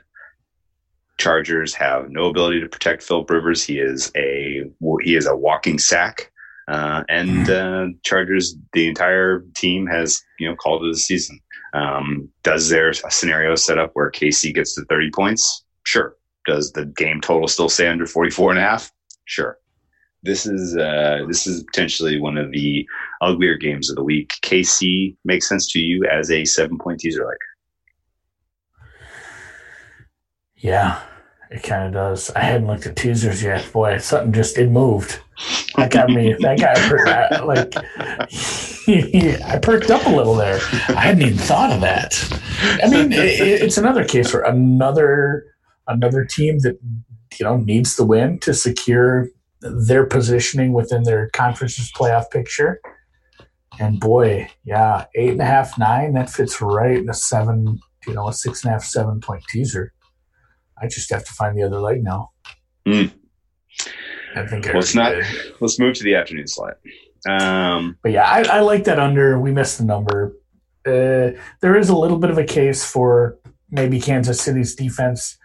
Chargers 1.20 1.74
have 1.76 2.10
no 2.10 2.26
ability 2.26 2.60
to 2.62 2.68
protect 2.68 3.04
Philip 3.04 3.30
Rivers. 3.30 3.64
He 3.64 3.80
is 3.80 4.12
a 4.18 4.64
he 5.04 5.16
is 5.16 5.28
a 5.28 5.36
walking 5.36 5.78
sack. 5.78 6.32
Uh, 6.68 7.04
and 7.10 7.50
uh, 7.50 7.88
Chargers, 8.04 8.56
the 8.74 8.88
entire 8.88 9.44
team 9.56 9.86
has 9.86 10.20
you 10.40 10.50
know 10.50 10.56
called 10.56 10.84
it 10.84 10.90
a 10.92 10.96
season. 10.96 11.40
Um, 11.74 12.30
does 12.44 12.72
a 12.72 12.94
scenario 13.10 13.56
set 13.56 13.78
up 13.78 13.92
where 13.94 14.12
KC 14.12 14.54
gets 14.54 14.76
to 14.76 14.86
30 14.86 15.10
points? 15.12 15.64
Sure. 15.86 16.16
Does 16.46 16.72
the 16.72 16.86
game 16.86 17.22
total 17.22 17.48
still 17.48 17.70
stay 17.70 17.88
under 17.88 18.06
44 18.06 18.52
and 18.52 18.60
a 18.60 18.64
half? 18.64 18.92
Sure. 19.26 19.58
This 20.22 20.46
is 20.46 20.78
uh, 20.78 21.26
this 21.28 21.48
is 21.48 21.64
potentially 21.64 22.20
one 22.20 22.38
of 22.38 22.52
the 22.52 22.88
uglier 23.22 23.58
games 23.58 23.90
of 23.90 23.98
the 23.98 24.04
week. 24.04 24.34
KC 24.42 25.18
makes 25.26 25.50
sense 25.50 25.70
to 25.74 25.80
you 25.80 26.06
as 26.06 26.32
a 26.32 26.46
seven 26.46 26.78
point 26.78 27.00
teaser 27.02 27.26
like 27.26 27.38
Yeah, 30.56 31.02
it 31.54 31.62
kind 31.62 31.86
of 31.86 31.94
does. 31.94 32.32
I 32.32 32.40
hadn't 32.40 32.66
looked 32.66 32.88
at 32.88 32.96
teasers 32.96 33.44
yet. 33.44 33.72
Boy, 33.72 34.00
something 34.00 34.34
just 34.34 34.58
it 34.58 34.72
moved. 34.72 35.20
That 35.76 35.92
got 35.92 36.10
me. 36.10 36.36
That 36.40 36.60
got 36.60 36.78
I- 37.08 37.44
like 37.44 37.76
I 39.46 39.60
perked 39.60 39.92
up 39.92 40.06
a 40.08 40.10
little 40.10 40.34
there. 40.34 40.60
I 40.90 41.02
hadn't 41.02 41.22
even 41.22 41.38
thought 41.38 41.72
of 41.72 41.82
that. 41.82 42.16
I 42.84 42.90
mean, 42.90 43.12
it, 43.12 43.40
it's 43.40 43.78
another 43.78 44.04
case 44.04 44.34
where 44.34 44.42
another 44.42 45.46
another 45.88 46.26
team 46.26 46.60
that 46.60 46.80
you 47.38 47.46
know 47.46 47.58
needs 47.58 47.98
the 47.98 48.06
win 48.06 48.40
to 48.40 48.54
secure 48.56 49.28
their 49.62 50.08
positioning 50.08 50.74
within 50.74 51.04
their 51.04 51.30
conference's 51.30 51.92
playoff 51.92 52.32
picture. 52.32 52.82
And 53.80 54.00
boy, 54.00 54.50
yeah, 54.66 55.06
eight 55.16 55.32
and 55.32 55.42
a 55.42 55.46
half, 55.46 55.78
nine, 55.78 56.14
that 56.14 56.30
fits 56.32 56.62
right 56.62 56.98
in 56.98 57.10
a 57.10 57.14
seven, 57.14 57.80
you 58.08 58.14
know, 58.16 58.28
a 58.28 58.34
six 58.34 58.64
and 58.64 58.70
a 58.70 58.74
half, 58.74 58.84
seven 58.84 59.20
point 59.22 59.44
teaser. 59.50 59.94
I 60.82 60.88
just 60.88 61.10
have 61.12 61.24
to 61.26 61.34
find 61.34 61.58
the 61.58 61.64
other 61.64 61.80
leg 61.80 62.04
now. 62.04 62.32
Mm. 62.88 63.12
I 64.36 64.46
think 64.48 64.66
well, 64.66 64.80
it's 64.80 64.96
not. 64.96 65.16
Let's 65.60 65.80
move 65.80 65.96
to 65.96 66.04
the 66.04 66.16
afternoon 66.16 66.48
slot. 66.48 66.78
Um, 67.30 67.98
but 68.02 68.12
yeah, 68.12 68.26
I, 68.26 68.44
I, 68.44 68.60
like 68.62 68.84
that 68.86 69.00
under. 69.00 69.40
We 69.40 69.52
missed 69.52 69.78
the 69.78 69.86
number. 69.86 70.36
Uh, 70.86 71.40
there 71.62 71.78
is 71.78 71.90
a 71.90 71.96
little 71.96 72.18
bit 72.18 72.30
of 72.30 72.38
a 72.38 72.44
case 72.44 72.84
for 72.84 73.38
maybe 73.72 74.00
Kansas 74.00 74.42
City's 74.42 74.76
defense 74.76 75.38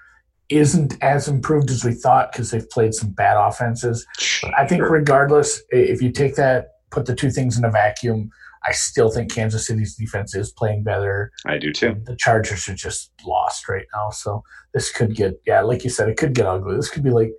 isn't 0.49 0.97
as 1.03 1.29
improved 1.29 1.71
as 1.71 1.85
we 1.85 1.93
thought 1.93 2.33
because 2.33 2.51
they've 2.51 2.69
played 2.71 2.95
some 2.95 3.11
bad 3.11 3.37
offenses. 3.37 4.07
But 4.43 4.59
I 4.59 4.67
think 4.67 4.83
regardless, 4.83 5.63
if 5.71 6.03
you 6.03 6.11
take 6.11 6.37
that, 6.37 6.69
put 6.91 7.07
the 7.07 7.15
two 7.15 7.31
things 7.31 7.59
in 7.59 7.65
a 7.65 7.71
vacuum, 7.71 8.31
I 8.69 8.73
still 8.73 9.09
think 9.09 9.33
Kansas 9.33 9.67
City's 9.67 9.95
defense 9.95 10.35
is 10.35 10.53
playing 10.53 10.83
better. 10.83 11.33
I 11.47 11.57
do 11.57 11.73
too. 11.73 11.97
The 12.05 12.17
Chargers 12.17 12.69
are 12.69 12.75
just 12.75 13.11
lost 13.27 13.67
right 13.67 13.87
now, 13.95 14.11
so 14.11 14.43
this 14.75 14.93
could 14.93 15.15
get 15.15 15.41
yeah, 15.47 15.63
like 15.63 15.85
you 15.85 15.91
said, 15.91 16.09
it 16.11 16.19
could 16.19 16.35
get 16.35 16.47
ugly. 16.47 16.77
This 16.77 16.91
could 16.91 17.03
be 17.03 17.11
like 17.11 17.33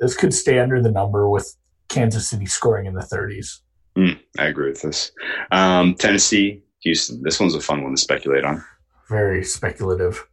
this 0.00 0.16
could 0.16 0.34
stay 0.34 0.58
under 0.58 0.82
the 0.82 0.90
number 0.90 1.28
with 1.28 1.56
Kansas 1.88 2.28
City 2.28 2.46
scoring 2.46 2.86
in 2.86 2.94
the 2.94 3.02
30s. 3.02 3.60
Mm, 3.96 4.18
I 4.38 4.46
agree 4.46 4.70
with 4.70 4.82
this. 4.82 5.12
Um, 5.52 5.94
Tennessee, 5.94 6.64
Houston. 6.80 7.22
This 7.22 7.38
one's 7.38 7.54
a 7.54 7.60
fun 7.60 7.84
one 7.84 7.94
to 7.94 8.00
speculate 8.00 8.44
on. 8.44 8.64
Very 9.08 9.44
speculative. 9.44 10.26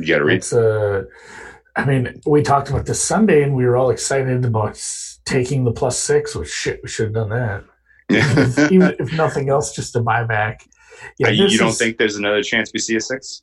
You 0.00 0.08
got 0.08 0.18
to 0.18 0.24
read. 0.24 0.38
It's 0.38 0.52
uh, 0.52 1.04
I 1.76 1.84
mean, 1.84 2.20
we 2.26 2.42
talked 2.42 2.68
about 2.68 2.86
this 2.86 3.00
Sunday, 3.00 3.44
and 3.44 3.54
we 3.54 3.64
were 3.64 3.76
all 3.76 3.90
excited 3.90 4.44
about 4.44 4.82
taking 5.24 5.62
the 5.62 5.72
plus 5.72 6.00
six. 6.00 6.34
Which 6.34 6.50
shit, 6.50 6.80
we 6.82 6.88
should 6.88 7.06
have 7.06 7.14
done 7.14 7.30
that. 7.30 7.64
If, 8.08 8.58
even 8.72 8.96
if 8.98 9.12
nothing 9.12 9.48
else, 9.48 9.74
just 9.74 9.96
a 9.96 10.00
buyback. 10.00 10.66
Yeah, 11.18 11.28
you 11.28 11.58
don't 11.58 11.68
is, 11.68 11.78
think 11.78 11.98
there's 11.98 12.16
another 12.16 12.42
chance 12.42 12.70
we 12.72 12.78
see 12.78 12.96
a 12.96 13.00
six? 13.00 13.42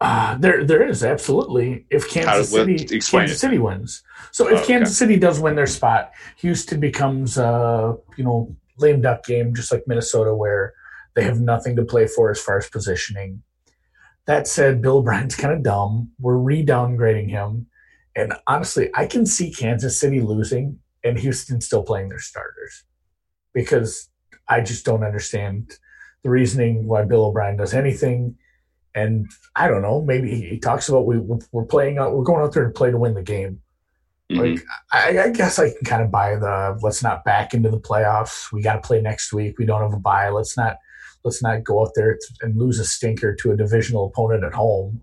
Uh, 0.00 0.36
there, 0.38 0.64
there 0.64 0.86
is 0.86 1.02
absolutely. 1.02 1.86
If 1.90 2.08
Kansas 2.08 2.50
City, 2.50 3.00
Kansas 3.00 3.40
City 3.40 3.58
wins. 3.58 4.02
So 4.30 4.48
if 4.48 4.62
oh, 4.62 4.66
Kansas 4.66 4.96
City 4.96 5.16
does 5.16 5.40
win 5.40 5.56
their 5.56 5.66
spot, 5.66 6.12
Houston 6.38 6.78
becomes, 6.78 7.36
a 7.36 7.96
you 8.16 8.24
know, 8.24 8.54
lame 8.78 9.00
duck 9.00 9.24
game, 9.24 9.54
just 9.54 9.72
like 9.72 9.84
Minnesota, 9.86 10.34
where 10.34 10.74
they 11.14 11.24
have 11.24 11.40
nothing 11.40 11.74
to 11.76 11.84
play 11.84 12.06
for 12.06 12.30
as 12.30 12.40
far 12.40 12.58
as 12.58 12.68
positioning. 12.68 13.42
That 14.26 14.46
said, 14.46 14.82
Bill 14.82 14.98
O'Brien's 14.98 15.34
kind 15.34 15.54
of 15.54 15.62
dumb. 15.62 16.12
We're 16.20 16.36
re-downgrading 16.36 17.30
him, 17.30 17.66
and 18.14 18.34
honestly, 18.46 18.90
I 18.94 19.06
can 19.06 19.26
see 19.26 19.52
Kansas 19.52 19.98
City 19.98 20.20
losing 20.20 20.78
and 21.02 21.18
Houston 21.18 21.60
still 21.60 21.82
playing 21.82 22.10
their 22.10 22.20
starters 22.20 22.84
because 23.52 24.08
I 24.48 24.60
just 24.60 24.84
don't 24.84 25.04
understand 25.04 25.72
the 26.22 26.30
reasoning 26.30 26.86
why 26.86 27.04
Bill 27.04 27.26
O'Brien 27.26 27.56
does 27.56 27.74
anything 27.74 28.36
and 28.94 29.30
I 29.54 29.68
don't 29.68 29.82
know, 29.82 30.02
maybe 30.02 30.28
he 30.40 30.58
talks 30.58 30.88
about 30.88 31.06
we 31.06 31.18
we're 31.52 31.64
playing 31.64 31.98
out, 31.98 32.14
we're 32.14 32.24
going 32.24 32.42
out 32.42 32.52
there 32.52 32.64
to 32.64 32.70
play 32.70 32.90
to 32.90 32.96
win 32.96 33.14
the 33.14 33.22
game. 33.22 33.60
Mm-hmm. 34.30 34.40
Like 34.40 34.64
I, 34.92 35.24
I, 35.24 35.30
guess 35.30 35.58
I 35.58 35.70
can 35.70 35.84
kind 35.84 36.02
of 36.02 36.10
buy 36.10 36.34
the 36.36 36.78
let's 36.82 37.02
not 37.02 37.24
back 37.24 37.54
into 37.54 37.70
the 37.70 37.80
playoffs. 37.80 38.52
We 38.52 38.62
got 38.62 38.74
to 38.74 38.86
play 38.86 39.00
next 39.00 39.32
week. 39.32 39.58
We 39.58 39.66
don't 39.66 39.82
have 39.82 39.94
a 39.94 40.00
bye. 40.00 40.28
Let's 40.28 40.56
not 40.56 40.78
let's 41.24 41.42
not 41.42 41.64
go 41.64 41.82
out 41.82 41.92
there 41.94 42.18
and 42.42 42.58
lose 42.58 42.78
a 42.78 42.84
stinker 42.84 43.34
to 43.36 43.52
a 43.52 43.56
divisional 43.56 44.06
opponent 44.06 44.44
at 44.44 44.52
home. 44.52 45.00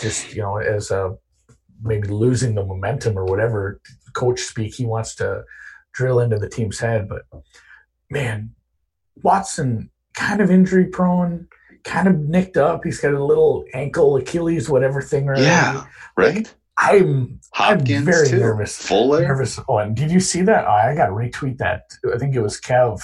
Just 0.00 0.34
you 0.34 0.42
know, 0.42 0.56
as 0.56 0.90
a 0.90 1.16
maybe 1.82 2.08
losing 2.08 2.54
the 2.54 2.64
momentum 2.64 3.18
or 3.18 3.24
whatever 3.24 3.80
coach 4.14 4.40
speak 4.40 4.74
he 4.74 4.84
wants 4.84 5.14
to 5.14 5.44
drill 5.92 6.20
into 6.20 6.38
the 6.38 6.48
team's 6.48 6.80
head. 6.80 7.08
But 7.08 7.22
man, 8.10 8.54
Watson 9.22 9.90
kind 10.14 10.40
of 10.40 10.50
injury 10.50 10.86
prone 10.86 11.48
kind 11.84 12.08
of 12.08 12.18
nicked 12.18 12.56
up. 12.56 12.84
He's 12.84 13.00
got 13.00 13.14
a 13.14 13.24
little 13.24 13.64
ankle, 13.72 14.16
Achilles, 14.16 14.68
whatever 14.68 15.00
thing. 15.00 15.26
Right 15.26 15.40
yeah, 15.40 15.86
right. 16.16 16.52
I'm 16.78 17.40
Hopkins 17.52 17.90
I'm 17.98 18.04
very 18.04 18.28
too. 18.28 18.38
nervous. 18.38 18.76
Fuller. 18.76 19.22
Nervous. 19.22 19.58
Oh, 19.68 19.78
and 19.78 19.94
did 19.94 20.10
you 20.10 20.20
see 20.20 20.42
that? 20.42 20.64
Oh, 20.66 20.70
I 20.70 20.94
got 20.94 21.06
to 21.06 21.12
retweet 21.12 21.58
that. 21.58 21.82
I 22.12 22.18
think 22.18 22.34
it 22.34 22.40
was 22.40 22.60
Kev. 22.60 23.02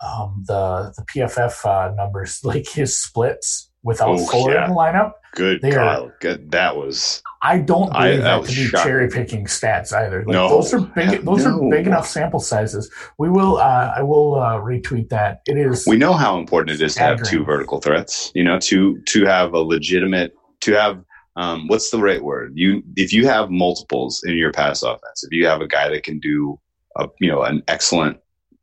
Um, 0.00 0.44
the 0.46 0.92
the 0.96 1.02
PFF 1.02 1.64
uh, 1.64 1.94
numbers, 1.94 2.40
like 2.44 2.68
his 2.68 2.96
splits 2.96 3.70
without 3.86 4.18
oh, 4.18 4.26
Fuller 4.26 4.54
yeah. 4.54 4.64
in 4.64 4.70
the 4.70 4.76
lineup. 4.76 5.12
Good 5.34 5.62
they 5.62 5.74
Are, 5.74 6.14
good. 6.20 6.50
That 6.50 6.76
was. 6.76 7.22
I 7.42 7.58
don't 7.58 7.92
believe 7.92 7.94
I, 7.94 8.16
that, 8.16 8.42
that 8.42 8.48
to 8.48 8.54
be 8.54 8.68
cherry 8.70 9.08
picking 9.08 9.44
stats 9.44 9.92
either. 9.92 10.24
Like, 10.24 10.32
no, 10.32 10.48
those 10.48 10.74
are 10.74 10.80
big. 10.80 11.22
Those 11.22 11.44
no. 11.44 11.58
are 11.58 11.70
big 11.70 11.86
enough 11.86 12.06
sample 12.06 12.40
sizes. 12.40 12.90
We 13.18 13.28
will. 13.28 13.58
Uh, 13.58 13.92
I 13.96 14.02
will 14.02 14.36
uh, 14.36 14.56
retweet 14.56 15.10
that. 15.10 15.42
It 15.46 15.56
is. 15.58 15.86
We 15.86 15.98
know 15.98 16.14
how 16.14 16.38
important 16.38 16.80
it 16.80 16.84
is 16.84 16.94
staggering. 16.94 17.18
to 17.18 17.24
have 17.24 17.30
two 17.30 17.44
vertical 17.44 17.80
threats. 17.80 18.32
You 18.34 18.44
know, 18.44 18.58
to 18.60 19.00
to 19.00 19.24
have 19.26 19.54
a 19.54 19.60
legitimate 19.60 20.34
to 20.62 20.72
have. 20.72 21.04
Um, 21.38 21.68
what's 21.68 21.90
the 21.90 22.00
right 22.00 22.24
word? 22.24 22.52
You 22.54 22.82
if 22.96 23.12
you 23.12 23.26
have 23.26 23.50
multiples 23.50 24.24
in 24.24 24.36
your 24.38 24.52
pass 24.52 24.82
offense, 24.82 25.22
if 25.22 25.32
you 25.32 25.46
have 25.46 25.60
a 25.60 25.68
guy 25.68 25.90
that 25.90 26.02
can 26.02 26.18
do 26.18 26.58
a 26.96 27.08
you 27.20 27.30
know 27.30 27.42
an 27.42 27.62
excellent 27.68 28.18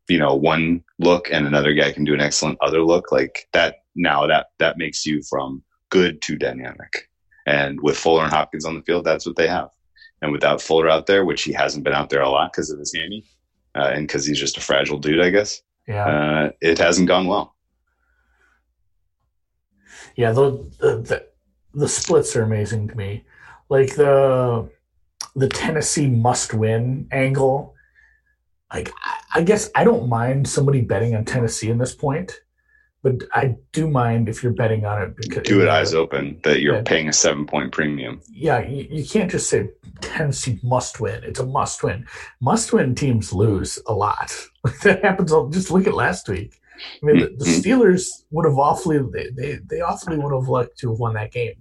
you 0.10 0.18
know 0.18 0.34
one 0.34 0.84
look 1.00 1.30
and 1.32 1.46
another 1.46 1.74
guy 1.74 1.92
can 1.92 2.04
do 2.04 2.16
an 2.16 2.20
excellent 2.20 2.58
other 2.62 2.82
look 2.82 3.12
like 3.12 3.48
that 3.54 3.83
now 3.96 4.28
that 4.28 4.48
that 4.60 4.78
makes 4.78 5.06
you 5.06 5.22
from 5.30 5.64
good 5.90 6.22
to 6.24 6.36
dynamic. 6.36 7.10
And 7.46 7.80
with 7.82 7.98
Fuller 7.98 8.24
and 8.24 8.32
Hopkins 8.32 8.66
on 8.66 8.76
the 8.76 8.82
field, 8.82 9.06
that's 9.06 9.26
what 9.26 9.36
they 9.36 9.48
have. 9.48 9.70
And 10.22 10.32
without 10.32 10.62
Fuller 10.62 10.90
out 10.90 11.06
there, 11.06 11.26
which 11.26 11.44
he 11.44 11.52
hasn't 11.52 11.84
been 11.84 11.94
out 11.94 12.10
there 12.10 12.22
a 12.22 12.30
lot 12.30 12.52
because 12.52 12.70
of 12.70 12.80
his 12.80 12.94
hammy, 12.96 13.26
uh, 13.76 13.92
and 13.94 14.08
because 14.08 14.26
he's 14.26 14.40
just 14.40 14.58
a 14.58 14.62
fragile 14.62 14.98
dude, 14.98 15.22
I 15.22 15.30
guess. 15.30 15.62
Yeah. 15.88 16.06
Uh, 16.06 16.52
it 16.62 16.78
hasn't 16.78 17.10
gone 17.10 17.28
well. 17.28 17.56
Yeah, 20.16 20.32
the, 20.32 20.52
the, 20.80 20.98
the 21.02 21.28
the 21.74 21.88
splits 21.88 22.36
are 22.36 22.44
amazing 22.44 22.88
to 22.88 22.96
me. 22.96 23.26
Like 23.70 23.96
the 23.96 24.70
the 25.36 25.50
Tennessee 25.50 26.08
must 26.08 26.54
win 26.54 27.08
angle. 27.12 27.74
Like 28.72 28.92
I 29.34 29.42
guess 29.44 29.70
I 29.76 29.84
don't 29.84 30.08
mind 30.08 30.48
somebody 30.48 30.82
betting 30.82 31.16
on 31.16 31.26
Tennessee 31.26 31.70
in 31.70 31.80
this 31.80 31.96
point 31.96 32.40
but 33.04 33.16
I 33.34 33.58
do 33.74 33.90
mind 33.90 34.30
if 34.30 34.42
you're 34.42 34.54
betting 34.54 34.86
on 34.86 35.02
it 35.02 35.16
because 35.18 35.44
do 35.44 35.62
it 35.62 35.68
eyes 35.68 35.94
open 35.94 36.40
that 36.44 36.62
you're 36.62 36.78
that, 36.78 36.86
paying 36.86 37.10
a 37.10 37.14
seven 37.14 37.46
point 37.46 37.74
premium. 37.74 38.22
Yeah, 38.32 38.66
you, 38.66 38.88
you, 38.90 39.06
can't 39.06 39.30
just 39.30 39.50
say 39.50 39.70
Tennessee 40.00 40.58
must 40.64 41.02
win. 41.02 41.22
It's 41.26 41.40
a 41.40 41.46
must 41.46 41.84
win. 41.84 42.08
Must 42.40 42.72
win 42.72 42.96
teams 42.96 43.34
lose 43.34 43.78
a 43.88 43.94
lot. 43.94 44.34
that 44.84 45.04
happens. 45.04 45.34
Just 45.54 45.70
look 45.70 45.86
at 45.86 45.94
last 45.94 46.30
week. 46.30 46.60
I 47.02 47.06
mean, 47.06 47.18
mm-hmm. 47.18 47.38
the, 47.38 47.44
the, 47.44 47.52
Steelers 47.52 48.08
would 48.32 48.46
have 48.46 48.58
awfully 48.58 49.00
they, 49.14 49.30
they 49.30 49.60
they 49.70 49.82
awfully 49.82 50.18
would 50.18 50.34
have 50.34 50.48
liked 50.48 50.80
to 50.80 50.90
have 50.92 51.00
won 51.00 51.14
that 51.16 51.34
game. 51.34 51.56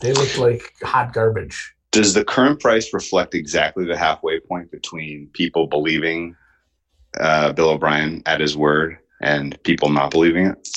They 0.00 0.14
looked 0.14 0.38
like 0.38 0.74
hot 0.82 1.12
garbage. 1.12 1.74
Does 1.90 2.14
the 2.14 2.24
current 2.24 2.60
price 2.60 2.92
reflect 2.94 3.34
exactly 3.34 3.84
the 3.84 3.96
halfway 3.96 4.40
point 4.40 4.70
between 4.70 5.28
people 5.32 5.66
believing 5.66 6.36
uh, 7.18 7.52
Bill 7.52 7.70
O'Brien 7.70 8.22
at 8.26 8.40
his 8.40 8.56
word 8.56 8.98
and 9.20 9.60
people 9.62 9.90
not 9.90 10.10
believing 10.10 10.46
it? 10.46 10.68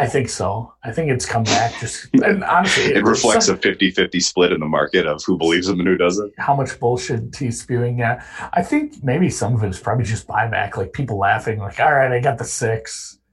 I 0.00 0.06
think 0.06 0.30
so. 0.30 0.72
I 0.82 0.92
think 0.92 1.10
it's 1.10 1.26
come 1.26 1.44
back. 1.44 1.78
Just 1.78 2.08
and 2.14 2.42
honestly, 2.42 2.84
it, 2.84 2.96
it 2.96 3.04
reflects 3.04 3.46
some, 3.46 3.56
a 3.56 3.58
50-50 3.58 4.22
split 4.22 4.50
in 4.50 4.60
the 4.60 4.66
market 4.66 5.06
of 5.06 5.22
who 5.26 5.36
believes 5.36 5.68
him 5.68 5.78
and 5.78 5.86
who 5.86 5.98
doesn't. 5.98 6.32
How 6.38 6.56
much 6.56 6.80
bullshit 6.80 7.36
he's 7.36 7.60
spewing. 7.60 7.98
Yeah, 7.98 8.24
I 8.54 8.62
think 8.62 9.04
maybe 9.04 9.28
some 9.28 9.54
of 9.54 9.62
it 9.62 9.68
is 9.68 9.78
probably 9.78 10.06
just 10.06 10.26
buyback, 10.26 10.78
like 10.78 10.94
people 10.94 11.18
laughing, 11.18 11.58
like, 11.58 11.78
"All 11.78 11.92
right, 11.92 12.10
I 12.10 12.20
got 12.20 12.38
the 12.38 12.44
six. 12.44 13.18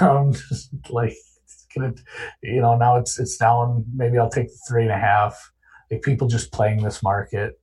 Um, 0.00 0.32
just 0.32 0.70
like, 0.88 1.16
gonna, 1.74 1.92
you 2.44 2.60
know, 2.60 2.76
now 2.76 2.96
it's 2.96 3.18
it's 3.18 3.36
down. 3.36 3.84
Maybe 3.92 4.18
I'll 4.18 4.30
take 4.30 4.46
the 4.46 4.58
three 4.68 4.82
and 4.82 4.92
a 4.92 4.98
half. 4.98 5.52
Like 5.90 6.02
people 6.02 6.28
just 6.28 6.52
playing 6.52 6.82
this 6.82 7.02
market. 7.02 7.58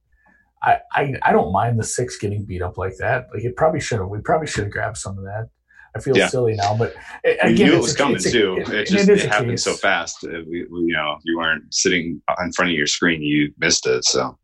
I, 0.64 0.78
I, 0.94 1.14
I 1.24 1.32
don't 1.32 1.52
mind 1.52 1.80
the 1.80 1.84
six 1.84 2.18
getting 2.18 2.46
beat 2.46 2.62
up 2.62 2.78
like 2.78 2.98
that. 2.98 3.28
Like 3.34 3.44
it 3.44 3.56
probably 3.56 3.80
should 3.80 4.00
have. 4.00 4.10
We 4.10 4.20
probably 4.20 4.48
should 4.48 4.66
have 4.66 4.74
grabbed 4.74 4.98
some 4.98 5.18
of 5.18 5.24
that. 5.24 5.50
I 5.96 6.00
feel 6.00 6.16
yeah. 6.16 6.28
silly 6.28 6.54
now, 6.56 6.78
but 6.78 6.96
again, 7.24 7.48
we 7.48 7.54
knew 7.54 7.74
it 7.76 7.82
was 7.82 7.96
a, 7.96 7.98
coming 7.98 8.20
too. 8.20 8.58
It, 8.60 8.70
it 8.70 8.88
just 8.88 9.10
it, 9.10 9.20
it 9.20 9.32
happened 9.32 9.52
case. 9.52 9.64
so 9.64 9.74
fast. 9.74 10.22
We, 10.22 10.66
we, 10.70 10.80
you 10.82 10.94
know, 10.94 11.18
you 11.24 11.38
weren't 11.38 11.74
sitting 11.74 12.22
in 12.44 12.52
front 12.54 12.72
of 12.72 12.78
your 12.78 12.86
screen. 12.86 13.22
You 13.22 13.52
missed 13.58 13.88
it. 13.88 14.06
So 14.06 14.38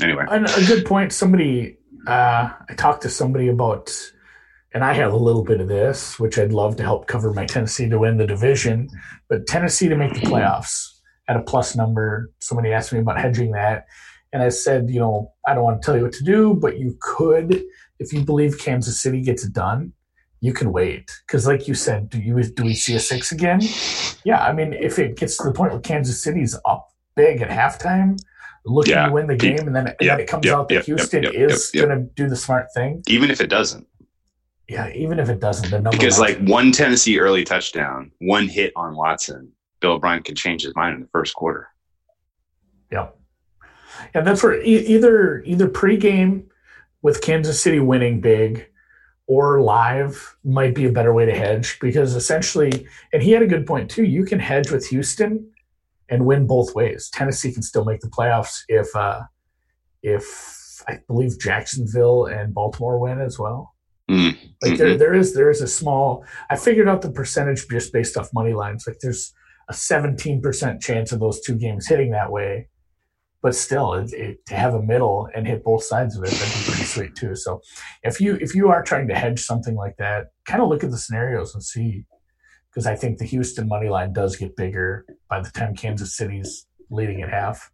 anyway, 0.00 0.24
and 0.30 0.46
a 0.46 0.66
good 0.66 0.86
point. 0.86 1.12
Somebody, 1.12 1.78
uh, 2.06 2.50
I 2.68 2.74
talked 2.76 3.02
to 3.02 3.08
somebody 3.08 3.48
about, 3.48 3.92
and 4.72 4.84
I 4.84 4.92
have 4.92 5.12
a 5.12 5.16
little 5.16 5.42
bit 5.42 5.60
of 5.60 5.68
this, 5.68 6.20
which 6.20 6.38
I'd 6.38 6.52
love 6.52 6.76
to 6.76 6.84
help 6.84 7.08
cover 7.08 7.32
my 7.32 7.46
Tennessee 7.46 7.88
to 7.88 7.98
win 7.98 8.16
the 8.16 8.26
division, 8.26 8.88
but 9.28 9.46
Tennessee 9.46 9.88
to 9.88 9.96
make 9.96 10.14
the 10.14 10.20
playoffs 10.20 11.00
at 11.26 11.36
a 11.36 11.42
plus 11.42 11.74
number. 11.74 12.30
Somebody 12.38 12.72
asked 12.72 12.92
me 12.92 13.00
about 13.00 13.18
hedging 13.18 13.52
that. 13.52 13.86
And 14.32 14.42
I 14.42 14.48
said, 14.48 14.90
you 14.90 15.00
know, 15.00 15.32
I 15.46 15.54
don't 15.54 15.64
want 15.64 15.82
to 15.82 15.86
tell 15.86 15.96
you 15.96 16.04
what 16.04 16.12
to 16.12 16.24
do, 16.24 16.54
but 16.54 16.78
you 16.78 16.96
could, 17.00 17.64
if 17.98 18.12
you 18.12 18.24
believe 18.24 18.58
Kansas 18.58 19.02
City 19.02 19.22
gets 19.22 19.44
it 19.44 19.52
done, 19.52 19.92
you 20.40 20.52
can 20.52 20.72
wait. 20.72 21.10
Because, 21.26 21.46
like 21.46 21.66
you 21.68 21.74
said, 21.74 22.08
do 22.08 22.18
you 22.18 22.42
do 22.42 22.64
we 22.64 22.74
see 22.74 22.94
a 22.94 23.00
six 23.00 23.32
again? 23.32 23.60
Yeah, 24.24 24.42
I 24.42 24.52
mean, 24.52 24.72
if 24.72 24.98
it 24.98 25.16
gets 25.16 25.36
to 25.38 25.44
the 25.44 25.52
point 25.52 25.72
where 25.72 25.80
Kansas 25.80 26.22
City's 26.22 26.56
up 26.64 26.88
big 27.16 27.42
at 27.42 27.50
halftime, 27.50 28.18
looking 28.64 28.94
yeah. 28.94 29.06
to 29.06 29.12
win 29.12 29.26
the 29.26 29.36
game, 29.36 29.66
and 29.66 29.74
then, 29.74 29.88
and 29.88 29.96
then 30.00 30.20
it 30.20 30.28
comes 30.28 30.46
out 30.46 30.68
that 30.68 30.84
Houston 30.84 31.24
is 31.24 31.70
going 31.72 31.88
to 31.88 32.08
do 32.14 32.28
the 32.28 32.36
smart 32.36 32.68
thing. 32.72 33.02
Even 33.08 33.30
if 33.30 33.40
it 33.40 33.48
doesn't. 33.48 33.86
yeah, 34.70 34.88
even 34.94 35.18
if 35.18 35.28
it 35.28 35.40
doesn't, 35.40 35.68
the 35.70 35.80
number 35.80 35.90
Because 35.90 36.20
like 36.20 36.38
one 36.42 36.70
Tennessee 36.70 37.18
early 37.18 37.42
touchdown, 37.42 38.12
one 38.20 38.46
hit 38.48 38.72
on 38.76 38.94
Watson, 38.94 39.50
Bill 39.80 39.92
O'Brien 39.92 40.22
could 40.22 40.36
change 40.36 40.62
his 40.62 40.74
mind 40.76 40.94
in 40.94 41.00
the 41.00 41.08
first 41.08 41.34
quarter. 41.34 41.68
Yep. 42.92 43.18
And 44.14 44.26
that's 44.26 44.42
where 44.42 44.60
e- 44.62 44.86
either 44.86 45.42
either 45.44 45.68
pregame 45.68 46.44
with 47.02 47.22
Kansas 47.22 47.60
City 47.60 47.80
winning 47.80 48.20
big 48.20 48.66
or 49.26 49.60
live 49.60 50.36
might 50.44 50.74
be 50.74 50.86
a 50.86 50.92
better 50.92 51.14
way 51.14 51.24
to 51.24 51.32
hedge 51.32 51.78
because 51.80 52.14
essentially, 52.16 52.86
and 53.12 53.22
he 53.22 53.30
had 53.30 53.42
a 53.42 53.46
good 53.46 53.66
point 53.66 53.90
too. 53.90 54.04
You 54.04 54.24
can 54.24 54.40
hedge 54.40 54.70
with 54.70 54.86
Houston 54.88 55.50
and 56.08 56.26
win 56.26 56.46
both 56.46 56.74
ways. 56.74 57.08
Tennessee 57.12 57.52
can 57.52 57.62
still 57.62 57.84
make 57.84 58.00
the 58.00 58.08
playoffs 58.08 58.62
if 58.68 58.94
uh, 58.96 59.20
if 60.02 60.82
I 60.88 60.98
believe 61.06 61.38
Jacksonville 61.38 62.26
and 62.26 62.52
Baltimore 62.54 62.98
win 62.98 63.20
as 63.20 63.38
well. 63.38 63.74
Mm, 64.10 64.36
Like 64.62 64.72
there, 64.78 64.96
there 64.96 65.14
is 65.14 65.34
there 65.34 65.50
is 65.50 65.60
a 65.62 65.68
small. 65.68 66.24
I 66.50 66.56
figured 66.56 66.88
out 66.88 67.02
the 67.02 67.12
percentage 67.12 67.68
just 67.68 67.92
based 67.92 68.16
off 68.16 68.28
money 68.34 68.52
lines. 68.54 68.84
Like 68.86 68.98
there's 69.00 69.32
a 69.68 69.72
17% 69.72 70.80
chance 70.80 71.12
of 71.12 71.20
those 71.20 71.40
two 71.40 71.54
games 71.54 71.86
hitting 71.86 72.10
that 72.10 72.32
way, 72.32 72.68
but 73.42 73.54
still, 73.54 73.94
it, 73.94 74.12
it, 74.12 74.46
to 74.46 74.54
have 74.54 74.74
a 74.74 74.82
middle 74.82 75.28
and 75.34 75.46
hit 75.46 75.64
both 75.64 75.82
sides 75.82 76.16
of 76.16 76.24
it, 76.24 76.30
that'd 76.30 76.58
be 76.58 76.70
pretty 76.70 76.84
sweet 76.84 77.14
too. 77.16 77.34
So 77.34 77.60
if 78.02 78.20
you 78.20 78.36
if 78.36 78.54
you 78.54 78.68
are 78.68 78.82
trying 78.82 79.08
to 79.08 79.14
hedge 79.14 79.40
something 79.40 79.74
like 79.74 79.96
that, 79.98 80.32
kind 80.44 80.62
of 80.62 80.68
look 80.68 80.84
at 80.84 80.90
the 80.90 80.98
scenarios 80.98 81.54
and 81.54 81.62
see, 81.62 82.04
because 82.70 82.86
I 82.86 82.96
think 82.96 83.18
the 83.18 83.24
Houston 83.24 83.68
money 83.68 83.88
line 83.88 84.12
does 84.12 84.36
get 84.36 84.56
bigger 84.56 85.06
by 85.28 85.40
the 85.40 85.50
time 85.50 85.74
Kansas 85.74 86.16
City's 86.16 86.66
leading 86.90 87.22
at 87.22 87.30
half. 87.30 87.70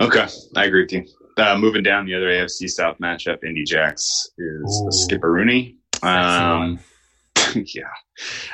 Okay, 0.00 0.26
I 0.54 0.64
agree 0.64 0.82
with 0.82 0.92
you. 0.92 1.04
Uh, 1.36 1.56
moving 1.58 1.82
down 1.82 2.06
the 2.06 2.14
other 2.14 2.28
AFC 2.28 2.68
South 2.68 2.98
matchup, 2.98 3.44
Indy 3.44 3.64
Jacks 3.64 4.28
is 4.38 4.82
Ooh. 4.86 4.90
Skipper 4.90 5.32
Rooney. 5.32 5.76
Um. 6.02 6.78
yeah. 7.74 7.82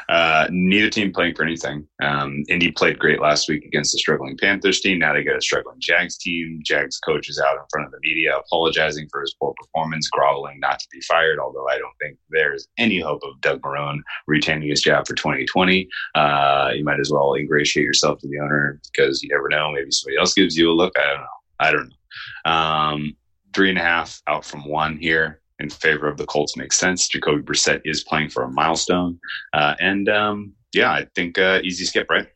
Uh, 0.09 0.47
neither 0.51 0.91
team 0.91 1.13
playing 1.13 1.35
for 1.35 1.45
anything. 1.45 1.87
Um, 2.03 2.45
Indy 2.49 2.71
played 2.73 2.99
great 2.99 3.21
last 3.21 3.49
week 3.49 3.65
against 3.65 3.93
the 3.93 3.99
struggling 3.99 4.37
Panthers 4.37 4.81
team. 4.81 4.99
Now 4.99 5.13
they 5.13 5.25
got 5.25 5.37
a 5.37 5.43
struggling 5.43 5.79
Jags 5.81 6.17
team. 6.19 6.61
Jags 6.65 6.99
coach 6.99 7.29
is 7.29 7.41
out 7.41 7.57
in 7.57 7.63
front 7.71 7.87
of 7.87 7.93
the 7.93 7.99
media 8.03 8.37
apologizing 8.37 9.09
for 9.11 9.21
his 9.21 9.35
poor 9.41 9.55
performance, 9.57 10.09
groveling 10.09 10.61
not 10.61 10.79
to 10.81 10.87
be 10.93 11.01
fired, 11.03 11.39
although 11.39 11.69
I 11.69 11.79
don't 11.79 11.95
think 12.01 12.19
there's 12.31 12.69
any 12.79 13.01
hope 13.01 13.23
of 13.25 13.41
Doug 13.41 13.61
Marrone 13.63 14.01
retaining 14.27 14.69
his 14.69 14.83
job 14.83 15.07
for 15.07 15.15
2020. 15.15 15.89
Uh, 16.15 16.71
you 16.75 16.85
might 16.85 17.01
as 17.01 17.11
well 17.11 17.35
ingratiate 17.35 17.85
yourself 17.85 18.19
to 18.21 18.29
the 18.29 18.41
owner 18.41 18.81
because 18.93 19.23
you 19.23 19.29
never 19.31 19.49
know. 19.49 19.73
Maybe 19.73 19.91
somebody 19.91 20.19
else 20.19 20.35
gives 20.35 20.57
you 20.57 20.71
a 20.71 20.73
look. 20.73 20.93
I 20.99 21.07
don't 21.07 21.21
know. 21.21 21.27
I 21.61 21.71
don't 21.71 21.89
know. 21.89 22.51
Um, 22.51 23.17
three 23.55 23.69
and 23.69 23.79
a 23.79 23.83
half 23.83 24.21
out 24.27 24.45
from 24.45 24.67
one 24.67 24.97
here 24.97 25.42
in 25.63 25.71
favor 25.71 26.09
of 26.09 26.17
the 26.19 26.27
Colts 26.27 26.57
makes 26.57 26.77
sense. 26.77 27.09
Jacoby 27.09 27.43
Brissett 27.43 27.81
is 27.85 28.05
playing 28.05 28.31
for 28.31 28.43
a 28.43 28.51
milestone. 28.51 29.19
Uh, 29.53 29.75
and 29.81 30.09
um, 30.09 30.53
yeah, 30.73 30.91
I 30.91 31.07
think 31.15 31.39
uh, 31.39 31.61
easy 31.63 31.85
skip, 31.85 32.09
right? 32.11 32.27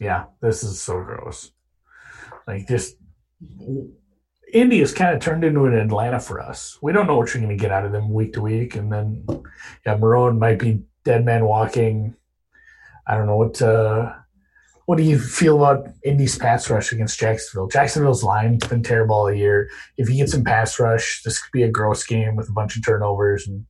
Yeah, 0.00 0.24
this 0.42 0.62
is 0.62 0.80
so 0.80 1.02
gross. 1.02 1.52
Like 2.46 2.68
just 2.68 2.96
Indy 4.52 4.80
has 4.80 4.92
kind 4.92 5.14
of 5.14 5.22
turned 5.22 5.44
into 5.44 5.64
an 5.64 5.74
Atlanta 5.74 6.20
for 6.20 6.40
us. 6.40 6.78
We 6.82 6.92
don't 6.92 7.06
know 7.06 7.16
what 7.16 7.32
you're 7.32 7.42
going 7.42 7.56
to 7.56 7.60
get 7.60 7.72
out 7.72 7.84
of 7.84 7.92
them 7.92 8.12
week 8.12 8.34
to 8.34 8.42
week, 8.42 8.76
and 8.76 8.92
then 8.92 9.26
yeah, 9.84 9.96
Marrone 9.96 10.38
might 10.38 10.58
be 10.58 10.82
dead 11.04 11.24
man 11.24 11.44
walking. 11.44 12.14
I 13.06 13.14
don't 13.14 13.26
know 13.26 13.36
what. 13.36 13.60
Uh, 13.60 14.12
what 14.86 14.96
do 14.98 15.04
you 15.04 15.18
feel 15.18 15.56
about 15.62 15.88
Indy's 16.04 16.38
pass 16.38 16.70
rush 16.70 16.92
against 16.92 17.18
Jacksonville? 17.20 17.68
Jacksonville's 17.68 18.22
line's 18.24 18.66
been 18.66 18.82
terrible 18.82 19.14
all 19.16 19.32
year. 19.32 19.68
If 19.98 20.08
you 20.08 20.16
get 20.16 20.30
some 20.30 20.44
pass 20.44 20.78
rush, 20.80 21.22
this 21.24 21.40
could 21.42 21.52
be 21.52 21.62
a 21.64 21.70
gross 21.70 22.04
game 22.04 22.34
with 22.36 22.48
a 22.48 22.52
bunch 22.52 22.76
of 22.76 22.84
turnovers 22.84 23.46
and 23.46 23.64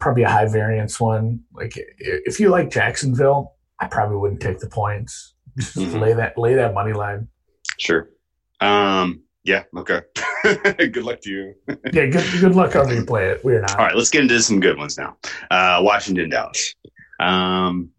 probably 0.00 0.24
a 0.24 0.28
high 0.30 0.46
variance 0.46 1.00
one. 1.00 1.40
Like 1.52 1.72
if 1.98 2.38
you 2.40 2.50
like 2.50 2.70
Jacksonville, 2.70 3.54
I 3.80 3.86
probably 3.86 4.16
wouldn't 4.16 4.40
take 4.42 4.58
the 4.58 4.68
points. 4.68 5.34
Just 5.58 5.76
Mhm. 5.76 6.00
lay 6.00 6.12
that 6.12 6.36
lay 6.36 6.54
that 6.54 6.74
money 6.74 6.92
line. 6.92 7.28
Sure. 7.78 8.08
Um, 8.60 9.22
yeah, 9.44 9.62
okay. 9.76 10.00
good 10.76 11.04
luck 11.04 11.20
to 11.22 11.30
you. 11.30 11.54
Yeah, 11.92 12.06
good 12.06 12.24
good 12.40 12.54
luck 12.54 12.72
however 12.72 12.94
you 12.94 13.04
play 13.06 13.28
it. 13.30 13.44
We're 13.44 13.60
not. 13.60 13.78
All 13.78 13.84
right, 13.86 13.94
let's 13.94 14.10
get 14.10 14.22
into 14.22 14.40
some 14.42 14.60
good 14.60 14.76
ones 14.76 14.98
now. 14.98 15.16
Uh, 15.50 15.78
Washington, 15.82 16.30
Dallas. 16.30 16.74
Um, 17.20 17.90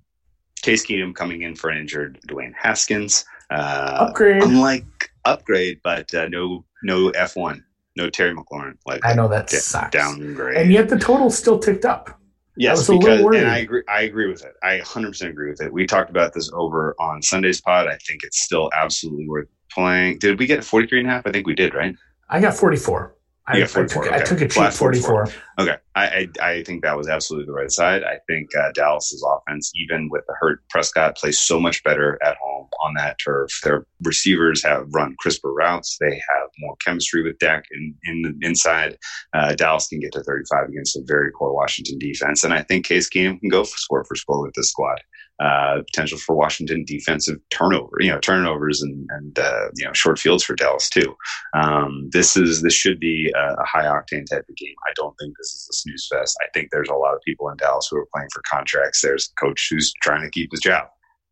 Case 0.67 0.85
Keenum 0.85 1.15
coming 1.15 1.43
in 1.43 1.55
for 1.55 1.69
an 1.69 1.77
injured 1.77 2.19
Dwayne 2.27 2.51
Haskins. 2.53 3.23
Uh, 3.49 4.07
Upgrade. 4.09 4.43
unlike 4.43 4.83
upgrade, 5.23 5.79
but 5.81 6.13
uh, 6.13 6.27
no 6.27 6.65
no 6.83 7.09
F 7.11 7.37
one, 7.37 7.63
no 7.95 8.09
Terry 8.09 8.35
McLaurin. 8.35 8.75
Like 8.85 8.99
I 9.05 9.13
know 9.13 9.29
that 9.29 9.47
da- 9.47 9.59
sucks. 9.59 9.91
downgrade. 9.91 10.57
And 10.57 10.71
yet 10.73 10.89
the 10.89 10.99
total 10.99 11.29
still 11.29 11.57
ticked 11.57 11.85
up. 11.85 12.19
Yes, 12.57 12.79
was 12.79 12.89
a 12.89 12.93
little 12.95 13.29
because 13.29 13.41
and 13.43 13.49
I 13.49 13.59
agree. 13.59 13.83
I 13.87 14.01
agree 14.01 14.27
with 14.29 14.43
it. 14.43 14.55
I 14.61 14.77
100 14.77 15.07
percent 15.07 15.31
agree 15.31 15.51
with 15.51 15.61
it. 15.61 15.71
We 15.71 15.87
talked 15.87 16.09
about 16.09 16.33
this 16.33 16.51
over 16.53 16.95
on 16.99 17.21
Sunday's 17.21 17.61
pod. 17.61 17.87
I 17.87 17.95
think 18.05 18.23
it's 18.23 18.41
still 18.41 18.69
absolutely 18.75 19.29
worth 19.29 19.47
playing. 19.71 20.17
Did 20.17 20.37
we 20.37 20.47
get 20.47 20.65
43 20.65 20.99
and 20.99 21.07
a 21.07 21.11
half? 21.11 21.25
I 21.25 21.31
think 21.31 21.47
we 21.47 21.55
did, 21.55 21.73
right? 21.73 21.95
I 22.29 22.41
got 22.41 22.55
44. 22.55 23.15
I, 23.47 23.55
I 23.55 23.59
got 23.61 23.69
44, 23.69 24.03
took, 24.03 24.13
I 24.13 24.19
took 24.19 24.41
a 24.41 24.45
cheap 24.45 24.51
Flat 24.51 24.73
44. 24.73 25.27
Okay, 25.59 25.75
I, 25.95 26.05
I 26.05 26.27
I 26.41 26.63
think 26.63 26.83
that 26.83 26.97
was 26.97 27.07
absolutely 27.07 27.45
the 27.45 27.53
right 27.53 27.71
side. 27.71 28.03
I 28.03 28.17
think 28.27 28.49
uh, 28.55 28.71
Dallas's 28.73 29.25
offense, 29.25 29.71
even 29.75 30.09
with 30.09 30.25
the 30.27 30.35
hurt 30.39 30.67
Prescott, 30.69 31.15
plays 31.15 31.39
so 31.39 31.59
much 31.59 31.81
better 31.83 32.19
at 32.23 32.35
home 32.41 32.67
on 32.83 32.93
that 32.95 33.17
turf. 33.23 33.49
Their 33.63 33.85
receivers 34.03 34.63
have 34.63 34.87
run 34.93 35.15
crisper 35.19 35.53
routes. 35.53 35.97
They 35.99 36.15
have 36.15 36.49
more 36.59 36.75
chemistry 36.85 37.23
with 37.23 37.39
Dak 37.39 37.63
in, 37.71 37.95
in 38.03 38.21
the 38.21 38.47
inside. 38.47 38.97
Uh, 39.33 39.55
Dallas 39.55 39.87
can 39.87 40.01
get 40.01 40.11
to 40.13 40.23
35 40.23 40.69
against 40.69 40.97
a 40.97 41.01
very 41.05 41.31
poor 41.31 41.53
Washington 41.53 41.97
defense, 41.99 42.43
and 42.43 42.53
I 42.53 42.63
think 42.63 42.85
Case 42.85 43.09
Keenum 43.09 43.39
can 43.39 43.49
go 43.49 43.63
for 43.63 43.77
score 43.77 44.03
for 44.03 44.15
score 44.15 44.41
with 44.41 44.53
this 44.55 44.69
squad. 44.71 44.99
Uh, 45.39 45.83
potential 45.83 46.17
for 46.17 46.35
Washington 46.35 46.83
defensive 46.83 47.37
turnover, 47.51 47.97
you 47.99 48.09
know, 48.09 48.17
turnovers 48.17 48.81
and 48.81 49.07
and 49.11 49.37
uh, 49.37 49.67
you 49.75 49.85
know 49.85 49.93
short 49.93 50.17
fields 50.17 50.43
for 50.43 50.55
Dallas 50.55 50.89
too. 50.89 51.15
Um, 51.53 52.09
this 52.11 52.35
is 52.35 52.63
this 52.63 52.73
should 52.73 52.99
be 52.99 53.31
a, 53.35 53.53
a 53.53 53.65
high 53.65 53.85
octane 53.85 54.25
type 54.25 54.45
of 54.49 54.55
game. 54.55 54.73
I 54.89 54.93
don't 54.95 55.15
think 55.19 55.37
this 55.37 55.53
is 55.53 55.67
a 55.69 55.73
snooze 55.73 56.07
fest. 56.11 56.35
I 56.41 56.47
think 56.55 56.69
there's 56.71 56.89
a 56.89 56.95
lot 56.95 57.13
of 57.13 57.21
people 57.21 57.49
in 57.49 57.57
Dallas 57.57 57.87
who 57.89 57.97
are 57.97 58.07
playing 58.11 58.29
for 58.33 58.41
contracts. 58.49 59.01
There's 59.01 59.31
a 59.31 59.39
coach 59.39 59.67
who's 59.69 59.93
trying 60.01 60.23
to 60.23 60.29
keep 60.31 60.49
his 60.51 60.61
job. 60.61 60.87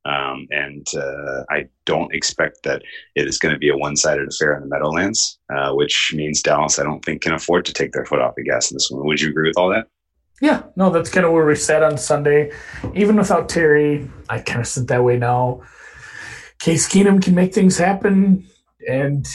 Um, 0.05 0.45
and 0.51 0.85
uh, 0.95 1.43
I 1.49 1.65
don't 1.85 2.13
expect 2.13 2.61
that 2.63 2.83
it 3.15 3.27
is 3.27 3.39
going 3.39 3.55
to 3.55 3.59
be 3.59 3.69
a 3.69 3.77
one-sided 3.77 4.27
affair 4.27 4.55
in 4.55 4.61
the 4.61 4.67
Meadowlands, 4.67 5.39
uh, 5.51 5.73
which 5.73 6.11
means 6.13 6.43
Dallas, 6.43 6.77
I 6.77 6.83
don't 6.83 7.03
think, 7.03 7.23
can 7.23 7.33
afford 7.33 7.65
to 7.65 7.73
take 7.73 7.91
their 7.91 8.05
foot 8.05 8.21
off 8.21 8.35
the 8.35 8.43
gas 8.43 8.69
in 8.69 8.75
this 8.75 8.87
one. 8.91 9.03
Would 9.07 9.19
you 9.19 9.29
agree 9.29 9.49
with 9.49 9.57
all 9.57 9.69
that? 9.69 9.87
Yeah, 10.41 10.63
no, 10.75 10.89
that's 10.89 11.09
kind 11.09 11.25
of 11.25 11.31
where 11.31 11.45
we 11.45 11.55
sat 11.55 11.81
on 11.83 11.97
Sunday. 11.97 12.51
Even 12.93 13.15
without 13.15 13.47
Terry, 13.49 14.09
I 14.29 14.39
kind 14.39 14.59
of 14.61 14.67
sit 14.67 14.87
that 14.87 15.03
way 15.03 15.17
now. 15.17 15.61
Case 16.59 16.87
Keenum 16.89 17.21
can 17.23 17.35
make 17.35 17.53
things 17.53 17.77
happen, 17.77 18.45
and 18.89 19.25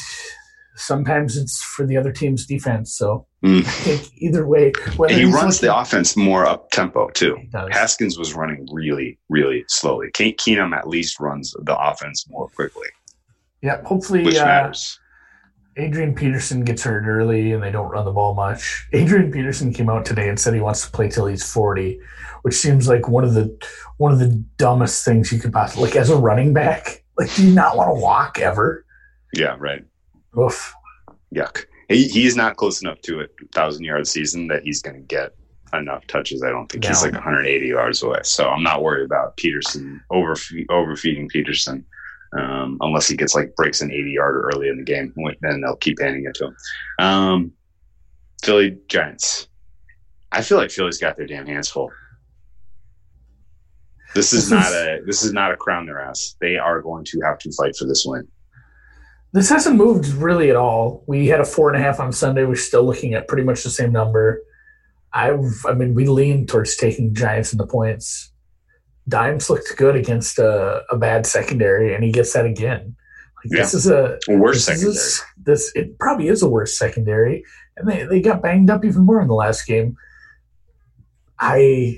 sometimes 0.76 1.36
it's 1.36 1.62
for 1.62 1.86
the 1.86 1.96
other 1.96 2.12
team's 2.12 2.46
defense. 2.46 2.92
So 2.96 3.26
Mm. 3.42 3.60
I 3.60 3.62
think 3.70 4.10
either 4.18 4.46
way, 4.46 4.70
And 4.98 5.10
he 5.12 5.24
runs 5.24 5.60
the 5.60 5.74
offense 5.74 6.14
more 6.14 6.44
up 6.44 6.70
tempo 6.72 7.08
too. 7.08 7.38
Haskins 7.70 8.18
was 8.18 8.34
running 8.34 8.66
really, 8.70 9.18
really 9.30 9.64
slowly. 9.66 10.08
Ke- 10.10 10.36
Keenum 10.36 10.76
at 10.76 10.86
least 10.86 11.18
runs 11.18 11.54
the 11.62 11.74
offense 11.78 12.26
more 12.28 12.48
quickly, 12.48 12.88
Yeah, 13.62 13.80
hopefully 13.82 14.24
which 14.24 14.36
uh, 14.36 14.44
matters. 14.44 14.98
Adrian 15.80 16.14
Peterson 16.14 16.64
gets 16.64 16.82
hurt 16.82 17.06
early 17.06 17.52
and 17.52 17.62
they 17.62 17.70
don't 17.70 17.88
run 17.88 18.04
the 18.04 18.12
ball 18.12 18.34
much. 18.34 18.86
Adrian 18.92 19.32
Peterson 19.32 19.72
came 19.72 19.88
out 19.88 20.04
today 20.04 20.28
and 20.28 20.38
said 20.38 20.54
he 20.54 20.60
wants 20.60 20.84
to 20.84 20.90
play 20.90 21.08
till 21.08 21.26
he's 21.26 21.50
40, 21.50 22.00
which 22.42 22.54
seems 22.54 22.86
like 22.88 23.08
one 23.08 23.24
of 23.24 23.34
the 23.34 23.56
one 23.96 24.12
of 24.12 24.18
the 24.18 24.28
dumbest 24.56 25.04
things 25.04 25.32
you 25.32 25.38
could 25.38 25.52
possibly 25.52 25.86
like 25.86 25.96
as 25.96 26.10
a 26.10 26.16
running 26.16 26.52
back. 26.52 27.04
Like, 27.16 27.34
do 27.34 27.46
you 27.46 27.54
not 27.54 27.76
want 27.76 27.88
to 27.90 28.00
walk 28.00 28.38
ever? 28.38 28.84
Yeah, 29.34 29.56
right. 29.58 29.84
Oof. 30.38 30.72
Yuck. 31.34 31.64
He, 31.88 32.08
he's 32.08 32.36
not 32.36 32.56
close 32.56 32.82
enough 32.82 33.00
to 33.02 33.20
a 33.20 33.26
thousand 33.52 33.84
yard 33.84 34.06
season 34.06 34.46
that 34.48 34.62
he's 34.62 34.80
going 34.80 34.96
to 34.96 35.02
get 35.02 35.34
enough 35.72 36.06
touches. 36.06 36.42
I 36.42 36.50
don't 36.50 36.70
think 36.70 36.84
he's 36.84 37.02
like 37.02 37.12
180 37.12 37.66
yards 37.66 38.02
away. 38.02 38.20
So 38.22 38.48
I'm 38.48 38.62
not 38.62 38.82
worried 38.82 39.04
about 39.04 39.36
Peterson 39.36 40.00
overfe- 40.10 40.66
overfeeding 40.70 41.28
Peterson. 41.28 41.84
Um, 42.38 42.78
unless 42.80 43.08
he 43.08 43.16
gets 43.16 43.34
like 43.34 43.54
breaks 43.56 43.80
an 43.80 43.90
80 43.90 44.12
yarder 44.12 44.50
early 44.54 44.68
in 44.68 44.76
the 44.76 44.84
game, 44.84 45.12
then 45.40 45.60
they'll 45.60 45.76
keep 45.76 46.00
handing 46.00 46.26
it 46.26 46.34
to 46.34 46.46
him. 46.46 46.56
Um, 46.98 47.52
Philly 48.42 48.78
Giants. 48.88 49.48
I 50.32 50.42
feel 50.42 50.58
like 50.58 50.70
Philly's 50.70 50.98
got 50.98 51.16
their 51.16 51.26
damn 51.26 51.46
hands 51.46 51.68
full. 51.68 51.90
This 54.14 54.32
is 54.32 54.50
not 54.50 54.72
a 54.72 55.00
this 55.06 55.22
is 55.22 55.32
not 55.32 55.52
a 55.52 55.56
crown 55.56 55.86
their 55.86 56.00
ass. 56.00 56.36
They 56.40 56.56
are 56.56 56.80
going 56.82 57.04
to 57.06 57.20
have 57.20 57.38
to 57.40 57.52
fight 57.52 57.76
for 57.76 57.86
this 57.86 58.04
win. 58.04 58.26
This 59.32 59.48
hasn't 59.48 59.76
moved 59.76 60.08
really 60.08 60.50
at 60.50 60.56
all. 60.56 61.04
We 61.06 61.28
had 61.28 61.40
a 61.40 61.44
four 61.44 61.72
and 61.72 61.80
a 61.80 61.84
half 61.84 62.00
on 62.00 62.12
Sunday. 62.12 62.44
We're 62.44 62.56
still 62.56 62.84
looking 62.84 63.14
at 63.14 63.28
pretty 63.28 63.44
much 63.44 63.62
the 63.62 63.70
same 63.70 63.92
number. 63.92 64.42
I've, 65.12 65.64
I 65.66 65.74
mean, 65.74 65.94
we 65.94 66.06
lean 66.06 66.46
towards 66.46 66.76
taking 66.76 67.14
Giants 67.14 67.52
in 67.52 67.58
the 67.58 67.66
points. 67.66 68.29
Dimes 69.08 69.50
looked 69.50 69.76
good 69.76 69.96
against 69.96 70.38
a, 70.38 70.82
a 70.90 70.96
bad 70.96 71.26
secondary, 71.26 71.94
and 71.94 72.04
he 72.04 72.12
gets 72.12 72.32
that 72.34 72.44
again. 72.46 72.94
Like, 73.44 73.50
This 73.60 73.74
is 73.74 73.88
a 73.88 74.18
worse 74.28 74.64
secondary. 74.64 74.92
Is, 74.92 75.22
this 75.42 75.72
it 75.74 75.98
probably 75.98 76.28
is 76.28 76.42
a 76.42 76.48
worse 76.48 76.76
secondary, 76.78 77.44
and 77.76 77.88
they, 77.88 78.04
they 78.04 78.20
got 78.20 78.42
banged 78.42 78.70
up 78.70 78.84
even 78.84 79.02
more 79.06 79.20
in 79.20 79.28
the 79.28 79.34
last 79.34 79.66
game. 79.66 79.96
I, 81.38 81.56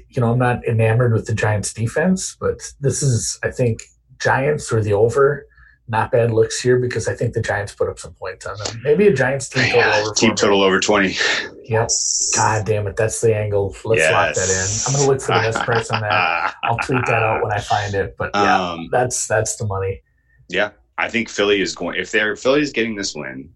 you 0.09 0.21
know, 0.21 0.31
I'm 0.33 0.39
not 0.39 0.65
enamored 0.65 1.13
with 1.13 1.27
the 1.27 1.35
Giants 1.35 1.73
defense, 1.75 2.37
but 2.39 2.61
this 2.81 3.03
is, 3.03 3.39
I 3.43 3.51
think, 3.51 3.83
Giants 4.21 4.73
or 4.73 4.81
the 4.81 4.93
over. 4.93 5.47
Not 5.89 6.13
bad 6.13 6.31
looks 6.31 6.61
here 6.61 6.79
because 6.79 7.09
I 7.09 7.15
think 7.15 7.35
the 7.35 7.43
Giants 7.43 7.75
put 7.75 7.89
up 7.89 7.99
some 7.99 8.15
points 8.15 8.47
on 8.47 8.57
them. 8.59 8.81
Maybe 8.85 9.09
a 9.09 9.13
Giants 9.13 9.49
team 9.49 9.65
total 9.65 9.81
Yeah, 9.81 10.03
over. 10.05 10.15
team 10.15 10.35
total 10.37 10.63
over 10.63 10.79
20. 10.79 11.17
Yep. 11.65 11.89
God 12.37 12.67
damn 12.67 12.87
it, 12.87 12.97
that's 12.97 13.21
the 13.21 13.35
angle. 13.37 13.75
Let's 13.85 14.11
lock 14.11 14.35
that 14.35 14.49
in. 14.49 14.87
I'm 14.87 14.99
gonna 15.01 15.13
look 15.13 15.21
for 15.21 15.35
the 15.35 15.41
best 15.41 15.65
price 15.65 15.91
on 15.91 16.01
that. 16.03 16.55
I'll 16.63 16.79
tweet 16.79 17.05
that 17.07 17.23
out 17.23 17.43
when 17.43 17.53
I 17.53 17.61
find 17.61 17.95
it. 17.95 18.17
But 18.19 18.31
yeah, 18.35 18.71
Um, 18.73 18.89
that's 18.91 19.27
that's 19.27 19.57
the 19.57 19.67
money. 19.67 20.03
Yeah, 20.49 20.71
I 20.99 21.09
think 21.09 21.29
Philly 21.29 21.61
is 21.61 21.75
going. 21.75 21.99
If 21.99 22.11
they're 22.11 22.37
Philly 22.37 22.61
is 22.61 22.73
getting 22.73 22.95
this 22.97 23.15
win, 23.15 23.51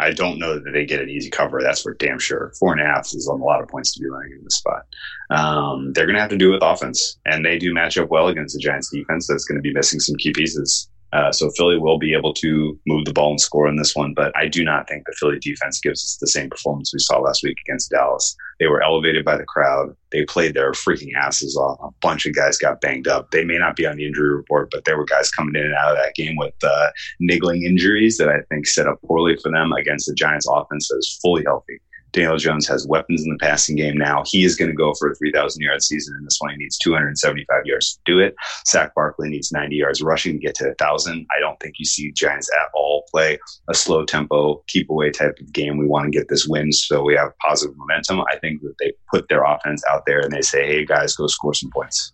I 0.00 0.10
don't 0.10 0.38
know 0.38 0.58
that 0.58 0.70
they 0.72 0.84
get 0.84 1.00
an 1.00 1.08
easy 1.08 1.30
cover. 1.30 1.62
That's 1.62 1.82
for 1.82 1.94
damn 1.94 2.18
sure. 2.18 2.52
Four 2.58 2.72
and 2.72 2.80
a 2.80 2.84
half 2.84 3.06
is 3.14 3.28
on 3.28 3.40
a 3.40 3.44
lot 3.44 3.62
of 3.62 3.68
points 3.68 3.92
to 3.94 4.00
be 4.00 4.08
running 4.08 4.32
in 4.32 4.44
this 4.44 4.56
spot. 4.56 4.82
Um, 5.30 5.92
they're 5.92 6.06
going 6.06 6.16
to 6.16 6.20
have 6.20 6.30
to 6.30 6.36
do 6.36 6.50
it 6.50 6.54
with 6.54 6.62
offense, 6.62 7.18
and 7.26 7.44
they 7.44 7.58
do 7.58 7.72
match 7.72 7.96
up 7.98 8.10
well 8.10 8.28
against 8.28 8.54
the 8.54 8.60
Giants 8.60 8.90
defense. 8.90 9.26
That's 9.28 9.44
going 9.44 9.56
to 9.56 9.62
be 9.62 9.72
missing 9.72 10.00
some 10.00 10.16
key 10.16 10.32
pieces. 10.32 10.88
Uh, 11.14 11.30
so 11.30 11.48
Philly 11.56 11.78
will 11.78 11.98
be 11.98 12.12
able 12.12 12.34
to 12.34 12.78
move 12.86 13.04
the 13.04 13.12
ball 13.12 13.30
and 13.30 13.40
score 13.40 13.68
in 13.68 13.76
this 13.76 13.94
one, 13.94 14.14
but 14.14 14.36
I 14.36 14.48
do 14.48 14.64
not 14.64 14.88
think 14.88 15.04
the 15.06 15.14
Philly 15.18 15.38
defense 15.38 15.78
gives 15.80 16.02
us 16.02 16.18
the 16.20 16.26
same 16.26 16.50
performance 16.50 16.92
we 16.92 16.98
saw 16.98 17.20
last 17.20 17.44
week 17.44 17.56
against 17.64 17.90
Dallas. 17.90 18.36
They 18.58 18.66
were 18.66 18.82
elevated 18.82 19.24
by 19.24 19.36
the 19.36 19.44
crowd. 19.44 19.94
They 20.10 20.24
played 20.24 20.54
their 20.54 20.72
freaking 20.72 21.14
asses 21.16 21.56
off. 21.56 21.78
A 21.82 21.94
bunch 22.02 22.26
of 22.26 22.34
guys 22.34 22.58
got 22.58 22.80
banged 22.80 23.06
up. 23.06 23.30
They 23.30 23.44
may 23.44 23.58
not 23.58 23.76
be 23.76 23.86
on 23.86 23.96
the 23.96 24.06
injury 24.06 24.34
report, 24.34 24.70
but 24.72 24.84
there 24.86 24.98
were 24.98 25.04
guys 25.04 25.30
coming 25.30 25.54
in 25.54 25.64
and 25.64 25.74
out 25.74 25.92
of 25.92 25.98
that 25.98 26.16
game 26.16 26.34
with 26.36 26.54
uh, 26.64 26.90
niggling 27.20 27.62
injuries 27.62 28.16
that 28.18 28.28
I 28.28 28.40
think 28.48 28.66
set 28.66 28.88
up 28.88 29.00
poorly 29.06 29.36
for 29.40 29.52
them 29.52 29.72
against 29.72 30.06
the 30.08 30.14
Giants 30.14 30.48
offense 30.50 30.88
that 30.88 30.98
is 30.98 31.18
fully 31.22 31.44
healthy. 31.44 31.80
Daniel 32.14 32.38
Jones 32.38 32.66
has 32.68 32.86
weapons 32.86 33.24
in 33.24 33.30
the 33.30 33.36
passing 33.38 33.76
game 33.76 33.98
now. 33.98 34.22
He 34.24 34.44
is 34.44 34.56
going 34.56 34.70
to 34.70 34.76
go 34.76 34.94
for 34.94 35.10
a 35.10 35.14
3,000 35.16 35.60
yard 35.62 35.82
season 35.82 36.16
in 36.16 36.24
this 36.24 36.38
one. 36.38 36.52
He 36.52 36.56
needs 36.56 36.78
275 36.78 37.66
yards 37.66 37.94
to 37.94 38.00
do 38.06 38.20
it. 38.20 38.34
Saquon 38.66 38.94
Barkley 38.94 39.28
needs 39.28 39.52
90 39.52 39.76
yards 39.76 40.00
rushing 40.00 40.34
to 40.34 40.38
get 40.38 40.54
to 40.56 40.66
1,000. 40.68 41.26
I 41.36 41.40
don't 41.40 41.58
think 41.60 41.74
you 41.78 41.84
see 41.84 42.12
Giants 42.12 42.48
at 42.54 42.70
all 42.72 43.04
play 43.10 43.38
a 43.68 43.74
slow 43.74 44.04
tempo, 44.04 44.62
keep 44.68 44.88
away 44.88 45.10
type 45.10 45.36
of 45.40 45.52
game. 45.52 45.76
We 45.76 45.86
want 45.86 46.10
to 46.10 46.16
get 46.16 46.28
this 46.28 46.46
win 46.46 46.72
so 46.72 47.02
we 47.02 47.16
have 47.16 47.36
positive 47.38 47.76
momentum. 47.76 48.20
I 48.32 48.38
think 48.38 48.62
that 48.62 48.74
they 48.80 48.92
put 49.10 49.28
their 49.28 49.44
offense 49.44 49.82
out 49.90 50.04
there 50.06 50.20
and 50.20 50.32
they 50.32 50.42
say, 50.42 50.64
hey, 50.66 50.86
guys, 50.86 51.16
go 51.16 51.26
score 51.26 51.52
some 51.52 51.70
points. 51.70 52.12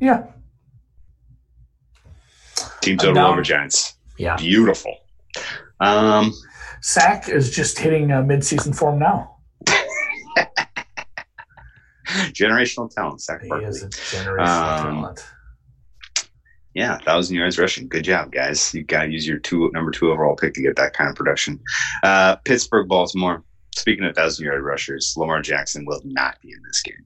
Yeah, 0.00 0.26
Team 2.80 2.98
total 2.98 3.26
over 3.26 3.42
Giants. 3.42 3.96
yeah. 4.16 4.36
Beautiful. 4.36 4.96
Um, 5.80 6.32
Sack 6.90 7.28
is 7.28 7.50
just 7.50 7.80
hitting 7.80 8.12
uh, 8.12 8.22
mid-season 8.22 8.72
form 8.72 9.00
now. 9.00 9.38
generational 12.06 12.88
talent, 12.94 13.18
Saquon 13.20 13.42
He 13.42 13.48
Barkley. 13.48 13.66
is 13.68 13.82
a 13.82 13.88
generational 13.88 14.46
Um, 14.46 14.84
talent. 15.02 15.26
Yeah, 16.74 16.98
thousand 16.98 17.34
yards 17.34 17.58
rushing. 17.58 17.88
Good 17.88 18.04
job, 18.04 18.30
guys. 18.30 18.72
You 18.72 18.84
got 18.84 19.04
to 19.06 19.10
use 19.10 19.26
your 19.26 19.38
two 19.38 19.68
number 19.74 19.90
two 19.90 20.12
overall 20.12 20.36
pick 20.36 20.54
to 20.54 20.62
get 20.62 20.76
that 20.76 20.92
kind 20.92 21.10
of 21.10 21.16
production. 21.16 21.58
Uh, 22.04 22.36
Pittsburgh, 22.44 22.86
Baltimore. 22.88 23.42
Speaking 23.74 24.04
of 24.04 24.14
thousand 24.14 24.44
yard 24.46 24.62
rushers, 24.62 25.12
Lamar 25.16 25.42
Jackson 25.42 25.84
will 25.86 26.00
not 26.04 26.40
be 26.40 26.52
in 26.52 26.58
this 26.68 26.82
game. 26.82 27.04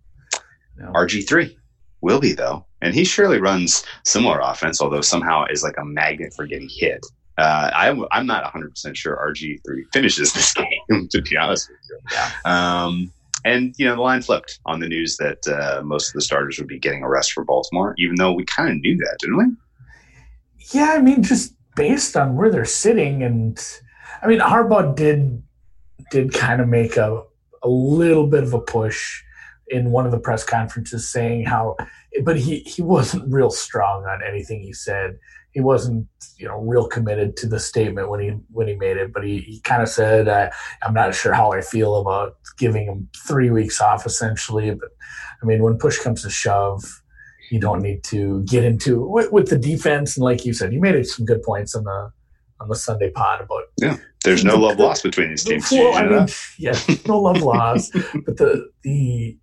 No. 0.77 0.93
RG 0.93 1.27
three 1.27 1.57
will 2.03 2.21
be 2.21 2.33
though, 2.35 2.67
and 2.83 2.93
he 2.95 3.05
surely 3.05 3.41
runs 3.41 3.83
similar 4.05 4.41
offense, 4.41 4.83
although 4.83 5.01
somehow 5.01 5.47
is 5.51 5.63
like 5.63 5.77
a 5.79 5.85
magnet 5.87 6.35
for 6.37 6.47
getting 6.47 6.69
hit. 6.71 7.01
Uh, 7.39 7.71
I'm 7.75 8.05
I'm 8.13 8.27
not 8.27 8.43
100 8.43 8.71
percent 8.71 8.97
sure 8.97 9.17
RG 9.17 9.61
three 9.65 9.85
finishes 9.93 10.33
this 10.33 10.53
game. 10.91 11.09
To 11.11 11.23
be 11.23 11.37
honest 11.37 11.71
with 11.71 11.79
you, 11.89 11.99
Yeah. 12.13 12.31
um, 12.45 13.13
and 13.45 13.75
you 13.79 13.87
know 13.87 13.95
the 13.97 14.03
line 14.03 14.21
flipped 14.23 14.59
on 14.67 14.81
the 14.81 14.89
news 14.89 15.17
that 15.17 15.47
uh, 15.49 15.83
most 15.83 16.09
of 16.09 16.15
the 16.15 16.21
starters 16.21 16.59
would 16.59 16.69
be 16.69 16.79
getting 16.79 17.03
a 17.03 17.09
rest 17.09 17.33
for 17.33 17.45
Baltimore, 17.45 17.95
even 17.99 18.17
though 18.17 18.33
we 18.33 18.45
kind 18.45 18.69
of 18.69 18.77
knew 18.81 18.97
that, 18.99 19.17
didn't 19.21 19.39
we? 19.39 19.45
Yeah, 20.73 20.93
I 20.97 21.01
mean, 21.01 21.23
just 21.23 21.55
based 21.77 22.17
on 22.17 22.37
where 22.37 22.51
they're 22.51 22.65
sitting, 22.67 23.23
and 23.23 23.59
I 24.23 24.27
mean, 24.27 24.41
Harbaugh 24.41 24.95
did 24.95 25.43
did 26.11 26.35
kind 26.35 26.61
of 26.61 26.69
make 26.69 26.97
a 26.97 27.23
a 27.63 27.69
little 27.69 28.27
bit 28.27 28.43
of 28.43 28.53
a 28.55 28.61
push 28.61 29.23
in 29.71 29.91
one 29.93 30.05
of 30.07 30.13
the 30.13 30.19
press 30.19 30.45
conferences, 30.45 31.09
saying 31.11 31.45
how, 31.45 31.77
but 32.25 32.39
he 32.39 32.61
he 32.61 32.83
wasn't 32.83 33.33
real 33.33 33.51
strong 33.51 34.05
on 34.05 34.21
anything 34.27 34.61
he 34.61 34.73
said. 34.73 35.19
He 35.53 35.61
wasn't, 35.61 36.07
you 36.39 36.47
know, 36.47 36.61
real 36.61 36.87
committed 36.87 37.37
to 37.39 37.47
the 37.49 37.59
statement 37.59 38.09
when 38.09 38.21
he 38.21 38.29
when 38.53 38.69
he 38.69 38.75
made 38.77 38.97
it. 38.97 39.13
But 39.13 39.25
he, 39.25 39.39
he 39.39 39.61
kind 39.61 39.83
of 39.83 39.89
said, 39.89 40.29
uh, 40.29 40.51
"I'm 40.83 40.95
not 40.95 41.15
sure 41.15 41.33
how 41.33 41.53
I 41.53 41.61
feel 41.61 41.97
about 41.97 42.37
giving 42.59 42.87
him 42.87 43.09
three 43.27 43.51
weeks 43.51 43.81
off, 43.81 44.07
essentially." 44.07 44.71
But 44.73 44.91
I 45.43 45.47
mean, 45.47 45.63
when 45.63 45.77
push 45.79 45.99
comes 45.99 46.23
to 46.23 46.31
shove, 46.31 46.85
you 47.51 47.59
don't 47.59 47.83
need 47.83 48.05
to 48.05 48.43
get 48.45 48.63
into 48.63 49.05
with, 49.09 49.33
with 49.33 49.49
the 49.49 49.59
defense. 49.59 50.17
And 50.17 50.23
like 50.25 50.45
you 50.45 50.53
said, 50.53 50.73
you 50.73 50.81
made 50.81 51.05
some 51.07 51.25
good 51.27 51.43
points 51.43 51.75
on 51.75 51.83
the 51.85 52.13
on 52.61 52.69
the 52.69 52.77
Sunday 52.77 53.11
pod 53.11 53.41
about 53.41 53.63
yeah. 53.79 53.97
There's 54.23 54.45
no 54.45 54.53
The- 54.53 54.59
love 54.59 54.79
lost 54.79 55.03
between 55.03 55.31
these 55.31 55.43
teams. 55.45 55.67
well, 55.73 55.95
I 55.97 56.03
Did 56.03 56.11
you 56.11 56.17
know 56.17 56.21
mean, 56.21 56.29
yeah, 56.59 56.97
no 57.09 57.19
love 57.21 57.41
lost, 57.43 57.93
but 58.27 58.37
the 58.37 58.69
the 58.83 59.37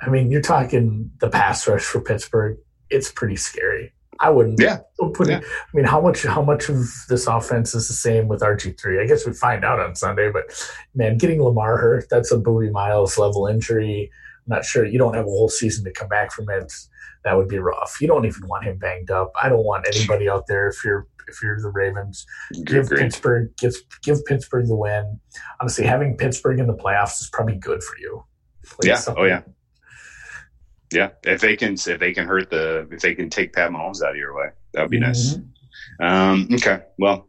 I 0.00 0.08
mean, 0.10 0.30
you're 0.30 0.42
talking 0.42 1.10
the 1.20 1.28
pass 1.28 1.66
rush 1.66 1.82
for 1.82 2.00
Pittsburgh. 2.00 2.58
It's 2.90 3.10
pretty 3.10 3.36
scary. 3.36 3.92
I 4.20 4.30
wouldn't. 4.30 4.60
Yeah. 4.60 4.78
Put 5.14 5.28
Yeah. 5.28 5.40
I 5.40 5.76
mean, 5.76 5.84
how 5.84 6.00
much 6.00 6.22
how 6.22 6.42
much 6.42 6.68
of 6.68 6.86
this 7.08 7.26
offense 7.26 7.74
is 7.74 7.88
the 7.88 7.94
same 7.94 8.28
with 8.28 8.40
RG 8.40 8.80
three? 8.80 9.00
I 9.00 9.06
guess 9.06 9.26
we 9.26 9.32
find 9.32 9.64
out 9.64 9.78
on 9.78 9.94
Sunday. 9.94 10.30
But 10.30 10.44
man, 10.94 11.18
getting 11.18 11.42
Lamar 11.42 11.76
hurt, 11.76 12.06
that's 12.10 12.32
a 12.32 12.38
Bowie 12.38 12.70
Miles 12.70 13.18
level 13.18 13.46
injury. 13.46 14.10
I'm 14.46 14.56
not 14.56 14.64
sure. 14.64 14.84
You 14.84 14.98
don't 14.98 15.14
have 15.14 15.26
a 15.26 15.30
whole 15.30 15.48
season 15.48 15.84
to 15.84 15.92
come 15.92 16.08
back 16.08 16.32
from 16.32 16.48
it. 16.50 16.72
That 17.24 17.36
would 17.36 17.48
be 17.48 17.58
rough. 17.58 17.98
You 18.00 18.06
don't 18.06 18.24
even 18.24 18.46
want 18.46 18.64
him 18.64 18.78
banged 18.78 19.10
up. 19.10 19.32
I 19.40 19.48
don't 19.48 19.64
want 19.64 19.86
anybody 19.92 20.28
out 20.28 20.46
there 20.46 20.68
if 20.68 20.84
you're 20.84 21.06
if 21.28 21.42
you're 21.42 21.60
the 21.60 21.70
Ravens 21.70 22.24
give. 22.64 22.88
Pittsburgh 22.88 23.50
give 23.58 23.74
give 24.02 24.24
Pittsburgh 24.24 24.66
the 24.66 24.76
win. 24.76 25.20
Honestly, 25.60 25.84
having 25.84 26.16
Pittsburgh 26.16 26.58
in 26.58 26.66
the 26.66 26.76
playoffs 26.76 27.20
is 27.20 27.28
probably 27.32 27.56
good 27.56 27.82
for 27.82 27.98
you. 27.98 28.24
Like 28.78 28.88
Yeah. 28.88 29.00
Oh 29.16 29.24
yeah. 29.24 29.42
Yeah. 30.92 31.10
If 31.24 31.40
they 31.40 31.56
can, 31.56 31.74
if 31.74 31.98
they 32.00 32.12
can 32.12 32.26
hurt 32.26 32.50
the, 32.50 32.88
if 32.90 33.00
they 33.00 33.14
can 33.14 33.30
take 33.30 33.52
Pat 33.52 33.70
Mahomes 33.70 34.02
out 34.02 34.10
of 34.10 34.16
your 34.16 34.36
way, 34.36 34.48
that 34.72 34.82
would 34.82 34.90
be 34.90 35.00
nice. 35.00 35.34
Mhm. 35.36 35.48
Um, 36.00 36.48
okay. 36.54 36.82
Well, 36.98 37.28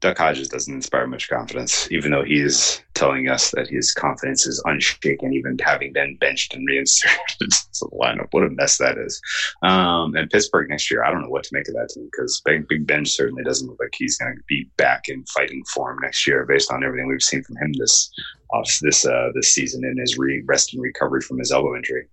Duck 0.00 0.16
Hodges 0.16 0.48
doesn't 0.48 0.72
inspire 0.72 1.06
much 1.06 1.28
confidence, 1.28 1.86
even 1.90 2.10
though 2.10 2.24
he 2.24 2.40
is 2.40 2.80
telling 2.94 3.28
us 3.28 3.50
that 3.50 3.68
his 3.68 3.92
confidence 3.92 4.46
is 4.46 4.62
unshaken, 4.64 5.34
even 5.34 5.58
having 5.62 5.92
been 5.92 6.16
benched 6.16 6.54
and 6.54 6.66
reinserted 6.66 7.18
into 7.40 7.58
the 7.82 7.88
lineup. 8.00 8.28
What 8.30 8.44
a 8.44 8.50
mess 8.50 8.78
that 8.78 8.96
is. 8.96 9.20
Um, 9.62 10.14
and 10.16 10.30
Pittsburgh 10.30 10.70
next 10.70 10.90
year, 10.90 11.04
I 11.04 11.10
don't 11.10 11.20
know 11.20 11.28
what 11.28 11.44
to 11.44 11.50
make 11.52 11.68
of 11.68 11.74
that 11.74 11.90
team 11.90 12.08
because 12.10 12.40
Big, 12.46 12.66
Big 12.66 12.86
Ben 12.86 13.04
certainly 13.04 13.44
doesn't 13.44 13.68
look 13.68 13.78
like 13.78 13.94
he's 13.94 14.16
going 14.16 14.34
to 14.34 14.42
be 14.48 14.70
back 14.78 15.08
in 15.08 15.22
fighting 15.26 15.62
form 15.74 15.98
next 16.00 16.26
year 16.26 16.46
based 16.46 16.72
on 16.72 16.82
everything 16.82 17.06
we've 17.06 17.20
seen 17.22 17.42
from 17.42 17.56
him 17.58 17.72
this 17.78 18.10
off 18.52 18.68
this 18.80 19.04
uh, 19.06 19.28
this 19.34 19.54
season 19.54 19.84
in 19.84 19.98
his 19.98 20.18
re- 20.18 20.42
rest 20.46 20.72
and 20.72 20.82
recovery 20.82 21.20
from 21.20 21.38
his 21.38 21.52
elbow 21.52 21.76
injury. 21.76 22.08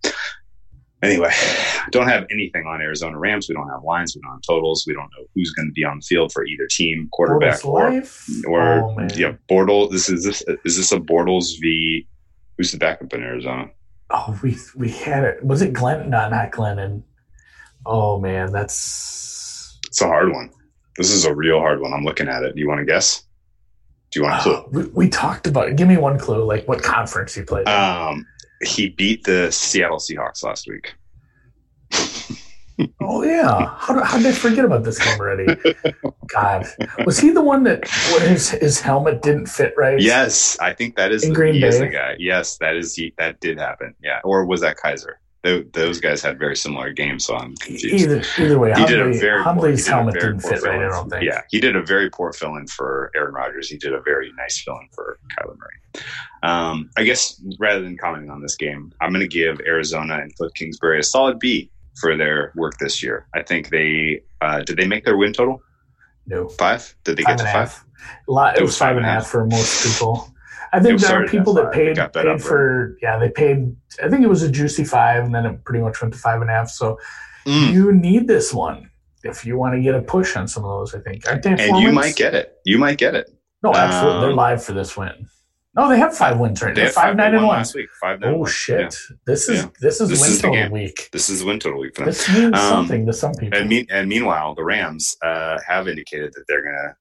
Anyway, 1.03 1.31
don't 1.91 2.07
have 2.07 2.25
anything 2.31 2.65
on 2.65 2.81
Arizona 2.81 3.17
Rams. 3.19 3.47
We 3.47 3.55
don't 3.55 3.69
have 3.69 3.83
lines. 3.83 4.15
We 4.15 4.21
don't 4.21 4.31
have 4.31 4.41
totals. 4.41 4.83
We 4.87 4.93
don't 4.93 5.09
know 5.17 5.25
who's 5.35 5.51
going 5.51 5.67
to 5.67 5.71
be 5.73 5.83
on 5.83 5.97
the 5.97 6.01
field 6.01 6.31
for 6.31 6.45
either 6.45 6.67
team, 6.69 7.07
quarterback 7.11 7.59
Bortles 7.61 8.43
or 8.45 8.51
or 8.51 8.83
Oh, 8.83 8.95
man. 8.95 9.09
yeah, 9.15 9.33
Bortles. 9.49 9.91
This 9.91 10.09
is 10.09 10.23
this 10.23 10.41
is 10.65 10.77
this 10.77 10.91
a 10.91 10.99
Bortles 10.99 11.59
v 11.61 12.07
who's 12.57 12.71
the 12.71 12.77
backup 12.77 13.13
in 13.13 13.21
Arizona? 13.21 13.69
Oh, 14.09 14.39
we 14.41 14.57
we 14.75 14.89
had 14.89 15.23
it. 15.23 15.43
Was 15.43 15.61
it 15.61 15.73
Glenn? 15.73 16.09
No, 16.09 16.29
not 16.29 16.51
Glennon. 16.51 17.03
Oh 17.85 18.19
man, 18.19 18.51
that's 18.51 19.79
It's 19.87 20.01
a 20.01 20.07
hard 20.07 20.31
one. 20.31 20.49
This 20.97 21.11
is 21.11 21.25
a 21.25 21.33
real 21.35 21.59
hard 21.59 21.79
one. 21.79 21.93
I'm 21.93 22.03
looking 22.03 22.27
at 22.27 22.41
it. 22.43 22.55
Do 22.55 22.61
you 22.61 22.67
want 22.67 22.79
to 22.79 22.85
guess? 22.85 23.23
Do 24.11 24.19
you 24.19 24.25
want 24.25 24.39
a 24.39 24.43
clue? 24.43 24.65
we, 24.71 24.85
we 25.05 25.09
talked 25.09 25.45
about 25.45 25.67
it. 25.69 25.75
Give 25.75 25.87
me 25.87 25.97
one 25.97 26.17
clue, 26.17 26.43
like 26.43 26.67
what 26.67 26.81
conference 26.81 27.35
he 27.35 27.43
played. 27.43 27.67
in. 27.67 27.73
Um, 27.73 28.25
he 28.63 28.89
beat 28.89 29.23
the 29.23 29.51
Seattle 29.51 29.97
Seahawks 29.97 30.43
last 30.43 30.67
week. 30.67 30.95
oh 33.01 33.23
yeah, 33.23 33.75
how, 33.77 33.93
did- 33.95 34.03
how 34.03 34.17
did 34.17 34.27
I 34.27 34.31
forget 34.31 34.65
about 34.65 34.83
this 34.83 34.99
game 35.03 35.19
already? 35.19 35.47
God, 36.27 36.65
was 37.05 37.19
he 37.19 37.31
the 37.31 37.41
one 37.41 37.63
that 37.63 37.87
his 38.21 38.49
his 38.51 38.81
helmet 38.81 39.21
didn't 39.21 39.47
fit 39.47 39.73
right? 39.77 39.99
Yes, 39.99 40.57
I 40.59 40.73
think 40.73 40.95
that 40.97 41.11
is 41.11 41.23
In 41.23 41.29
the, 41.29 41.35
Green 41.35 41.59
Bay? 41.61 41.77
the 41.79 41.87
guy. 41.87 42.15
Yes, 42.19 42.57
that 42.57 42.75
is 42.75 42.93
he. 42.93 43.13
That 43.17 43.39
did 43.39 43.57
happen. 43.57 43.95
Yeah, 44.03 44.19
or 44.23 44.45
was 44.45 44.61
that 44.61 44.77
Kizer? 44.77 45.13
Tho- 45.43 45.63
those 45.73 45.99
guys 46.01 46.21
had 46.21 46.39
very 46.39 46.55
similar 46.55 46.91
games, 46.91 47.25
so 47.25 47.35
I'm 47.35 47.55
confused. 47.57 47.93
Either 48.05 48.23
either 48.39 48.59
way, 48.59 48.73
he 48.73 48.85
did 48.85 48.99
a 48.99 49.13
very 49.13 49.37
poor, 49.37 49.43
Hundley's 49.43 49.85
did 49.85 49.91
a 49.91 49.95
helmet 49.95 50.13
very 50.15 50.33
didn't 50.33 50.41
poor 50.41 50.51
fit 50.53 50.61
right. 50.63 50.79
I 50.85 50.89
don't 50.89 51.09
think. 51.09 51.23
Yeah, 51.23 51.41
he 51.49 51.59
did 51.61 51.75
a 51.75 51.81
very 51.83 52.09
poor 52.09 52.33
fill-in 52.33 52.67
for 52.67 53.11
Aaron 53.15 53.33
Rodgers. 53.33 53.69
He 53.69 53.77
did 53.77 53.93
a 53.93 54.01
very 54.01 54.31
nice 54.37 54.61
fill-in 54.63 54.89
for 54.93 55.19
Kyler 55.37 55.55
Murray. 55.57 56.03
Um, 56.43 56.89
I 56.97 57.03
guess 57.03 57.41
rather 57.59 57.81
than 57.81 57.97
commenting 57.97 58.29
on 58.31 58.41
this 58.41 58.55
game, 58.55 58.91
I'm 58.99 59.09
going 59.11 59.21
to 59.21 59.27
give 59.27 59.59
Arizona 59.61 60.15
and 60.19 60.35
Cliff 60.35 60.53
Kingsbury 60.55 60.99
a 60.99 61.03
solid 61.03 61.39
B 61.39 61.69
for 61.99 62.17
their 62.17 62.51
work 62.55 62.73
this 62.79 63.01
year. 63.03 63.27
I 63.35 63.43
think 63.43 63.69
they 63.69 64.21
uh, 64.41 64.61
did 64.61 64.77
they 64.77 64.87
make 64.87 65.05
their 65.05 65.17
win 65.17 65.33
total 65.33 65.61
No. 66.25 66.47
five? 66.49 66.95
Did 67.03 67.17
they 67.17 67.23
Five 67.23 67.37
get 67.37 67.45
to 67.45 67.51
five? 67.51 67.53
half. 67.53 67.85
A 68.27 68.31
lot, 68.31 68.55
it 68.55 68.59
It 68.59 68.61
was 68.63 68.69
was 68.69 68.77
five 68.77 68.97
and 68.97 69.05
a 69.05 69.09
half 69.09 69.27
for 69.27 69.45
most 69.45 69.83
people. 69.85 70.31
I 70.73 70.79
think 70.79 70.99
there 70.99 71.23
are 71.23 71.27
people 71.27 71.53
that 71.53 71.71
paid, 71.71 71.95
bet 71.95 72.13
paid 72.13 72.41
for 72.41 72.97
yeah 73.01 73.17
they 73.17 73.29
paid. 73.29 73.75
I 74.03 74.09
think 74.09 74.23
it 74.23 74.29
was 74.29 74.43
a 74.43 74.51
juicy 74.51 74.83
five, 74.83 75.23
and 75.23 75.33
then 75.33 75.45
it 75.45 75.63
pretty 75.63 75.81
much 75.83 76.01
went 76.01 76.13
to 76.13 76.19
five 76.19 76.41
and 76.41 76.49
a 76.49 76.53
half. 76.53 76.69
So 76.69 76.99
Mm. 77.45 77.71
you 77.71 77.93
need 77.93 78.27
this 78.27 78.53
one 78.53 78.89
if 79.23 79.45
you 79.45 79.57
want 79.57 79.73
to 79.75 79.81
get 79.81 79.95
a 79.95 80.01
push 80.01 80.35
on 80.35 80.47
some 80.49 80.65
of 80.65 80.69
those. 80.69 80.93
I 80.93 80.99
think 80.99 81.25
aren't 81.27 81.43
they? 81.43 81.51
And 81.51 81.77
you 81.77 81.85
wins? 81.87 81.95
might 81.95 82.15
get 82.17 82.35
it. 82.35 82.57
You 82.65 82.77
might 82.77 82.97
get 82.97 83.15
it. 83.15 83.29
no, 83.63 83.73
absolutely. 83.73 84.19
They're 84.21 84.29
um, 84.31 84.35
live 84.35 84.61
for 84.63 84.73
this 84.73 84.97
win. 84.97 85.27
No, 85.75 85.87
they 85.89 85.97
have 85.99 86.13
five 86.17 86.39
wins 86.39 86.61
right. 86.61 86.73
They 86.75 86.81
They're 86.81 86.91
five 86.91 87.15
nine 87.15 87.35
and 87.35 87.45
one. 87.45 87.57
last 87.57 87.73
week. 87.75 87.87
Five 88.01 88.19
nine. 88.19 88.33
Oh 88.33 88.37
one. 88.39 88.49
shit! 88.51 88.79
Yeah. 89.09 89.15
This 89.27 89.47
is 89.47 89.61
Yeah. 89.63 89.69
this 89.79 90.01
is 90.01 90.09
This 90.09 90.21
win 90.21 90.29
is 90.31 90.41
total 90.41 90.71
week. 90.71 91.09
This 91.13 91.29
is 91.29 91.43
win 91.43 91.59
total 91.59 91.79
week 91.79 91.95
for 91.95 92.01
them. 92.01 92.07
This 92.07 92.27
means 92.27 92.53
Um, 92.55 92.59
something 92.69 93.05
to 93.05 93.13
some 93.13 93.33
people. 93.35 93.57
And, 93.57 93.69
mean, 93.69 93.85
and 93.89 94.09
meanwhile, 94.09 94.55
the 94.55 94.63
Rams 94.63 95.15
uh, 95.23 95.57
have 95.67 95.87
indicated 95.87 96.33
that 96.33 96.43
they're 96.49 96.63
going 96.63 96.75
to 96.75 96.95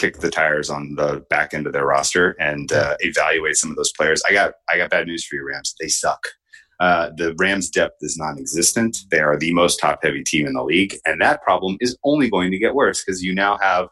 kick 0.00 0.18
the 0.18 0.30
tires 0.30 0.70
on 0.70 0.94
the 0.94 1.24
back 1.28 1.52
end 1.52 1.66
of 1.66 1.74
their 1.74 1.84
roster 1.84 2.34
and 2.40 2.72
uh, 2.72 2.96
evaluate 3.00 3.56
some 3.56 3.70
of 3.70 3.76
those 3.76 3.92
players. 3.92 4.22
I 4.26 4.32
got 4.32 4.54
I 4.72 4.78
got 4.78 4.90
bad 4.90 5.06
news 5.06 5.24
for 5.24 5.36
you, 5.36 5.46
Rams. 5.46 5.74
They 5.78 5.88
suck. 5.88 6.26
Uh, 6.80 7.10
the 7.18 7.34
Rams' 7.38 7.68
depth 7.68 7.98
is 8.00 8.16
non-existent. 8.16 9.04
They 9.10 9.20
are 9.20 9.36
the 9.36 9.52
most 9.52 9.78
top-heavy 9.78 10.24
team 10.24 10.46
in 10.46 10.54
the 10.54 10.64
league, 10.64 10.96
and 11.04 11.20
that 11.20 11.42
problem 11.42 11.76
is 11.78 11.94
only 12.04 12.30
going 12.30 12.50
to 12.52 12.58
get 12.58 12.74
worse 12.74 13.04
because 13.04 13.22
you 13.22 13.34
now 13.34 13.58
have 13.58 13.88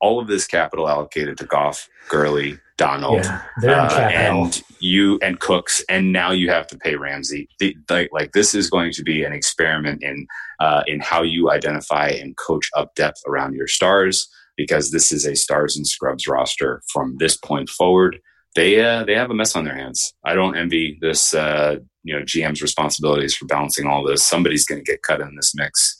all 0.00 0.18
of 0.18 0.28
this 0.28 0.46
capital 0.46 0.88
allocated 0.88 1.36
to 1.38 1.44
Goff, 1.44 1.88
Gurley, 2.08 2.58
Donald, 2.78 3.24
yeah, 3.62 3.84
uh, 3.84 4.08
and 4.08 4.62
you 4.80 5.18
and 5.20 5.38
Cooks, 5.40 5.84
and 5.90 6.10
now 6.10 6.32
you 6.32 6.48
have 6.48 6.66
to 6.68 6.78
pay 6.78 6.96
Ramsey. 6.96 7.48
The, 7.58 7.76
like, 7.90 8.08
like 8.12 8.32
this 8.32 8.54
is 8.54 8.70
going 8.70 8.92
to 8.92 9.02
be 9.02 9.24
an 9.24 9.34
experiment 9.34 10.02
in 10.02 10.26
uh, 10.58 10.82
in 10.86 11.00
how 11.00 11.22
you 11.22 11.50
identify 11.50 12.08
and 12.08 12.34
coach 12.38 12.70
up 12.74 12.94
depth 12.94 13.20
around 13.28 13.54
your 13.54 13.68
stars, 13.68 14.26
because 14.56 14.90
this 14.90 15.12
is 15.12 15.26
a 15.26 15.34
stars 15.34 15.76
and 15.76 15.86
scrubs 15.86 16.26
roster 16.26 16.82
from 16.92 17.16
this 17.18 17.36
point 17.36 17.68
forward. 17.68 18.18
They 18.54 18.84
uh, 18.84 19.04
they 19.04 19.14
have 19.14 19.30
a 19.30 19.34
mess 19.34 19.56
on 19.56 19.64
their 19.64 19.76
hands. 19.76 20.14
I 20.24 20.34
don't 20.34 20.56
envy 20.56 20.98
this. 21.00 21.32
Uh, 21.32 21.76
you 22.04 22.14
know, 22.14 22.24
GM's 22.24 22.62
responsibilities 22.62 23.34
for 23.34 23.46
balancing 23.46 23.86
all 23.86 24.04
this. 24.04 24.24
Somebody's 24.24 24.64
going 24.64 24.84
to 24.84 24.90
get 24.90 25.02
cut 25.02 25.20
in 25.20 25.34
this 25.36 25.54
mix. 25.54 25.96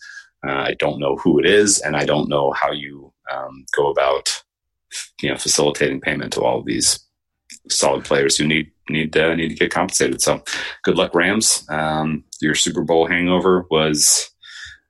Uh, 0.46 0.50
I 0.50 0.74
don't 0.78 0.98
know 0.98 1.16
who 1.16 1.38
it 1.38 1.46
is, 1.46 1.80
and 1.80 1.96
I 1.96 2.05
don't 2.05 2.28
know 2.28 2.53
how 2.53 2.72
you 2.72 3.12
um, 3.32 3.64
go 3.76 3.90
about 3.90 4.28
you 5.22 5.30
know 5.30 5.36
facilitating 5.36 6.00
payment 6.00 6.32
to 6.34 6.42
all 6.42 6.59
of 6.59 6.66
these 6.66 6.98
solid 7.68 8.05
players 8.05 8.36
who 8.36 8.46
need 8.46 8.70
need 8.88 9.14
need 9.14 9.48
to 9.48 9.55
get 9.55 9.70
compensated. 9.70 10.20
So, 10.20 10.42
good 10.82 10.96
luck, 10.96 11.14
Rams. 11.14 11.64
Um, 11.70 12.24
your 12.40 12.55
Super 12.55 12.82
Bowl 12.82 13.07
hangover 13.07 13.66
was 13.70 14.30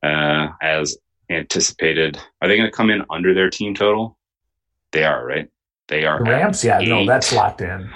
uh, 0.03 0.49
as 0.61 0.97
anticipated. 1.31 2.19
Are 2.41 2.49
they 2.49 2.57
going 2.57 2.71
to 2.71 2.77
come 2.77 2.91
in 2.91 3.05
under 3.11 3.35
their 3.35 3.51
team 3.51 3.75
total? 3.75 4.19
They 4.93 5.05
are, 5.05 5.25
right? 5.27 5.49
They 5.89 6.05
are. 6.05 6.19
The 6.19 6.31
Rams, 6.31 6.65
yeah, 6.65 6.79
no, 6.79 7.07
that's 7.07 7.33
locked 7.33 7.61
in. 7.61 7.91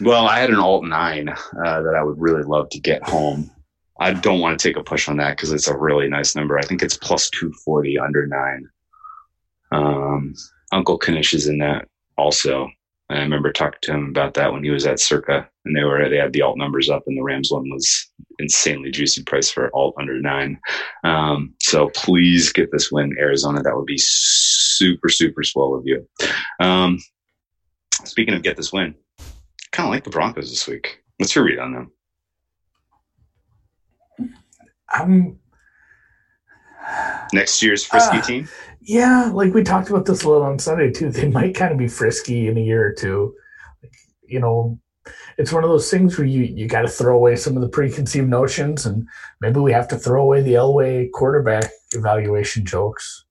Well, 0.00 0.26
I 0.26 0.38
had 0.40 0.50
an 0.50 0.58
alt 0.58 0.84
nine 0.84 1.28
uh, 1.28 1.82
that 1.82 1.94
I 1.96 2.02
would 2.02 2.20
really 2.20 2.42
love 2.42 2.68
to 2.70 2.80
get 2.80 3.02
home. 3.02 3.50
I 4.00 4.12
don't 4.12 4.40
want 4.40 4.58
to 4.58 4.68
take 4.68 4.76
a 4.76 4.82
push 4.82 5.08
on 5.08 5.16
that 5.16 5.36
because 5.36 5.52
it's 5.52 5.68
a 5.68 5.76
really 5.76 6.08
nice 6.08 6.36
number. 6.36 6.58
I 6.58 6.62
think 6.62 6.82
it's 6.82 6.96
plus 6.96 7.30
two 7.30 7.52
forty 7.64 7.98
under 7.98 8.26
nine. 8.26 8.68
Um, 9.72 10.34
Uncle 10.72 10.98
Kanish 10.98 11.34
is 11.34 11.46
in 11.46 11.58
that 11.58 11.88
also. 12.16 12.68
I 13.10 13.18
remember 13.20 13.52
talking 13.52 13.78
to 13.82 13.92
him 13.94 14.08
about 14.10 14.34
that 14.34 14.52
when 14.52 14.62
he 14.62 14.70
was 14.70 14.86
at 14.86 15.00
Circa, 15.00 15.48
and 15.68 15.76
they 15.76 15.84
were 15.84 16.08
they 16.08 16.16
had 16.16 16.32
the 16.32 16.42
alt 16.42 16.58
numbers 16.58 16.90
up, 16.90 17.04
and 17.06 17.16
the 17.16 17.22
Rams 17.22 17.50
one 17.52 17.70
was 17.70 18.10
insanely 18.40 18.90
juicy 18.90 19.22
price 19.22 19.50
for 19.50 19.70
alt 19.74 19.94
under 20.00 20.20
nine. 20.20 20.58
Um, 21.04 21.54
so 21.60 21.90
please 21.94 22.52
get 22.52 22.72
this 22.72 22.90
win, 22.90 23.14
Arizona. 23.18 23.62
That 23.62 23.76
would 23.76 23.86
be 23.86 23.98
super 23.98 25.08
super 25.08 25.44
swell 25.44 25.74
of 25.74 25.82
you. 25.86 26.04
Um, 26.60 26.98
speaking 28.04 28.34
of 28.34 28.42
get 28.42 28.56
this 28.56 28.72
win, 28.72 28.94
kind 29.70 29.86
of 29.86 29.92
like 29.92 30.04
the 30.04 30.10
Broncos 30.10 30.50
this 30.50 30.66
week. 30.66 31.02
What's 31.18 31.34
your 31.34 31.44
read 31.44 31.58
on 31.58 31.72
them? 31.72 31.92
I'm 34.90 35.38
Next 37.34 37.62
year's 37.62 37.84
frisky 37.84 38.16
Ah. 38.18 38.22
team. 38.22 38.48
Yeah, 38.80 39.30
like 39.34 39.52
we 39.52 39.62
talked 39.62 39.90
about 39.90 40.06
this 40.06 40.22
a 40.22 40.28
little 40.28 40.44
on 40.44 40.58
Sunday 40.58 40.90
too. 40.90 41.10
They 41.10 41.28
might 41.28 41.54
kind 41.54 41.72
of 41.72 41.78
be 41.78 41.88
frisky 41.88 42.48
in 42.48 42.56
a 42.56 42.60
year 42.62 42.86
or 42.86 42.92
two. 42.94 43.34
Like, 43.82 43.92
you 44.26 44.40
know, 44.40 44.78
it's 45.38 45.52
one 45.52 45.64
of 45.64 45.70
those 45.70 45.90
things 45.90 46.18
where 46.18 46.26
you 46.26 46.42
you 46.42 46.66
got 46.68 46.82
to 46.82 46.88
throw 46.88 47.14
away 47.16 47.36
some 47.36 47.56
of 47.56 47.62
the 47.62 47.68
preconceived 47.68 48.28
notions, 48.28 48.84
and 48.86 49.06
maybe 49.40 49.60
we 49.60 49.72
have 49.72 49.88
to 49.88 49.96
throw 49.96 50.22
away 50.22 50.42
the 50.42 50.54
Elway 50.54 51.10
quarterback 51.12 51.70
evaluation 51.92 52.64
jokes, 52.66 53.24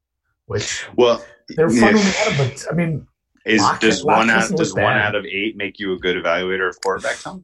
which 0.45 0.85
Well, 0.95 1.23
they're 1.49 1.69
fun 1.69 1.77
yeah. 1.79 1.85
when 1.85 1.95
we 1.95 2.01
had 2.01 2.33
them. 2.37 2.47
But 2.49 2.65
I 2.71 2.75
mean, 2.75 3.07
is 3.45 3.61
Lock- 3.61 3.79
does 3.81 4.03
Lock 4.03 4.17
one 4.17 4.29
out 4.29 4.49
does 4.55 4.73
one 4.73 4.83
bad. 4.83 5.05
out 5.07 5.15
of 5.15 5.25
eight 5.25 5.55
make 5.57 5.79
you 5.79 5.93
a 5.93 5.99
good 5.99 6.15
evaluator 6.21 6.69
of 6.69 6.79
quarterback? 6.81 7.17
Tom? 7.19 7.43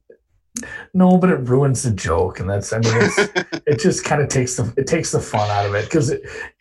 No, 0.94 1.18
but 1.18 1.32
it 1.32 1.40
ruins 1.50 1.82
the 1.82 1.90
joke, 1.92 2.40
and 2.40 2.48
that's 2.48 2.72
I 2.74 2.78
mean, 2.78 2.94
it's, 2.96 3.18
it 3.66 3.80
just 3.80 4.06
kind 4.06 4.22
of 4.22 4.30
takes 4.30 4.56
the 4.56 4.72
it 4.78 4.86
takes 4.86 5.12
the 5.12 5.20
fun 5.20 5.50
out 5.50 5.66
of 5.66 5.74
it 5.74 5.86
because 5.86 6.12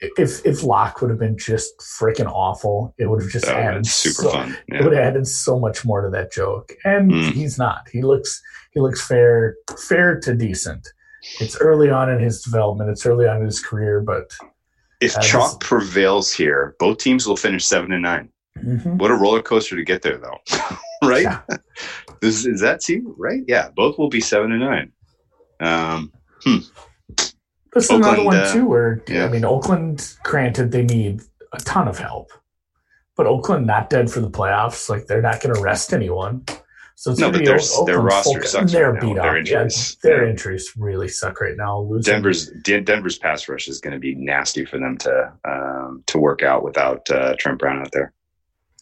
if 0.01 0.45
if 0.47 0.63
Lock 0.63 1.01
would 1.03 1.11
have 1.11 1.19
been 1.19 1.37
just 1.37 1.79
freaking 1.79 2.27
awful, 2.27 2.95
it 2.99 3.07
would 3.11 3.21
have 3.23 3.31
just 3.31 3.45
That 3.45 3.57
added 3.57 3.87
super 3.87 4.23
so, 4.23 4.31
fun. 4.31 4.57
It 4.69 4.83
would 4.83 4.95
have 4.95 5.05
added 5.07 5.27
so 5.27 5.59
much 5.61 5.85
more 5.85 6.01
to 6.01 6.09
that 6.11 6.33
joke, 6.33 6.73
and 6.85 7.11
Mm. 7.11 7.33
he's 7.33 7.59
not. 7.59 7.87
He 7.93 8.01
looks 8.03 8.41
he 8.73 8.81
looks 8.81 9.07
fair 9.07 9.57
fair 9.89 10.19
to 10.21 10.35
decent. 10.35 10.89
It's 11.41 11.57
early 11.59 11.91
on 11.91 12.09
in 12.11 12.19
his 12.19 12.41
development. 12.43 12.89
It's 12.91 13.05
early 13.05 13.29
on 13.29 13.37
in 13.41 13.45
his 13.45 13.61
career, 13.61 14.01
but 14.01 14.33
If 15.03 15.21
chalk 15.21 15.61
prevails 15.61 16.33
here, 16.33 16.75
both 16.79 16.97
teams 16.99 17.27
will 17.27 17.37
finish 17.37 17.67
seven 17.67 17.93
and 17.93 18.03
nine. 18.03 18.31
mhm. 18.59 18.97
What 18.99 19.11
a 19.11 19.15
roller 19.15 19.43
coaster 19.43 19.77
to 19.77 19.85
get 19.85 20.01
there, 20.03 20.17
though. 20.19 20.39
right? 21.03 21.23
Yeah. 21.25 21.41
Is, 22.23 22.47
is 22.47 22.61
that 22.61 22.81
team 22.81 23.15
right? 23.19 23.43
Yeah, 23.47 23.69
both 23.75 23.99
will 23.99 24.09
be 24.09 24.21
seven 24.21 24.53
and 24.53 24.61
nine. 24.61 24.93
Um, 25.61 26.13
this 27.75 27.85
is 27.85 27.91
another 27.91 28.23
one 28.25 28.37
uh, 28.37 28.53
too. 28.53 28.67
Where 28.67 29.03
yeah. 29.09 29.25
I 29.25 29.29
mean, 29.29 29.45
Oakland. 29.45 30.15
Granted, 30.23 30.73
they 30.73 30.83
need 30.85 31.23
a 31.53 31.59
ton 31.59 31.89
of 31.89 31.99
help, 31.99 32.31
but 33.17 33.27
Oakland 33.27 33.67
not 33.67 33.91
dead 33.91 34.11
for 34.11 34.21
the 34.21 34.31
playoffs. 34.31 34.89
Like 34.89 35.07
they're 35.07 35.23
not 35.23 35.41
going 35.41 35.55
to 35.55 35.61
rest 35.61 35.93
anyone. 35.93 36.45
So 36.95 37.11
it's 37.11 37.19
No, 37.21 37.33
but 37.33 37.45
their- 37.45 37.59
their 37.87 38.01
roster 38.01 38.41
full- 38.41 38.49
sucks 38.49 38.71
They're 38.73 38.93
right 38.93 39.01
beat 39.01 39.09
with 39.15 39.19
up. 39.19 39.25
their 39.25 39.35
Yeah, 39.39 39.41
injuries. 39.63 39.97
their 40.05 40.25
Yeah. 40.25 40.31
injuries 40.31 40.73
really 40.77 41.09
suck 41.09 41.41
right 41.41 41.57
now. 41.57 41.81
Losing 41.81 42.13
Denver's 42.13 42.49
Den- 42.63 42.85
Denver's 42.85 43.19
pass 43.19 43.49
rush 43.49 43.67
is 43.67 43.81
going 43.81 43.95
to 43.95 43.99
be 43.99 44.15
nasty 44.15 44.65
for 44.65 44.79
them 44.79 44.97
to 44.99 45.33
um, 45.45 46.05
to 46.07 46.19
work 46.19 46.43
out 46.43 46.63
without 46.63 47.11
uh, 47.11 47.35
Trent 47.39 47.59
Brown 47.59 47.81
out 47.81 47.91
there. 47.93 48.13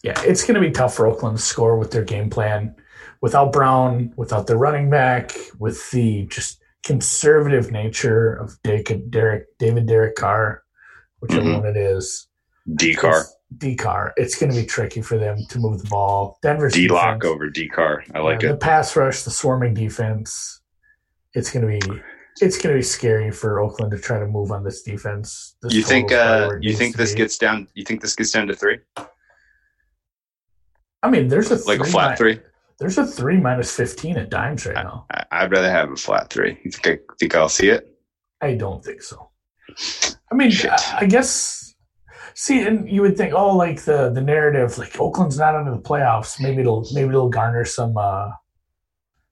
Yeah, 0.03 0.19
it's 0.23 0.43
going 0.43 0.55
to 0.55 0.61
be 0.61 0.71
tough 0.71 0.93
for 0.95 1.07
Oakland 1.07 1.37
to 1.37 1.43
score 1.43 1.77
with 1.77 1.91
their 1.91 2.03
game 2.03 2.29
plan. 2.29 2.75
Without 3.21 3.51
Brown, 3.53 4.13
without 4.17 4.47
the 4.47 4.57
running 4.57 4.89
back, 4.89 5.31
with 5.59 5.91
the 5.91 6.25
just 6.25 6.59
conservative 6.83 7.71
nature 7.71 8.33
of 8.33 8.57
Derek, 8.63 8.91
Derek 9.11 9.45
David 9.59 9.85
Derek 9.85 10.15
Carr, 10.15 10.63
whichever 11.21 11.45
Mhm. 11.45 11.57
one 11.57 11.65
it 11.67 11.77
is. 11.77 12.27
D 12.75 12.95
car, 12.95 13.25
D 13.57 13.75
Carr. 13.75 14.13
It's 14.17 14.37
going 14.39 14.51
to 14.51 14.59
be 14.59 14.65
tricky 14.65 15.01
for 15.01 15.17
them 15.19 15.37
to 15.49 15.59
move 15.59 15.81
the 15.83 15.87
ball. 15.89 16.39
Denver's 16.41 16.73
D 16.73 16.87
lock 16.87 17.23
over 17.23 17.49
D 17.49 17.67
car. 17.69 18.03
I 18.15 18.19
like 18.19 18.43
it. 18.43 18.47
The 18.47 18.57
pass 18.57 18.95
rush, 18.95 19.21
the 19.23 19.31
swarming 19.31 19.73
defense. 19.75 20.61
It's 21.33 21.51
going 21.51 21.79
to 21.79 21.87
be 21.87 22.01
it's 22.39 22.57
going 22.57 22.73
to 22.73 22.79
be 22.79 22.83
scary 22.83 23.29
for 23.29 23.59
Oakland 23.59 23.91
to 23.91 23.99
try 23.99 24.17
to 24.17 24.25
move 24.25 24.51
on 24.51 24.63
this 24.63 24.81
defense. 24.83 25.55
This 25.61 25.73
You 25.73 25.83
think 25.83 26.11
uh, 26.11 26.51
you 26.61 26.73
think 26.73 26.95
this 26.95 27.11
be. 27.11 27.17
gets 27.17 27.37
down? 27.37 27.67
You 27.75 27.83
think 27.83 28.01
this 28.01 28.15
gets 28.15 28.31
down 28.31 28.47
to 28.47 28.55
three, 28.55 28.79
I 31.03 31.09
mean, 31.09 31.27
there's 31.27 31.51
a 31.51 31.55
like 31.67 31.79
a 31.79 31.83
flat 31.83 32.11
mi- 32.11 32.15
three? 32.17 32.39
There's 32.81 32.97
a 32.97 33.05
three 33.05 33.37
minus 33.37 33.73
fifteen 33.75 34.17
at 34.17 34.31
dimes 34.31 34.65
right 34.65 34.73
now. 34.73 35.05
I, 35.13 35.23
I'd 35.31 35.51
rather 35.51 35.69
have 35.69 35.91
a 35.91 35.95
flat 35.95 36.31
three. 36.31 36.57
You 36.63 36.71
think 36.71 36.87
I 36.87 37.13
think 37.19 37.35
I'll 37.35 37.47
see 37.47 37.69
it? 37.69 37.87
I 38.41 38.55
don't 38.55 38.83
think 38.83 39.03
so. 39.03 39.29
I 40.31 40.35
mean, 40.35 40.51
I, 40.63 40.97
I 41.01 41.05
guess. 41.05 41.75
See, 42.33 42.65
and 42.65 42.89
you 42.89 43.01
would 43.03 43.17
think, 43.17 43.35
oh, 43.35 43.55
like 43.55 43.83
the 43.83 44.09
the 44.09 44.21
narrative, 44.21 44.79
like 44.79 44.99
Oakland's 44.99 45.37
not 45.37 45.55
under 45.55 45.69
the 45.69 45.77
playoffs. 45.81 46.41
Maybe 46.41 46.61
it'll 46.61 46.87
maybe 46.91 47.09
it'll 47.09 47.29
garner 47.29 47.65
some 47.65 47.95
uh 47.95 48.29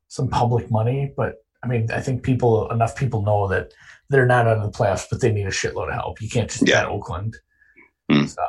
some 0.09 0.27
public 0.27 0.69
money. 0.69 1.11
But 1.17 1.37
I 1.63 1.67
mean, 1.67 1.89
I 1.91 2.01
think 2.01 2.21
people 2.21 2.69
enough 2.69 2.95
people 2.95 3.23
know 3.23 3.47
that 3.47 3.73
they're 4.11 4.27
not 4.27 4.47
under 4.47 4.67
the 4.67 4.71
playoffs, 4.71 5.07
but 5.09 5.21
they 5.21 5.31
need 5.31 5.47
a 5.47 5.49
shitload 5.49 5.87
of 5.87 5.95
help. 5.95 6.21
You 6.21 6.29
can't 6.29 6.51
just 6.51 6.67
Yeah. 6.67 6.83
bet 6.83 6.91
Oakland. 6.91 7.35
Hmm. 8.09 8.25
So, 8.25 8.41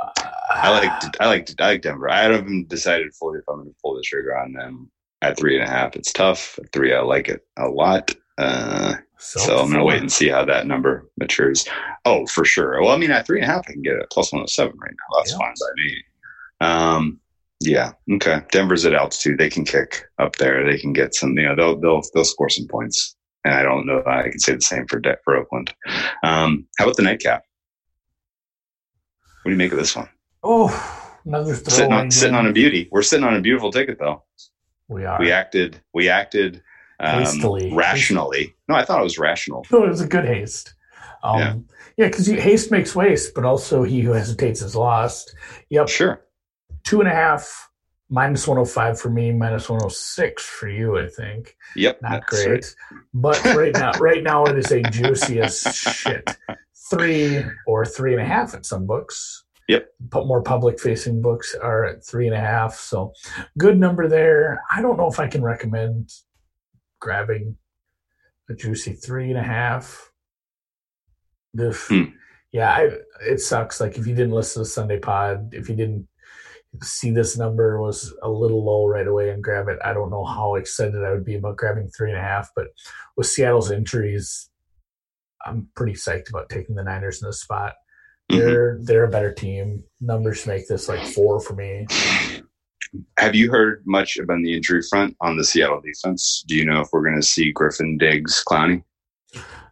I 0.54 0.70
like 0.70 0.90
I 1.20 1.26
like 1.26 1.50
I 1.60 1.66
like 1.66 1.82
Denver. 1.82 2.10
I 2.10 2.22
haven't 2.22 2.68
decided 2.68 3.12
fully 3.14 3.38
if 3.38 3.44
I'm 3.48 3.56
going 3.56 3.68
to 3.68 3.74
pull 3.82 3.94
the 3.94 4.02
trigger 4.02 4.36
on 4.38 4.52
them 4.52 4.90
at 5.22 5.36
three 5.38 5.58
and 5.58 5.68
a 5.68 5.70
half. 5.70 5.96
It's 5.96 6.12
tough. 6.12 6.58
At 6.58 6.72
three, 6.72 6.94
I 6.94 7.00
like 7.00 7.28
it 7.28 7.40
a 7.58 7.68
lot. 7.68 8.10
Uh, 8.38 8.94
so 9.18 9.58
I'm 9.58 9.66
going 9.68 9.78
to 9.80 9.84
wait 9.84 10.00
and 10.00 10.10
see 10.10 10.28
how 10.28 10.46
that 10.46 10.66
number 10.66 11.10
matures. 11.18 11.66
Oh, 12.06 12.24
for 12.26 12.44
sure. 12.46 12.80
Well, 12.80 12.92
I 12.92 12.96
mean, 12.96 13.10
at 13.10 13.26
three 13.26 13.38
and 13.40 13.48
a 13.50 13.52
half, 13.52 13.64
I 13.68 13.72
can 13.72 13.82
get 13.82 13.94
it 13.96 14.02
at 14.02 14.10
plus 14.10 14.32
107 14.32 14.72
right 14.78 14.90
now. 14.90 15.18
That's 15.18 15.32
Yeah. 15.32 15.38
fine 15.38 15.54
by 15.60 15.66
me. 15.76 16.04
Um, 16.62 17.20
yeah. 17.60 17.92
Okay. 18.12 18.40
Denver's 18.50 18.86
at 18.86 18.94
altitude. 18.94 19.38
They 19.38 19.50
can 19.50 19.64
kick 19.66 20.04
up 20.18 20.36
there. 20.36 20.64
They 20.64 20.78
can 20.78 20.94
get 20.94 21.14
some. 21.14 21.36
You 21.36 21.48
know, 21.48 21.54
they'll 21.56 21.78
they'll 21.78 22.02
they'll 22.14 22.24
score 22.24 22.48
some 22.48 22.66
points. 22.66 23.14
And 23.44 23.54
I 23.54 23.62
don't 23.62 23.86
know. 23.86 23.98
if 23.98 24.06
I 24.06 24.22
can 24.30 24.38
say 24.38 24.54
the 24.54 24.60
same 24.62 24.86
for 24.88 24.98
De- 25.00 25.16
for 25.24 25.36
Oakland. 25.36 25.74
Um, 26.24 26.66
how 26.78 26.84
about 26.84 26.96
the 26.96 27.02
nightcap? 27.02 27.42
What 29.42 29.50
do 29.50 29.50
you 29.52 29.56
make 29.56 29.72
of 29.72 29.78
this 29.78 29.96
one? 29.96 30.08
Oh, 30.42 30.68
another 31.24 31.54
Sitting 31.54 31.74
throwaway 31.88 31.96
on 31.96 32.10
sitting 32.10 32.34
on 32.34 32.46
a 32.46 32.52
beauty. 32.52 32.88
We're 32.90 33.02
sitting 33.02 33.24
on 33.24 33.34
a 33.36 33.40
beautiful 33.40 33.72
ticket 33.72 33.98
though. 33.98 34.24
We 34.88 35.04
are. 35.04 35.18
We 35.18 35.30
acted. 35.32 35.80
We 35.94 36.08
acted 36.08 36.62
um, 36.98 37.20
Hastily. 37.22 37.72
rationally. 37.72 38.54
No, 38.68 38.74
I 38.74 38.84
thought 38.84 39.00
it 39.00 39.04
was 39.04 39.18
rational. 39.18 39.64
No, 39.70 39.84
it 39.84 39.88
was 39.88 40.00
a 40.00 40.06
good 40.06 40.24
haste. 40.26 40.74
Um, 41.22 41.66
yeah, 41.96 42.06
because 42.08 42.26
haste 42.26 42.70
makes 42.70 42.96
waste, 42.96 43.34
but 43.34 43.44
also 43.44 43.82
he 43.82 44.00
who 44.00 44.12
hesitates 44.12 44.62
is 44.62 44.74
lost. 44.74 45.34
Yep, 45.68 45.88
Sure. 45.88 46.22
two 46.84 47.00
and 47.00 47.08
a 47.08 47.14
half, 47.14 47.70
minus 48.08 48.48
105 48.48 48.98
for 48.98 49.10
me, 49.10 49.30
minus 49.30 49.68
106 49.68 50.42
for 50.42 50.68
you, 50.68 50.98
I 50.98 51.08
think. 51.08 51.56
Yep. 51.76 52.00
Not 52.02 52.26
great. 52.26 52.48
right. 52.50 52.74
But 53.12 53.44
right 53.54 53.74
now, 53.74 53.92
right 54.00 54.22
now 54.22 54.44
it 54.46 54.56
is 54.56 54.72
a 54.72 54.80
juicy 54.82 55.40
as 55.40 55.60
shit. 55.60 56.36
Three 56.90 57.44
or 57.66 57.86
three 57.86 58.12
and 58.12 58.22
a 58.22 58.26
half 58.26 58.54
at 58.54 58.66
some 58.66 58.86
books. 58.86 59.44
Yep. 59.68 59.86
But 60.00 60.26
more 60.26 60.42
public 60.42 60.80
facing 60.80 61.22
books 61.22 61.54
are 61.54 61.84
at 61.84 62.04
three 62.04 62.26
and 62.26 62.34
a 62.34 62.40
half. 62.40 62.74
So 62.74 63.12
good 63.56 63.78
number 63.78 64.08
there. 64.08 64.62
I 64.70 64.82
don't 64.82 64.96
know 64.96 65.06
if 65.06 65.20
I 65.20 65.28
can 65.28 65.42
recommend 65.42 66.12
grabbing 67.00 67.56
a 68.48 68.54
juicy 68.54 68.94
three 68.94 69.30
and 69.30 69.38
a 69.38 69.42
half. 69.42 70.10
Ugh. 71.58 71.74
Hmm. 71.88 72.04
Yeah, 72.52 72.72
I, 72.72 72.90
it 73.24 73.40
sucks. 73.40 73.80
Like 73.80 73.96
if 73.96 74.08
you 74.08 74.14
didn't 74.14 74.34
listen 74.34 74.62
to 74.62 74.68
Sunday 74.68 74.98
Pod, 74.98 75.54
if 75.54 75.68
you 75.68 75.76
didn't 75.76 76.08
see 76.82 77.10
this 77.10 77.38
number 77.38 77.80
was 77.80 78.12
a 78.22 78.28
little 78.28 78.64
low 78.64 78.86
right 78.86 79.06
away 79.06 79.30
and 79.30 79.42
grab 79.42 79.68
it, 79.68 79.78
I 79.84 79.92
don't 79.92 80.10
know 80.10 80.24
how 80.24 80.56
excited 80.56 81.04
I 81.04 81.12
would 81.12 81.24
be 81.24 81.36
about 81.36 81.56
grabbing 81.56 81.88
three 81.88 82.10
and 82.10 82.18
a 82.18 82.22
half. 82.22 82.50
But 82.56 82.66
with 83.16 83.28
Seattle's 83.28 83.70
injuries, 83.70 84.49
I'm 85.44 85.68
pretty 85.74 85.94
psyched 85.94 86.28
about 86.28 86.48
taking 86.48 86.74
the 86.74 86.84
Niners 86.84 87.22
in 87.22 87.28
this 87.28 87.40
spot. 87.40 87.74
Mhm. 88.30 88.38
They're 88.38 88.78
they're 88.82 89.04
a 89.04 89.10
better 89.10 89.32
team. 89.32 89.84
Numbers 90.00 90.46
make 90.46 90.68
this 90.68 90.88
like 90.88 91.06
four 91.06 91.40
for 91.40 91.54
me. 91.54 91.86
Have 93.18 93.34
you 93.34 93.50
heard 93.50 93.82
much 93.86 94.16
about 94.16 94.42
the 94.42 94.54
injury 94.54 94.82
front 94.82 95.16
on 95.20 95.36
the 95.36 95.44
Seattle 95.44 95.80
defense? 95.80 96.44
Do 96.46 96.56
you 96.56 96.64
know 96.64 96.80
if 96.80 96.88
we're 96.92 97.04
going 97.04 97.20
to 97.20 97.26
see 97.26 97.52
Griffin, 97.52 97.96
Diggs, 97.96 98.42
Clowney? 98.48 98.82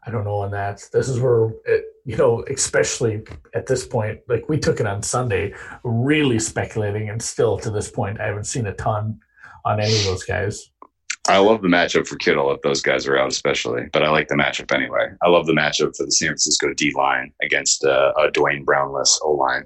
I 0.07 0.11
don't 0.11 0.25
know 0.25 0.37
on 0.37 0.53
that. 0.53 0.85
This 0.93 1.09
is 1.09 1.19
where 1.19 1.51
it, 1.67 1.85
you 2.05 2.17
know, 2.17 2.45
especially 2.49 3.25
at 3.55 3.67
this 3.67 3.87
point, 3.87 4.21
like 4.29 4.49
we 4.49 4.59
took 4.59 4.79
it 4.79 4.87
on 4.87 5.03
Sunday, 5.03 5.53
really 5.83 6.39
speculating, 6.39 7.11
and 7.11 7.21
still 7.21 7.59
to 7.59 7.71
this 7.71 7.91
point, 7.91 8.21
I 8.21 8.27
haven't 8.27 8.45
seen 8.45 8.67
a 8.67 8.75
ton 8.75 9.19
on 9.65 9.81
any 9.81 9.95
of 9.99 10.05
those 10.05 10.25
guys. 10.25 10.71
I 11.29 11.39
love 11.39 11.61
the 11.61 11.69
matchup 11.69 12.07
for 12.07 12.17
Kittle 12.17 12.51
if 12.53 12.63
those 12.63 12.81
guys 12.81 13.07
are 13.07 13.19
out, 13.19 13.29
especially. 13.29 13.83
But 13.93 14.03
I 14.03 14.09
like 14.09 14.29
the 14.29 14.35
matchup 14.35 14.75
anyway. 14.75 15.09
I 15.23 15.29
love 15.29 15.47
the 15.47 15.53
matchup 15.53 15.95
for 15.97 16.07
the 16.07 16.13
San 16.13 16.29
Francisco 16.29 16.73
D 16.73 16.93
line 16.97 17.33
against 17.43 17.85
uh, 17.85 18.13
a 18.19 18.31
Duane 18.31 18.65
Brownless 18.65 19.19
O 19.23 19.33
line. 19.33 19.65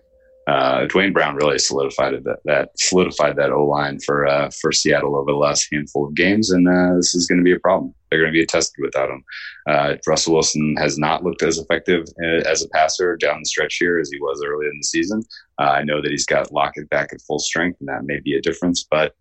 Uh, 0.48 0.86
Duane 0.86 1.12
Brown 1.12 1.36
really 1.36 1.58
solidified 1.58 2.14
that, 2.24 2.38
that 2.44 2.70
solidified 2.76 3.36
that 3.36 3.52
O 3.52 3.64
line 3.64 4.00
for 4.00 4.26
uh, 4.26 4.50
for 4.50 4.72
Seattle 4.72 5.16
over 5.16 5.30
the 5.30 5.36
last 5.36 5.68
handful 5.70 6.06
of 6.06 6.14
games, 6.14 6.50
and 6.50 6.68
uh, 6.68 6.96
this 6.96 7.14
is 7.14 7.28
going 7.28 7.38
to 7.38 7.44
be 7.44 7.52
a 7.52 7.60
problem. 7.60 7.94
They're 8.10 8.20
going 8.20 8.32
to 8.32 8.38
be 8.38 8.44
tested 8.44 8.82
without 8.82 9.08
him. 9.08 9.24
Uh, 9.68 9.94
Russell 10.06 10.34
Wilson 10.34 10.74
has 10.78 10.98
not 10.98 11.22
looked 11.22 11.42
as 11.42 11.58
effective 11.58 12.06
uh, 12.22 12.48
as 12.48 12.62
a 12.62 12.68
passer 12.70 13.16
down 13.16 13.38
the 13.40 13.46
stretch 13.46 13.76
here 13.76 14.00
as 14.00 14.10
he 14.10 14.18
was 14.18 14.42
early 14.44 14.66
in 14.66 14.76
the 14.78 14.84
season. 14.84 15.22
Uh, 15.60 15.74
I 15.76 15.84
know 15.84 16.02
that 16.02 16.10
he's 16.10 16.26
got 16.26 16.52
Lockett 16.52 16.90
back 16.90 17.12
at 17.12 17.22
full 17.22 17.38
strength, 17.38 17.78
and 17.78 17.88
that 17.88 18.04
may 18.04 18.18
be 18.18 18.36
a 18.36 18.42
difference, 18.42 18.84
but 18.90 19.14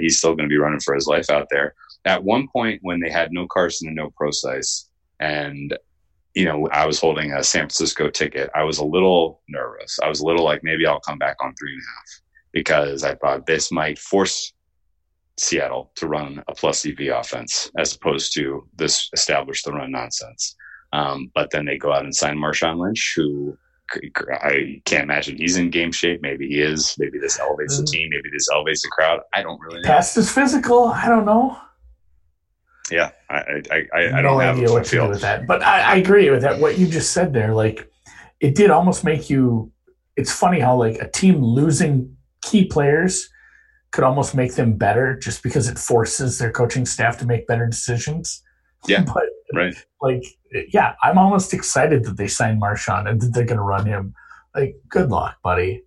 he's 0.00 0.18
still 0.18 0.34
going 0.34 0.48
to 0.48 0.52
be 0.52 0.58
running 0.58 0.80
for 0.80 0.94
his 0.94 1.06
life 1.06 1.30
out 1.30 1.48
there. 1.50 1.74
At 2.04 2.24
one 2.24 2.46
point, 2.46 2.80
when 2.82 3.00
they 3.00 3.10
had 3.10 3.32
no 3.32 3.46
Carson 3.46 3.88
and 3.88 3.96
no 3.96 4.10
Prosise, 4.10 4.88
and 5.20 5.76
you 6.38 6.44
know, 6.44 6.68
I 6.70 6.86
was 6.86 7.00
holding 7.00 7.32
a 7.32 7.42
San 7.42 7.62
Francisco 7.62 8.08
ticket. 8.10 8.48
I 8.54 8.62
was 8.62 8.78
a 8.78 8.84
little 8.84 9.42
nervous. 9.48 9.98
I 10.00 10.08
was 10.08 10.20
a 10.20 10.24
little 10.24 10.44
like, 10.44 10.60
maybe 10.62 10.86
I'll 10.86 11.00
come 11.00 11.18
back 11.18 11.36
on 11.42 11.52
three 11.58 11.72
and 11.72 11.82
a 11.82 11.90
half 11.96 12.20
because 12.52 13.02
I 13.02 13.16
thought 13.16 13.44
this 13.46 13.72
might 13.72 13.98
force 13.98 14.52
Seattle 15.36 15.90
to 15.96 16.06
run 16.06 16.42
a 16.46 16.54
plus 16.54 16.86
EV 16.86 17.08
offense 17.12 17.70
as 17.76 17.94
opposed 17.96 18.34
to 18.34 18.68
this 18.76 19.10
establish 19.12 19.62
the 19.64 19.72
run 19.72 19.90
nonsense. 19.90 20.54
Um, 20.92 21.30
but 21.34 21.50
then 21.50 21.64
they 21.64 21.76
go 21.76 21.92
out 21.92 22.04
and 22.04 22.14
sign 22.14 22.36
Marshawn 22.36 22.78
Lynch, 22.78 23.14
who 23.16 23.58
I 24.42 24.80
can't 24.84 25.02
imagine 25.04 25.38
he's 25.38 25.56
in 25.56 25.70
game 25.70 25.90
shape. 25.92 26.20
Maybe 26.22 26.46
he 26.48 26.60
is. 26.60 26.94
Maybe 26.98 27.18
this 27.18 27.40
elevates 27.40 27.78
the 27.78 27.82
Mm. 27.84 27.90
team. 27.92 28.08
Maybe 28.10 28.28
this 28.32 28.48
elevates 28.52 28.82
the 28.82 28.90
crowd. 28.90 29.20
I 29.34 29.42
don't 29.42 29.60
really 29.60 29.80
know. 29.80 29.88
Past 29.88 30.16
is 30.16 30.30
physical. 30.30 30.86
I 30.88 31.08
don't 31.08 31.24
know. 31.24 31.58
Yeah, 32.90 33.10
I 33.30 33.62
I, 33.70 33.86
I, 33.94 34.18
I 34.18 34.22
don't 34.22 34.40
have 34.40 34.56
idea 34.56 34.68
a 34.68 34.72
what 34.72 34.84
to 34.86 34.90
do 34.90 34.96
feel. 34.98 35.08
with 35.08 35.20
that. 35.20 35.46
But 35.46 35.62
I, 35.62 35.80
I 35.80 35.96
agree 35.96 36.30
with 36.30 36.42
that. 36.42 36.60
What 36.60 36.78
you 36.78 36.86
just 36.86 37.12
said 37.12 37.32
there, 37.32 37.54
like 37.54 37.90
it 38.40 38.54
did 38.54 38.70
almost 38.70 39.04
make 39.04 39.28
you. 39.30 39.70
It's 40.16 40.32
funny 40.32 40.60
how 40.60 40.76
like 40.76 40.96
a 41.00 41.08
team 41.10 41.42
losing 41.42 42.16
key 42.42 42.64
players 42.64 43.28
could 43.92 44.04
almost 44.04 44.34
make 44.34 44.54
them 44.54 44.74
better 44.76 45.16
just 45.18 45.42
because 45.42 45.68
it 45.68 45.78
forces 45.78 46.38
their 46.38 46.50
coaching 46.52 46.84
staff 46.84 47.16
to 47.18 47.26
make 47.26 47.46
better 47.46 47.66
decisions. 47.66 48.42
Yeah. 48.86 49.04
but 49.04 49.24
Right. 49.54 49.74
like 50.02 50.24
yeah, 50.72 50.94
I'm 51.02 51.16
almost 51.18 51.54
excited 51.54 52.04
that 52.04 52.16
they 52.18 52.28
signed 52.28 52.60
Marshawn 52.60 53.08
and 53.08 53.20
that 53.20 53.32
they're 53.32 53.44
going 53.44 53.56
to 53.58 53.62
run 53.62 53.86
him. 53.86 54.14
Like, 54.54 54.76
good 54.88 55.10
luck, 55.10 55.36
buddy. 55.42 55.82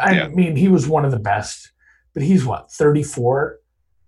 I 0.00 0.14
Yeah. 0.16 0.28
mean, 0.28 0.56
he 0.56 0.68
was 0.68 0.86
one 0.88 1.04
of 1.04 1.10
the 1.12 1.18
best, 1.18 1.72
but 2.14 2.22
he's 2.22 2.44
what 2.44 2.70
34. 2.72 3.58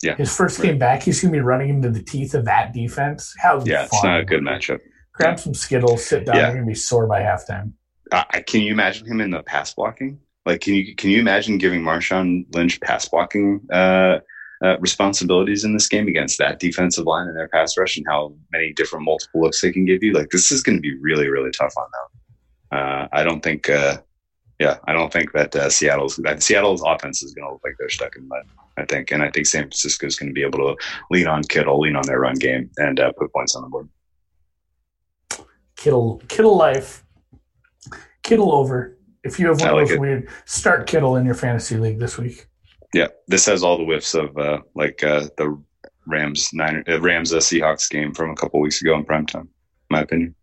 Yeah, 0.03 0.16
His 0.16 0.34
first 0.34 0.62
game 0.62 0.78
back, 0.78 1.03
he's 1.03 1.20
going 1.20 1.32
to 1.32 1.38
be 1.38 1.42
running 1.42 1.70
into 1.70 1.90
the 1.90 2.03
teeth 2.03 2.34
of 2.34 2.44
that 2.44 2.72
defense. 2.72 3.34
How 3.38 3.62
Yeah, 3.64 3.84
it's 3.84 4.05
not 4.05 4.20
a 4.20 4.24
good 4.24 4.42
matchup. 4.42 4.78
Grab 5.12 5.40
some 5.40 5.55
Skittles, 5.55 6.07
sit 6.07 6.26
down. 6.26 6.36
Yeah. 6.36 6.42
You're 6.42 6.55
going 6.55 6.66
to 6.66 6.70
be 6.70 6.74
sore 6.74 7.09
by 7.09 7.20
halftime. 7.20 7.72
Uh, 8.12 8.22
can 8.46 8.61
you 8.61 8.72
imagine 8.72 9.07
him 9.07 9.20
in 9.20 9.30
the 9.30 9.42
pass 9.42 9.74
blocking? 9.74 10.20
Like, 10.46 10.61
can 10.61 10.74
you 10.74 10.94
can 10.94 11.11
you 11.11 11.18
imagine 11.18 11.59
giving 11.59 11.82
Marshawn 11.82 12.46
Lynch 12.55 12.80
pass 12.80 13.09
blocking 13.09 13.61
uh, 13.72 14.20
uh, 14.62 14.78
responsibilities 14.78 15.64
in 15.64 15.74
this 15.74 15.88
game 15.88 16.09
against 16.09 16.38
that 16.38 16.59
defensive 16.59 17.05
line 17.05 17.26
and 17.26 17.36
their 17.36 17.49
pass 17.49 17.76
rush, 17.76 17.96
and 17.96 18.07
how 18.09 18.34
many 18.53 18.72
different 18.72 19.05
multiple 19.05 19.42
looks 19.42 19.61
they 19.61 19.72
can 19.72 19.84
give 19.84 20.03
you? 20.03 20.12
Like, 20.12 20.30
this 20.30 20.51
is 20.51 20.62
going 20.62 20.78
to 20.78 20.82
be 20.82 20.96
really 21.01 21.28
really 21.28 21.51
tough 21.51 21.74
on 21.76 21.86
them. 21.92 22.80
Uh, 22.80 23.09
I 23.12 23.24
don't 23.24 23.42
think. 23.42 23.68
Uh, 23.68 23.99
yeah, 24.59 24.78
I 24.86 24.92
don't 24.92 25.12
think 25.12 25.32
that 25.32 25.55
uh, 25.55 25.68
Seattle's 25.68 26.16
that 26.16 26.42
Seattle's 26.42 26.82
offense 26.84 27.22
is 27.22 27.34
going 27.34 27.46
to 27.46 27.53
look 27.53 27.62
like 27.64 27.74
they're 27.78 27.88
stuck 27.88 28.16
in 28.16 28.26
mud. 28.26 28.44
I 28.78 28.84
think, 28.84 29.10
and 29.10 29.22
I 29.22 29.30
think 29.30 29.46
San 29.46 29.64
Francisco 29.64 30.06
is 30.06 30.16
going 30.16 30.28
to 30.28 30.32
be 30.32 30.42
able 30.42 30.58
to 30.58 30.76
lean 31.10 31.26
on 31.26 31.42
Kittle, 31.44 31.80
lean 31.80 31.96
on 31.96 32.06
their 32.06 32.20
run 32.20 32.34
game, 32.34 32.70
and 32.76 33.00
uh, 33.00 33.12
put 33.12 33.32
points 33.32 33.54
on 33.54 33.62
the 33.62 33.68
board. 33.68 33.88
Kittle, 35.76 36.22
Kittle 36.28 36.56
life. 36.56 37.04
Kittle 38.22 38.52
over. 38.52 38.96
If 39.24 39.38
you 39.38 39.48
have 39.48 39.60
one 39.60 39.68
I 39.68 39.82
of 39.82 39.88
those 39.88 39.98
weird, 39.98 40.28
start 40.44 40.86
Kittle 40.86 41.16
in 41.16 41.24
your 41.24 41.34
fantasy 41.34 41.76
league 41.76 41.98
this 41.98 42.18
week. 42.18 42.46
Yeah, 42.94 43.08
this 43.26 43.46
has 43.46 43.62
all 43.62 43.76
the 43.76 43.84
whiffs 43.84 44.14
of 44.14 44.36
uh, 44.38 44.60
like 44.74 45.04
uh, 45.04 45.28
the 45.36 45.60
Rams 46.06 46.50
Niner 46.52 46.82
uh, 46.88 47.00
Rams 47.00 47.32
uh, 47.32 47.38
Seahawks 47.38 47.88
game 47.90 48.14
from 48.14 48.30
a 48.30 48.34
couple 48.34 48.60
weeks 48.60 48.80
ago 48.80 48.94
in 48.96 49.04
primetime. 49.04 49.42
In 49.42 49.48
my 49.90 50.00
opinion. 50.00 50.34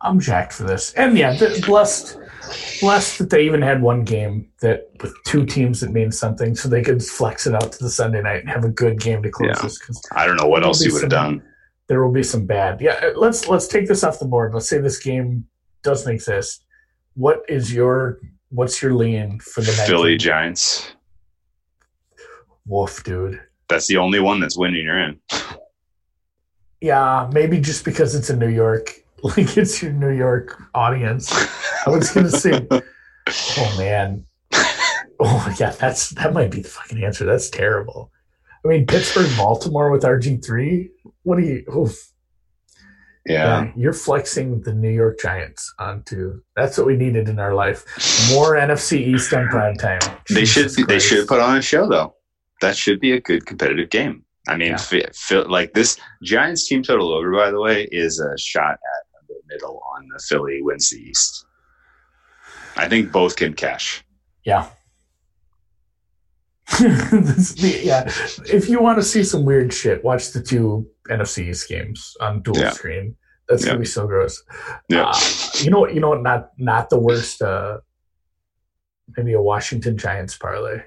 I'm 0.00 0.20
jacked 0.20 0.52
for 0.52 0.64
this. 0.64 0.92
And 0.94 1.16
yeah, 1.16 1.38
blessed, 1.64 2.18
blessed 2.80 3.18
that 3.18 3.30
they 3.30 3.44
even 3.44 3.62
had 3.62 3.80
one 3.82 4.04
game 4.04 4.48
that 4.60 4.90
with 5.00 5.14
two 5.24 5.44
teams 5.46 5.80
that 5.80 5.90
means 5.92 6.18
something, 6.18 6.54
so 6.54 6.68
they 6.68 6.82
could 6.82 7.02
flex 7.02 7.46
it 7.46 7.54
out 7.54 7.72
to 7.72 7.78
the 7.82 7.90
Sunday 7.90 8.22
night 8.22 8.40
and 8.40 8.48
have 8.48 8.64
a 8.64 8.68
good 8.68 9.00
game 9.00 9.22
to 9.22 9.30
close 9.30 9.50
Yeah. 9.56 9.62
this. 9.62 9.80
I 10.12 10.26
don't 10.26 10.36
know 10.36 10.46
what 10.46 10.62
else 10.64 10.84
you 10.84 10.92
would 10.92 11.02
have 11.02 11.10
done. 11.10 11.42
there 11.86 12.02
will 12.04 12.12
be 12.12 12.22
some 12.22 12.46
bad. 12.46 12.80
Yeah, 12.80 12.92
uh, 13.02 13.12
let's 13.16 13.46
let's 13.48 13.68
take 13.68 13.86
this 13.88 14.02
off 14.04 14.18
the 14.18 14.24
board. 14.26 14.54
Let's 14.54 14.68
say 14.68 14.78
this 14.78 14.98
game 15.02 15.46
doesn't 15.82 16.10
exist. 16.12 16.64
What 17.14 17.42
is 17.48 17.72
your 17.72 18.18
what's 18.50 18.80
your 18.82 18.94
lean 18.94 19.38
for 19.40 19.60
the? 19.60 19.72
Philly 19.72 20.16
Giants. 20.16 20.94
Woof, 22.66 23.04
dude. 23.04 23.40
That's 23.68 23.86
the 23.86 23.98
only 23.98 24.20
one 24.20 24.40
that's 24.40 24.56
winning. 24.56 24.84
You're 24.84 24.98
in. 25.00 25.20
Yeah, 26.80 27.30
maybe 27.32 27.60
just 27.60 27.82
because 27.82 28.14
it's 28.14 28.28
in 28.28 28.38
New 28.38 28.48
York, 28.50 28.90
like 29.24 29.36
it's 29.56 29.82
your 29.82 29.92
New 29.92 30.10
York 30.10 30.62
audience. 30.74 31.32
I 31.86 31.90
was 31.90 32.10
gonna 32.10 32.30
say, 32.30 32.66
oh 32.70 33.74
man, 33.78 34.24
oh 35.20 35.54
yeah, 35.58 35.70
that's 35.70 36.10
that 36.10 36.32
might 36.32 36.50
be 36.50 36.60
the 36.60 36.68
fucking 36.68 37.02
answer. 37.02 37.24
That's 37.24 37.50
terrible. 37.50 38.10
I 38.64 38.68
mean, 38.68 38.86
Pittsburgh, 38.86 39.30
Baltimore 39.36 39.90
with 39.90 40.02
RG 40.02 40.44
three. 40.44 40.90
What 41.22 41.38
do 41.38 41.44
you? 41.44 41.64
Oof. 41.74 42.10
Yeah. 43.26 43.62
Yeah, 43.64 43.72
you're 43.74 43.94
flexing 43.94 44.60
the 44.62 44.74
New 44.74 44.90
York 44.90 45.18
Giants 45.18 45.72
onto. 45.78 46.42
That's 46.56 46.76
what 46.76 46.86
we 46.86 46.94
needed 46.94 47.28
in 47.30 47.38
our 47.38 47.54
life. 47.54 47.84
More 48.30 48.54
NFC 48.56 48.98
East 48.98 49.32
on 49.32 49.48
prime 49.48 49.76
time. 49.76 50.00
They 50.28 50.44
should. 50.44 50.64
Jesus 50.68 50.86
They 50.86 50.98
should 51.00 51.26
put 51.26 51.40
on 51.40 51.56
a 51.56 51.62
show 51.62 51.88
though. 51.88 52.14
That 52.60 52.76
should 52.76 53.00
be 53.00 53.12
a 53.12 53.20
good 53.20 53.46
competitive 53.46 53.88
game. 53.90 54.24
I 54.46 54.56
mean, 54.56 54.76
Yeah. 55.30 55.38
like 55.48 55.72
this 55.72 55.98
Giants 56.22 56.68
team 56.68 56.82
total 56.82 57.12
over, 57.14 57.32
by 57.32 57.50
the 57.50 57.60
way, 57.60 57.88
is 57.90 58.20
a 58.20 58.36
shot 58.36 58.72
at 58.72 59.03
middle 59.48 59.82
on 59.96 60.08
the 60.08 60.22
Philly 60.22 60.60
wins 60.62 60.90
the 60.90 60.96
East. 60.98 61.46
I 62.76 62.88
think 62.88 63.12
both 63.12 63.36
can 63.36 63.54
cash. 63.54 64.04
Yeah. 64.44 64.68
The- 66.80 67.80
yeah. 67.84 68.04
If 68.52 68.68
you 68.68 68.80
want 68.80 68.98
to 68.98 69.04
see 69.04 69.22
some 69.22 69.44
weird 69.44 69.72
shit, 69.72 70.02
watch 70.04 70.32
the 70.32 70.42
two 70.42 70.86
NFC 71.10 71.48
East 71.50 71.68
games 71.68 72.16
on 72.20 72.42
dual 72.42 72.56
Yeah. 72.58 72.70
screen. 72.70 73.16
That's 73.48 73.62
Yeah. 73.62 73.70
gonna 73.70 73.80
be 73.80 73.86
so 73.86 74.06
gross. 74.06 74.42
Yeah. 74.88 75.04
Uh, 75.10 75.18
you 75.60 75.70
know 75.70 75.80
what? 75.80 75.94
You 75.94 76.00
know 76.00 76.08
what? 76.10 76.22
Not 76.22 76.50
not 76.58 76.88
the 76.90 76.98
worst. 76.98 77.42
Uh, 77.42 77.78
maybe 79.16 79.34
a 79.34 79.42
Washington 79.42 79.98
Giants 79.98 80.36
parlay. 80.36 80.82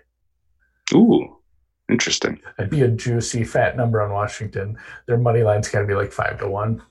Ooh. 0.93 1.35
Interesting. 1.89 2.41
That'd 2.57 2.71
be 2.71 2.81
a 2.81 2.87
juicy 2.89 3.43
fat 3.45 3.77
number 3.77 4.01
on 4.01 4.11
Washington. 4.11 4.77
Their 5.05 5.17
money 5.17 5.43
line's 5.43 5.69
got 5.69 5.81
to 5.81 5.87
be 5.87 5.93
like 5.93 6.11
five 6.11 6.39
to 6.39 6.47
one. 6.49 6.81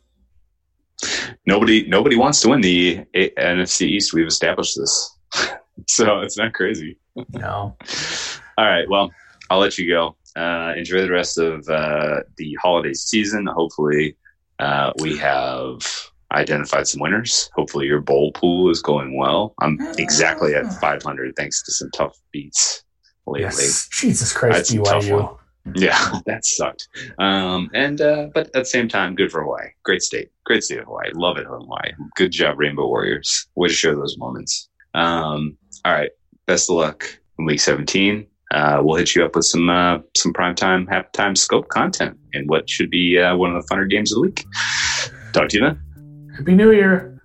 Nobody, 1.47 1.87
nobody 1.87 2.17
wants 2.17 2.41
to 2.43 2.49
win 2.49 2.61
the 2.61 3.05
A- 3.15 3.31
NFC 3.31 3.83
East. 3.83 4.13
We've 4.13 4.27
established 4.27 4.77
this, 4.77 5.19
so 5.89 6.21
it's 6.21 6.39
not 6.39 6.55
crazy. 6.55 6.99
No. 7.33 7.77
All 8.59 8.65
right. 8.65 8.89
Well, 8.89 9.11
I'll 9.51 9.59
let 9.59 9.79
you 9.79 9.89
go. 9.89 10.17
Uh, 10.37 10.75
enjoy 10.77 11.01
the 11.03 11.11
rest 11.11 11.39
of 11.39 11.67
uh, 11.69 12.21
the 12.37 12.55
holiday 12.61 12.93
season. 12.93 13.47
Hopefully, 13.47 14.17
uh, 14.59 14.93
we 15.01 15.17
have 15.17 15.81
identified 16.33 16.87
some 16.87 17.01
winners. 17.01 17.51
Hopefully, 17.55 17.87
your 17.87 18.01
bowl 18.01 18.33
pool 18.33 18.71
is 18.71 18.83
going 18.83 19.17
well. 19.17 19.55
I'm 19.61 19.79
exactly 19.99 20.55
at 20.55 20.67
500 20.81 21.35
thanks 21.37 21.63
to 21.65 21.73
some 21.73 21.91
tough 21.93 22.17
beats 22.33 22.83
lately. 23.27 23.43
Yes. 23.45 23.89
Jesus 23.93 24.33
Christ, 24.33 24.73
BYU. 24.73 25.39
One. 25.67 25.83
Yeah, 25.83 26.21
that 26.27 26.45
sucked. 26.45 26.89
Um, 27.19 27.71
and 27.75 28.01
uh, 28.01 28.29
but 28.35 28.47
at 28.47 28.53
the 28.53 28.65
same 28.65 28.89
time, 28.89 29.15
good 29.15 29.31
for 29.31 29.43
Hawaii. 29.43 29.69
Great 29.85 30.03
state, 30.03 30.31
great 30.45 30.63
state 30.63 30.79
of 30.79 30.87
Hawaii. 30.87 31.11
Love 31.15 31.39
it, 31.39 31.47
Hawaii. 31.47 31.93
Good 32.17 32.33
job, 32.33 32.59
Rainbow 32.59 32.87
Warriors. 32.87 33.49
Way 33.55 33.69
to 33.69 33.75
share 33.75 33.95
those 33.95 34.17
moments. 34.19 34.69
Um, 34.95 35.57
all 35.85 35.93
right, 35.93 36.11
best 36.47 36.71
of 36.71 36.77
luck 36.77 37.05
in 37.39 37.45
week 37.45 37.61
17. 37.61 38.27
Uh, 38.53 38.81
we'll 38.83 38.97
hit 38.97 39.15
you 39.15 39.25
up 39.25 39.35
with 39.35 39.45
some 39.45 39.69
uh, 39.69 39.99
some 40.17 40.33
primetime 40.33 40.87
halftime 40.87 41.37
scope 41.37 41.69
content 41.69 42.17
and 42.33 42.49
what 42.49 42.71
should 42.71 42.91
be 42.91 43.19
uh, 43.19 43.37
one 43.37 43.55
of 43.55 43.61
the 43.61 43.75
funner 43.75 43.89
games 43.89 44.13
of 44.13 44.17
the 44.17 44.23
week. 44.23 44.45
Talk 45.33 45.49
to 45.49 45.59
you 45.59 45.65
then. 45.65 46.33
Happy 46.37 46.55
New 46.55 46.71
Year. 46.71 47.16